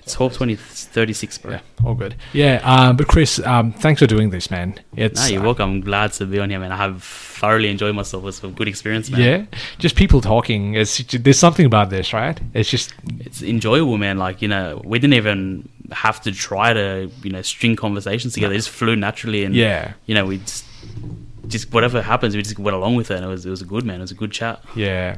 It's 0.05 0.13
12, 0.13 0.35
20, 0.35 0.55
36, 0.57 1.39
bro. 1.39 1.53
Yeah, 1.53 1.61
all 1.83 1.95
good. 1.95 2.15
Yeah, 2.35 2.61
uh, 2.63 2.93
but 2.93 3.09
Chris, 3.09 3.41
um, 3.41 3.73
thanks 3.73 4.01
for 4.01 4.07
doing 4.07 4.29
this, 4.29 4.51
man. 4.51 4.79
It's 4.97 5.19
Nah, 5.19 5.27
you're 5.29 5.41
uh, 5.41 5.45
welcome. 5.45 5.71
I'm 5.71 5.81
glad 5.81 6.13
to 6.15 6.27
be 6.27 6.39
on 6.39 6.51
here, 6.51 6.61
man. 6.61 6.73
I 6.73 6.77
have 6.77 7.03
thoroughly 7.03 7.71
enjoyed 7.71 7.95
myself. 7.95 8.23
It 8.23 8.27
was 8.27 8.45
a 8.45 8.49
good 8.49 8.69
experience, 8.69 9.11
man. 9.11 9.21
Yeah, 9.21 9.59
just 9.79 9.97
people 9.97 10.21
talking. 10.21 10.75
It's 10.75 10.99
there's 10.99 11.39
something 11.39 11.65
about 11.65 11.89
this, 11.89 12.13
right? 12.13 12.39
It's 12.53 12.69
just 12.69 12.93
It's 13.19 13.41
enjoyable, 13.43 13.97
man. 13.97 14.19
Like, 14.19 14.43
you 14.43 14.49
know, 14.49 14.83
we 14.85 14.99
didn't 14.99 15.15
even 15.15 15.69
have 15.91 16.21
to 16.23 16.33
try 16.33 16.75
to, 16.75 17.11
you 17.23 17.31
know, 17.31 17.41
string 17.43 17.75
conversations 17.75 18.35
together. 18.35 18.53
It 18.53 18.59
just 18.59 18.71
flew 18.71 18.97
naturally. 18.97 19.45
And, 19.45 19.55
yeah, 19.55 19.95
you 20.05 20.15
know, 20.15 20.27
we 20.27 20.39
just, 20.39 20.67
just 21.49 21.73
whatever 21.73 22.03
happens, 22.03 22.35
we 22.37 22.43
just 22.43 22.59
went 22.59 22.77
along 22.77 22.97
with 22.97 23.11
it. 23.11 23.17
And 23.17 23.25
it 23.25 23.29
was, 23.29 23.45
it 23.47 23.51
was 23.51 23.63
a 23.63 23.65
good, 23.65 23.85
man. 23.85 23.97
It 23.97 24.01
was 24.03 24.11
a 24.11 24.15
good 24.15 24.33
chat. 24.33 24.63
yeah. 24.75 25.17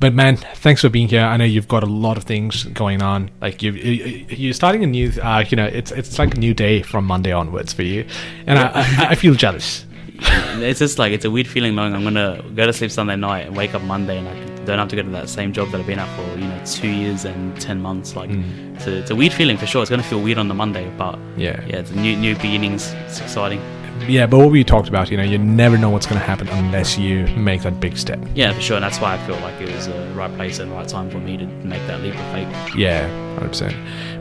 But 0.00 0.12
man, 0.14 0.36
thanks 0.36 0.80
for 0.82 0.88
being 0.88 1.08
here. 1.08 1.22
I 1.22 1.36
know 1.36 1.44
you've 1.44 1.68
got 1.68 1.82
a 1.82 1.86
lot 1.86 2.16
of 2.18 2.24
things 2.24 2.64
going 2.64 3.00
on. 3.02 3.30
Like 3.40 3.62
you, 3.62 3.72
you 3.72 4.26
you're 4.28 4.52
starting 4.52 4.82
a 4.84 4.86
new. 4.86 5.10
Uh, 5.22 5.44
you 5.48 5.56
know, 5.56 5.66
it's 5.66 5.90
it's 5.92 6.18
like 6.18 6.34
a 6.34 6.38
new 6.38 6.52
day 6.52 6.82
from 6.82 7.06
Monday 7.06 7.32
onwards 7.32 7.72
for 7.72 7.82
you, 7.82 8.06
and 8.46 8.58
I, 8.58 8.70
I, 8.74 9.06
I 9.10 9.14
feel 9.14 9.34
jealous. 9.34 9.86
it's 10.18 10.78
just 10.78 10.98
like 10.98 11.12
it's 11.12 11.24
a 11.24 11.30
weird 11.30 11.46
feeling 11.48 11.74
knowing 11.74 11.94
I'm 11.94 12.04
gonna 12.04 12.42
go 12.54 12.66
to 12.66 12.72
sleep 12.72 12.90
Sunday 12.90 13.16
night 13.16 13.46
and 13.46 13.56
wake 13.56 13.74
up 13.74 13.82
Monday 13.82 14.18
and 14.18 14.28
I 14.28 14.64
don't 14.64 14.78
have 14.78 14.88
to 14.88 14.96
go 14.96 15.02
to 15.02 15.08
that 15.10 15.28
same 15.28 15.52
job 15.52 15.70
that 15.70 15.80
I've 15.80 15.86
been 15.86 15.98
at 15.98 16.08
for 16.16 16.38
you 16.38 16.46
know 16.46 16.62
two 16.64 16.88
years 16.88 17.24
and 17.24 17.58
ten 17.60 17.80
months. 17.82 18.14
Like 18.14 18.30
Mm. 18.30 18.76
it's, 18.76 18.86
a, 18.86 18.96
it's 18.98 19.10
a 19.10 19.14
weird 19.14 19.32
feeling 19.32 19.56
for 19.56 19.66
sure. 19.66 19.82
It's 19.82 19.90
gonna 19.90 20.02
feel 20.02 20.20
weird 20.22 20.38
on 20.38 20.48
the 20.48 20.54
Monday, 20.54 20.90
but 20.96 21.18
Yeah. 21.36 21.60
yeah, 21.66 21.76
it's 21.78 21.90
a 21.90 21.96
new 21.96 22.16
new 22.16 22.34
beginnings. 22.36 22.92
It's 23.06 23.20
exciting. 23.20 23.60
Yeah, 24.08 24.26
but 24.26 24.38
what 24.38 24.50
we 24.50 24.64
talked 24.64 24.88
about, 24.88 25.10
you 25.10 25.16
know, 25.16 25.22
you 25.22 25.38
never 25.38 25.78
know 25.78 25.90
what's 25.90 26.06
going 26.06 26.18
to 26.18 26.26
happen 26.26 26.48
unless 26.48 26.98
you 26.98 27.26
make 27.36 27.62
that 27.62 27.80
big 27.80 27.96
step. 27.96 28.18
Yeah, 28.34 28.52
for 28.52 28.60
sure. 28.60 28.76
And 28.76 28.84
that's 28.84 28.98
why 29.00 29.14
I 29.14 29.26
feel 29.26 29.36
like 29.36 29.60
it 29.60 29.74
was 29.74 29.86
the 29.86 30.12
right 30.14 30.34
place 30.36 30.58
and 30.58 30.70
right 30.72 30.86
time 30.88 31.10
for 31.10 31.18
me 31.18 31.36
to 31.36 31.46
make 31.46 31.84
that 31.86 32.00
leap 32.02 32.14
of 32.14 32.32
faith. 32.32 32.76
Yeah, 32.76 33.08
hundred 33.34 33.48
percent. 33.48 33.74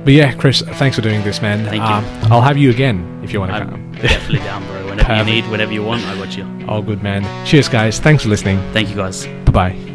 But 0.05 0.13
yeah, 0.13 0.33
Chris, 0.33 0.61
thanks 0.61 0.95
for 0.95 1.01
doing 1.01 1.23
this, 1.23 1.41
man. 1.41 1.63
Thank 1.65 1.75
you. 1.75 1.81
Um, 1.81 2.31
I'll 2.31 2.41
have 2.41 2.57
you 2.57 2.69
again 2.69 3.21
if 3.23 3.31
you 3.33 3.39
want 3.39 3.51
to 3.51 3.57
I'm 3.57 3.69
come. 3.69 3.91
definitely 4.01 4.39
down, 4.39 4.65
bro. 4.67 4.85
Whenever 4.87 5.15
you 5.15 5.23
need, 5.23 5.49
whatever 5.49 5.71
you 5.73 5.83
want, 5.83 6.03
I 6.05 6.15
got 6.17 6.35
you. 6.37 6.65
All 6.67 6.81
good, 6.81 7.01
man. 7.01 7.23
Cheers, 7.45 7.69
guys. 7.69 7.99
Thanks 7.99 8.23
for 8.23 8.29
listening. 8.29 8.57
Thank 8.73 8.89
you, 8.89 8.95
guys. 8.95 9.25
Bye 9.45 9.51
bye. 9.51 9.92